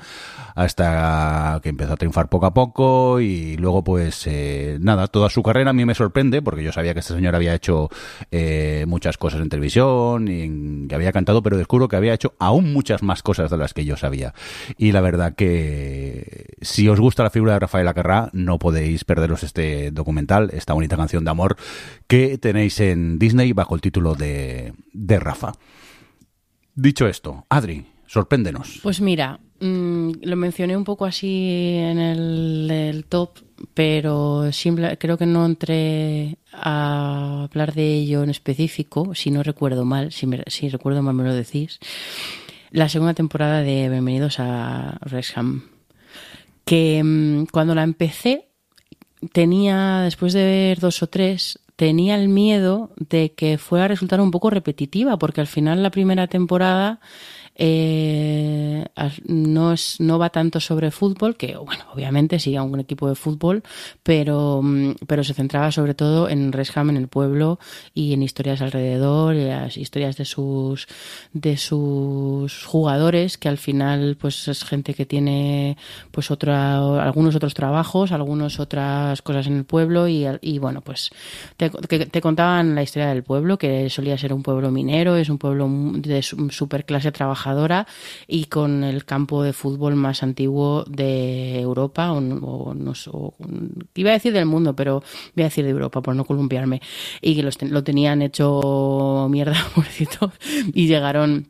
[0.55, 5.41] hasta que empezó a triunfar poco a poco y luego pues eh, nada, toda su
[5.43, 7.89] carrera a mí me sorprende porque yo sabía que este señor había hecho
[8.31, 12.33] eh, muchas cosas en televisión y en- que había cantado, pero descubro que había hecho
[12.39, 14.33] aún muchas más cosas de las que yo sabía.
[14.77, 19.43] Y la verdad que si os gusta la figura de Rafael Acarrá, no podéis perderos
[19.43, 21.57] este documental, esta bonita canción de amor
[22.07, 25.53] que tenéis en Disney bajo el título de, de Rafa.
[26.75, 28.79] Dicho esto, Adri, sorpréndenos.
[28.81, 33.39] Pues mira, mm, lo mencioné un poco así en el, top,
[33.73, 34.49] pero
[34.99, 40.69] creo que no entré a hablar de ello en específico, si no recuerdo mal, si,
[40.69, 41.79] recuerdo mal me lo decís.
[42.71, 45.63] La segunda temporada de Bienvenidos a Wrexham,
[46.65, 48.47] que mm, cuando la empecé
[49.31, 54.21] tenía, después de ver dos o tres, tenía el miedo de que fuera a resultar
[54.21, 56.99] un poco repetitiva, porque al final la primera temporada
[57.55, 58.85] eh,
[59.25, 63.63] no, es, no va tanto sobre fútbol, que bueno, obviamente a un equipo de fútbol,
[64.01, 67.59] pero, mm, pero se centraba sobre todo en Resham, en el pueblo
[67.93, 70.87] y en historias alrededor, y las historias de sus,
[71.33, 75.77] de sus jugadores, que al final pues es gente que tiene
[76.11, 81.11] pues otra, algunos otros trabajos, algunos otras cosas en el pueblo y, y bueno, pues
[81.57, 85.37] te, te contaban la historia del pueblo, que solía ser un pueblo minero, es un
[85.37, 87.42] pueblo de super clase trabajadora
[88.27, 92.93] y con el campo de fútbol más antiguo de Europa, o, no,
[93.95, 95.03] iba a decir del mundo, pero
[95.35, 96.81] voy a decir de Europa por no columpiarme,
[97.21, 100.31] y que lo tenían hecho mierda, pobrecito,
[100.73, 101.47] y llegaron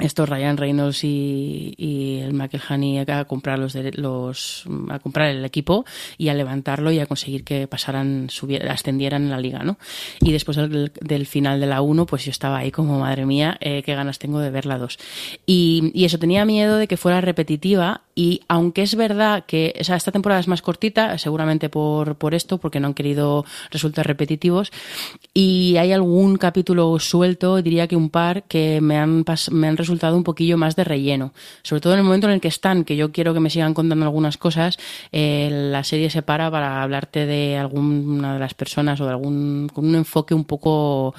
[0.00, 5.84] estos Ryan Reynolds y, el Michael Honey a comprar los, los a comprar el equipo
[6.18, 8.28] y a levantarlo y a conseguir que pasaran
[8.68, 9.78] ascendieran en la liga no
[10.20, 13.82] y después del, final de la 1 pues yo estaba ahí como madre mía eh,
[13.84, 14.98] qué ganas tengo de ver la 2
[15.46, 19.84] y, y, eso tenía miedo de que fuera repetitiva y aunque es verdad que o
[19.84, 24.06] sea, esta temporada es más cortita seguramente por, por esto porque no han querido resultar
[24.06, 24.72] repetitivos
[25.32, 30.16] y hay algún capítulo suelto diría que un par que me han, me han resultado
[30.16, 31.32] un poquillo más de relleno.
[31.62, 33.74] Sobre todo en el momento en el que están, que yo quiero que me sigan
[33.74, 34.78] contando algunas cosas,
[35.12, 39.70] eh, la serie se para para hablarte de alguna de las personas o de algún,
[39.72, 41.14] con un enfoque un poco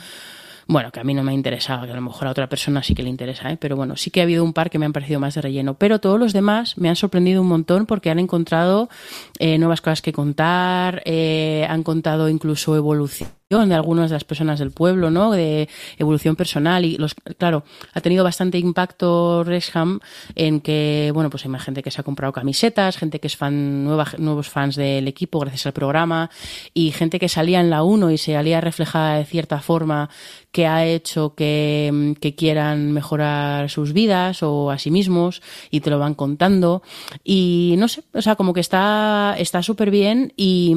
[0.67, 2.81] bueno, que a mí no me ha interesado, que a lo mejor a otra persona
[2.81, 3.57] sí que le interesa, ¿eh?
[3.59, 5.75] pero bueno, sí que ha habido un par que me han parecido más de relleno.
[5.75, 8.89] Pero todos los demás me han sorprendido un montón porque han encontrado
[9.37, 14.57] eh, nuevas cosas que contar, eh, han contado incluso evolución de algunas de las personas
[14.57, 15.31] del pueblo, ¿no?
[15.31, 15.69] De
[15.99, 17.63] evolución personal y los, claro,
[17.93, 19.99] ha tenido bastante impacto Resham
[20.33, 23.83] en que, bueno, pues hay gente que se ha comprado camisetas, gente que es fan,
[23.83, 26.31] nueva, nuevos fans del equipo gracias al programa
[26.73, 30.09] y gente que salía en la 1 y se salía reflejada de cierta forma
[30.51, 35.91] que ha hecho que, que quieran mejorar sus vidas o a sí mismos y te
[35.91, 36.81] lo van contando
[37.23, 40.73] y no sé, o sea, como que está está súper bien y,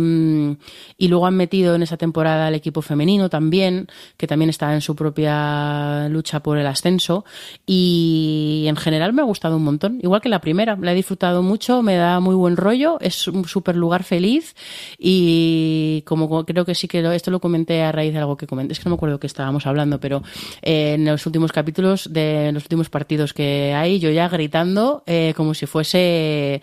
[0.99, 4.81] y luego han metido en esa temporada el equipo femenino también, que también está en
[4.81, 7.25] su propia lucha por el ascenso.
[7.67, 10.77] Y en general me ha gustado un montón, igual que la primera.
[10.81, 14.55] La he disfrutado mucho, me da muy buen rollo, es un súper lugar feliz.
[14.99, 18.73] Y como creo que sí que esto lo comenté a raíz de algo que comenté,
[18.73, 20.23] es que no me acuerdo que estábamos hablando, pero
[20.63, 25.33] eh, en los últimos capítulos de los últimos partidos que hay, yo ya gritando eh,
[25.37, 26.63] como si fuese,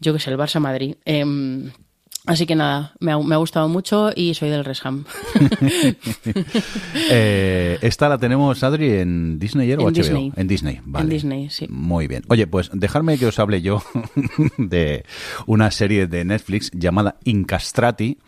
[0.00, 0.96] yo que sé, el Barça Madrid.
[1.04, 1.70] Em,
[2.24, 5.04] Así que nada, me ha, gustado mucho y soy del Resham.
[7.10, 10.32] eh, esta la tenemos, Adri, en Disney o en Disney.
[10.36, 11.04] En Disney, vale.
[11.04, 11.66] En Disney, sí.
[11.68, 12.22] Muy bien.
[12.28, 13.82] Oye, pues dejarme que os hable yo
[14.56, 15.04] de
[15.46, 18.18] una serie de Netflix llamada Incastrati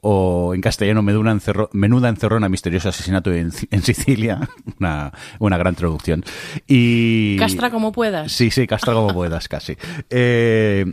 [0.00, 4.48] o en castellano Menuda, encerro, Menuda Encerrona, Misterioso Asesinato en, en Sicilia,
[4.78, 6.24] una, una, gran traducción.
[6.68, 7.36] Y...
[7.36, 8.30] Castra como puedas.
[8.30, 9.76] Sí, sí, castra como puedas, casi.
[10.08, 10.86] Eh,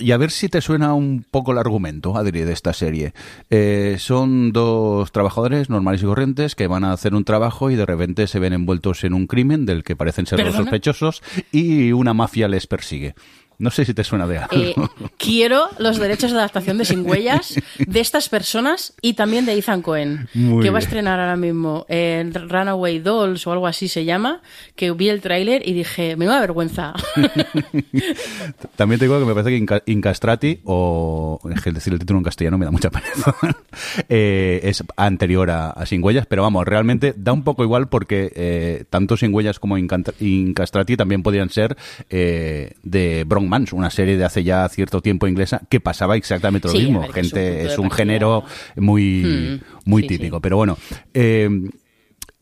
[0.00, 3.12] y a ver si te suena un poco el argumento, Adri, de esta serie.
[3.50, 7.86] Eh, son dos trabajadores normales y corrientes que van a hacer un trabajo y de
[7.86, 11.22] repente se ven envueltos en un crimen del que parecen ser los sospechosos
[11.52, 13.14] y una mafia les persigue.
[13.60, 14.56] No sé si te suena de algo.
[14.56, 14.74] Eh,
[15.18, 19.82] quiero los derechos de adaptación de Sin Huellas de estas personas y también de Ethan
[19.82, 24.40] Cohen, que va a estrenar ahora mismo en Runaway Dolls o algo así se llama,
[24.76, 26.94] que vi el tráiler y dije, menuda vergüenza.
[28.76, 32.24] también te digo que me parece que Incastrati, o es que decir el título en
[32.24, 33.34] castellano me da mucha pereza,
[34.08, 38.84] eh, es anterior a, Sin Huellas, pero vamos, realmente da un poco igual porque eh,
[38.88, 41.76] tanto Sin Huellas como Incastrati también podrían ser
[42.08, 47.08] de Bronx una serie de hace ya cierto tiempo inglesa que pasaba exactamente lo mismo.
[47.08, 48.44] Gente, es un, género
[48.76, 49.88] muy, hmm.
[49.88, 50.40] muy típico.
[50.40, 50.78] Pero bueno,
[51.14, 51.48] eh,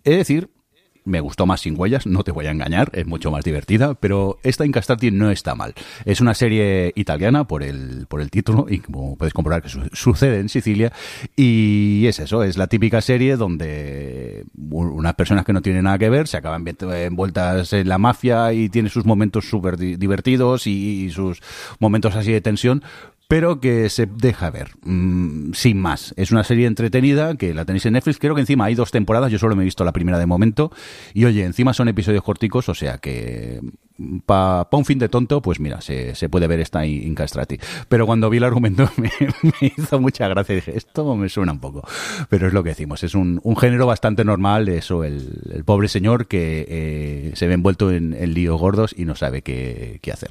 [0.05, 0.51] he de decir
[1.09, 4.39] me gustó más sin huellas, no te voy a engañar, es mucho más divertida, pero
[4.43, 5.75] esta Incastrati no está mal.
[6.05, 10.41] Es una serie italiana por el, por el título y como puedes comprobar que sucede
[10.41, 10.93] en Sicilia
[11.37, 16.11] y es eso, es la típica serie donde unas personas que no tienen nada que
[16.11, 21.41] ver se acaban envueltas en la mafia y tiene sus momentos súper divertidos y sus
[21.79, 22.83] momentos así de tensión,
[23.29, 26.15] pero que se deja ver, mm, sin más.
[26.17, 28.19] Es una serie entretenida que la tenéis en Netflix.
[28.19, 30.73] Creo que encima hay dos temporadas, yo solo me he visto la primera de momento.
[31.13, 33.61] Y oye, encima son episodios corticos, o sea que
[34.27, 37.59] para un fin de tonto, pues mira, se, se puede ver esta in- Incastrati.
[37.89, 39.11] Pero cuando vi el argumento me,
[39.43, 41.87] me hizo mucha gracia y dije, esto me suena un poco.
[42.29, 45.89] Pero es lo que decimos, es un, un género bastante normal, eso, el, el pobre
[45.89, 50.13] señor que eh, se ve envuelto en, en líos gordos y no sabe qué, qué
[50.13, 50.31] hacer.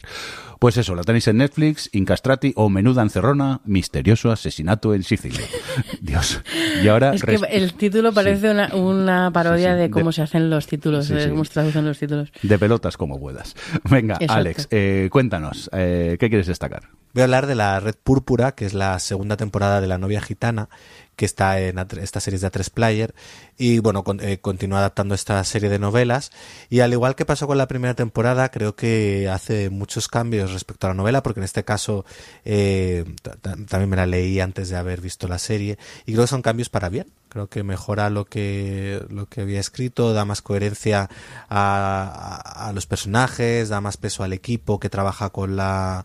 [0.60, 5.46] Pues eso, la tenéis en Netflix, Incastrati o Menuda Encerrona, misterioso asesinato en Sicilia.
[6.02, 6.42] Dios.
[6.84, 7.14] Y ahora...
[7.14, 10.50] Es que el título parece una, una parodia Sí, sí, de cómo de- se hacen
[10.50, 12.32] los títulos, de cómo se traducen los títulos.
[12.42, 13.56] De pelotas como puedas.
[13.90, 14.34] Venga, Exacto.
[14.34, 16.90] Alex, eh, cuéntanos, eh, ¿qué quieres destacar?
[17.14, 20.22] Voy a hablar de la Red Púrpura, que es la segunda temporada de La novia
[20.22, 20.70] gitana,
[21.16, 23.16] que está en esta serie de A3 Player.
[23.58, 26.32] Y bueno, con- eh, continúa adaptando esta serie de novelas.
[26.70, 30.86] Y al igual que pasó con la primera temporada, creo que hace muchos cambios respecto
[30.86, 32.06] a la novela, porque en este caso
[32.46, 35.80] eh, ta- ta- también me la leí antes de haber visto la serie.
[36.06, 37.08] Y creo que son cambios para bien.
[37.38, 41.08] Creo que mejora lo que, lo que había escrito, da más coherencia
[41.50, 46.04] a, a- los personajes, da más peso al equipo que trabaja con la,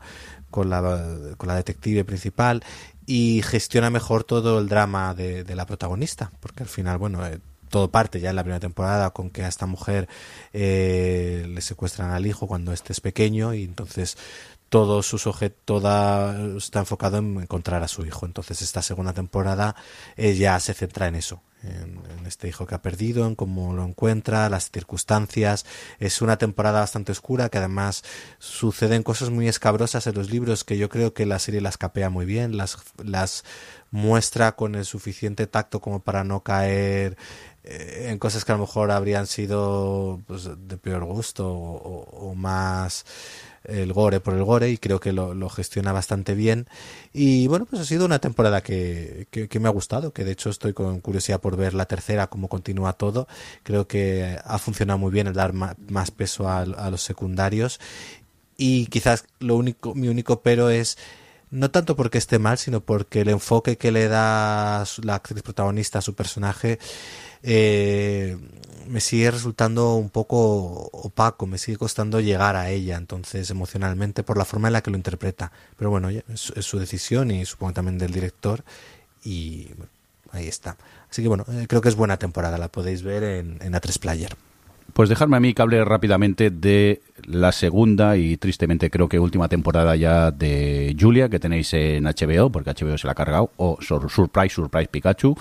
[0.51, 2.63] con la, con la detective principal
[3.07, 7.39] y gestiona mejor todo el drama de, de la protagonista, porque al final, bueno, eh,
[7.71, 10.09] todo parte ya en la primera temporada con que a esta mujer
[10.53, 14.19] eh, le secuestran al hijo cuando este es pequeño y entonces
[14.73, 15.19] todo su
[15.67, 18.25] toda está enfocado en encontrar a su hijo.
[18.25, 19.77] Entonces esta segunda temporada
[20.17, 23.85] eh, ya se centra en eso, en, este hijo que ha perdido, en cómo lo
[23.85, 25.67] encuentra, las circunstancias.
[25.99, 28.03] Es una temporada bastante oscura que además
[28.39, 32.09] suceden cosas muy escabrosas en los libros que yo creo que la serie las capea
[32.09, 33.45] muy bien, las, las
[33.91, 37.19] muestra con el suficiente tacto como para no caer
[37.63, 43.05] eh, en cosas que a lo mejor habrían sido pues, de peor gusto o más
[43.65, 46.67] el gore por el gore y creo que lo, gestiona bastante bien.
[47.13, 50.51] Y bueno pues ha sido una temporada que, que, me ha gustado que de hecho
[50.51, 53.29] estoy con curiosidad por ver la tercera cómo continúa todo.
[53.63, 57.81] Creo que ha funcionado muy bien el dar más peso a, los secundarios.
[58.57, 60.99] Y quizás lo único mi único pero es
[61.51, 65.99] no tanto porque esté mal, sino porque el enfoque que le da la actriz protagonista
[65.99, 66.79] a su personaje
[67.43, 68.39] eh,
[68.89, 74.37] me sigue resultando un poco opaco, me sigue costando llegar a ella, entonces emocionalmente, por
[74.39, 75.53] la forma en la que lo interpreta.
[75.77, 78.65] Pero bueno, es su decisión y supongo también del director
[79.25, 79.91] y bueno,
[80.33, 80.77] ahí está.
[81.11, 83.99] Así que bueno, eh, creo que es buena temporada, la podéis ver en, en A3
[83.99, 84.37] Player.
[84.93, 89.49] Pues dejarme a mí que hable rápidamente de la segunda y tristemente creo que última
[89.49, 93.79] temporada ya de Julia que tenéis en HBO, porque HBO se la ha cargado, o
[93.81, 95.35] Sur- Surprise, Surprise Pikachu.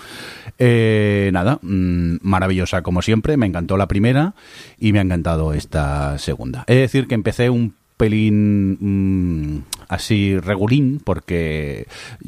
[0.57, 4.35] Eh, nada, mm, maravillosa como siempre, me encantó la primera
[4.79, 6.63] y me ha encantado esta segunda.
[6.67, 11.85] Es decir, que empecé un pelín mm, así regulín porque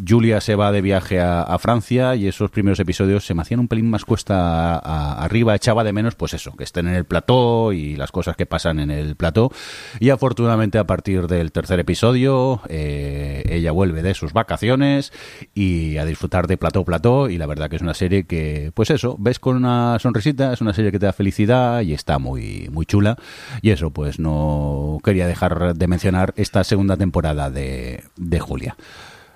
[0.07, 3.67] Julia se va de viaje a, Francia y esos primeros episodios se me hacían un
[3.67, 5.55] pelín más cuesta a- arriba.
[5.55, 8.79] Echaba de menos pues eso que estén en el plató y las cosas que pasan
[8.79, 9.51] en el plató.
[9.99, 15.11] Y afortunadamente a partir del tercer episodio eh, ella vuelve de sus vacaciones
[15.55, 17.29] y a disfrutar de plató plató.
[17.29, 20.61] Y la verdad que es una serie que pues eso ves con una sonrisita es
[20.61, 23.17] una serie que te da felicidad y está muy muy chula.
[23.63, 28.75] Y eso pues no quería dejar de mencionar esta segunda temporada de, de Julia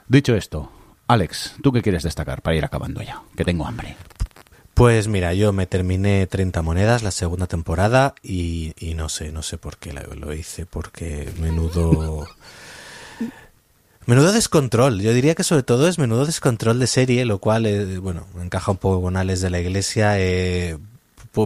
[0.07, 0.71] dicho esto
[1.07, 3.23] Alex ¿tú qué quieres destacar para ir acabando ya?
[3.35, 3.95] que tengo hambre
[4.73, 9.57] Pues mira, yo me terminé 30 monedas la segunda temporada y, no sé, no sé
[9.57, 12.27] por qué lo, hice, porque menudo...
[14.05, 17.97] Menudo descontrol, yo diría que sobre todo es menudo descontrol de serie, lo cual, eh,
[17.97, 20.19] bueno, encaja un poco con Alex de la Iglesia.
[20.19, 20.77] eh,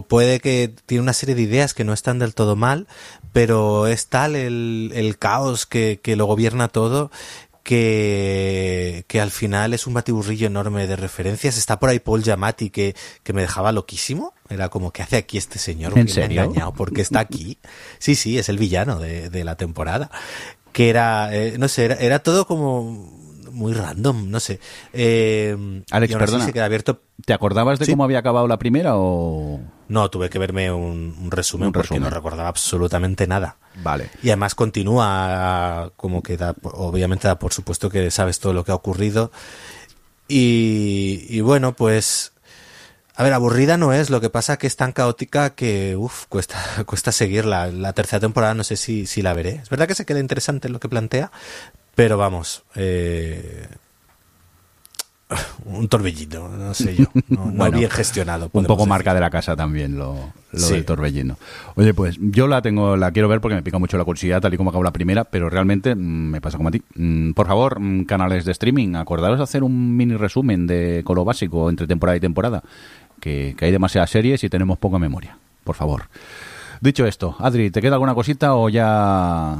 [0.00, 2.86] puede que tiene una serie de ideas que no están del todo mal,
[3.34, 7.10] pero es tal el, el caos que, que lo gobierna todo
[7.62, 11.56] que, que al final es un batiburrillo enorme de referencias.
[11.56, 14.34] Está por ahí Paul Giamatti que, que me dejaba loquísimo.
[14.48, 15.92] Era como, ¿qué hace aquí este señor?
[15.96, 16.42] ¿En ¿Quién me ha serio?
[16.42, 16.72] engañado?
[16.72, 17.58] ¿Por qué está aquí?
[17.98, 20.10] Sí, sí, es el villano de, de la temporada.
[20.72, 23.21] Que era, eh, no sé, era, era todo como
[23.52, 24.58] muy random, no sé.
[24.92, 26.44] Eh, Alex, perdona.
[26.44, 27.00] se queda abierto.
[27.24, 27.92] ¿te acordabas de Sí.
[27.92, 29.60] cómo había acabado la primera o...?
[29.88, 32.02] No, tuve que verme un, un resumen Un porque resumen.
[32.04, 33.56] no recordaba absolutamente nada.
[33.82, 38.64] Vale Y además continúa como que da, obviamente da por supuesto que sabes todo lo
[38.64, 39.30] que ha ocurrido.
[40.28, 42.32] Y, y bueno, pues,
[43.14, 46.58] a ver, aburrida no es, lo que pasa que es tan caótica que, uff, cuesta,
[46.86, 47.66] cuesta seguirla.
[47.68, 49.56] La tercera temporada no sé si, si la veré.
[49.62, 51.30] Es verdad que se queda interesante lo que plantea,
[51.94, 53.66] pero vamos, eh,
[55.64, 58.50] un torbellino, no sé yo, no, no Bueno, bien gestionado.
[58.52, 58.88] un poco decir.
[58.88, 60.14] marca de la casa también lo,
[60.52, 60.74] lo Sí.
[60.74, 61.38] del torbellino.
[61.74, 64.52] Oye, pues yo la tengo, la quiero ver porque me pica mucho la curiosidad, tal
[64.52, 66.82] y como acabó la primera, pero realmente mm, me pasa como a ti.
[66.96, 71.16] Mm, Por favor, mm, canales de streaming, acordaros de hacer un mini resumen de con
[71.16, 72.62] lo básico entre temporada y temporada,
[73.18, 75.38] que, que hay demasiadas series y tenemos poca memoria.
[75.64, 76.02] Por favor.
[76.82, 79.56] Dicho esto, Adri, ¿te queda alguna cosita o ya,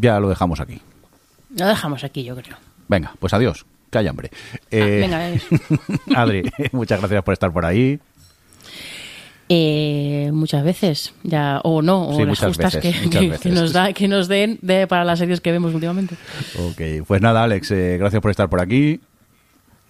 [0.00, 0.82] ya lo dejamos aquí?
[1.56, 2.56] Lo dejamos aquí, yo creo.
[2.88, 4.30] Venga, pues adiós, que hay hambre.
[4.32, 5.40] Ah, Eh, venga, eh.
[6.16, 7.98] Adri, muchas gracias por estar por ahí.
[9.48, 13.92] Eh, muchas veces, ya o no, o Sí, las justas veces, que, que nos da,
[13.92, 16.16] que nos den de, para las series que vemos últimamente.
[16.58, 19.00] Ok, pues nada, Alex, eh, gracias por estar por aquí.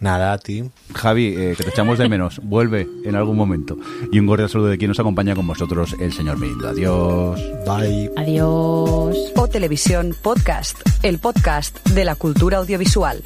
[0.05, 0.63] Nada, a ti.
[0.93, 3.79] Javi, eh, que te echamos de menos, vuelve en algún momento.
[4.13, 6.69] Y un cordial saludo de quien nos acompaña con vosotros, el señor Mirindo.
[6.69, 7.41] Adiós.
[7.67, 8.11] Bye.
[8.15, 9.17] Adiós.
[9.35, 13.23] O Televisión Podcast, el podcast de la cultura audiovisual.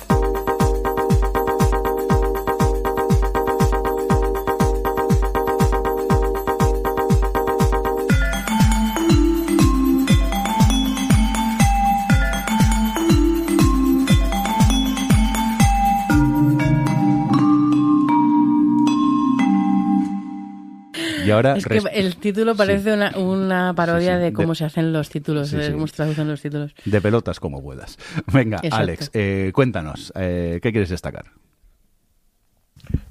[21.29, 21.57] Y ahora...
[21.57, 24.93] Es que el título parece una, una parodia Sí, sí, de cómo de- se hacen
[24.93, 25.73] los títulos, Sí, de sí.
[25.73, 26.75] cómo se traducen los títulos.
[26.85, 27.99] De pelotas como puedas.
[28.33, 28.77] Venga, Exacto.
[28.77, 31.27] Alex, eh, cuéntanos, eh, ¿qué quieres destacar?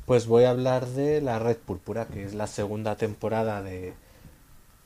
[0.06, 3.94] Pues voy a hablar de La Red Púrpura, que es la segunda temporada de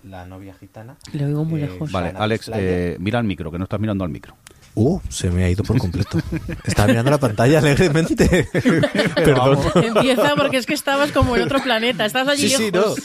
[0.03, 0.97] La novia gitana.
[1.13, 1.91] Lo oigo muy Eh, lejos.
[1.91, 4.35] Vale, Alex, eh, mira al micro, que no estás mirando al micro.
[4.73, 6.19] Uh, se me ha ido por completo.
[6.63, 8.47] Estaba mirando la pantalla alegremente.
[9.15, 9.59] Perdón.
[9.75, 12.95] Empieza porque es que estabas como en otro planeta, estás allí Sí, sí, no.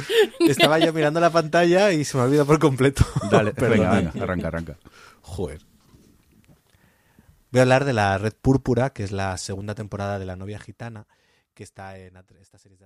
[0.47, 3.05] Estaba yo mirando la pantalla y se me ha olvidado por completo.
[3.31, 3.79] Dale, Perdón.
[3.79, 4.79] venga, venga, arranca, arranca.
[5.23, 5.61] Joder.
[7.51, 10.59] Voy a hablar de la Red Púrpura, que es la segunda temporada de La novia
[10.59, 11.07] gitana,
[11.55, 12.85] que está en A3 esta serie de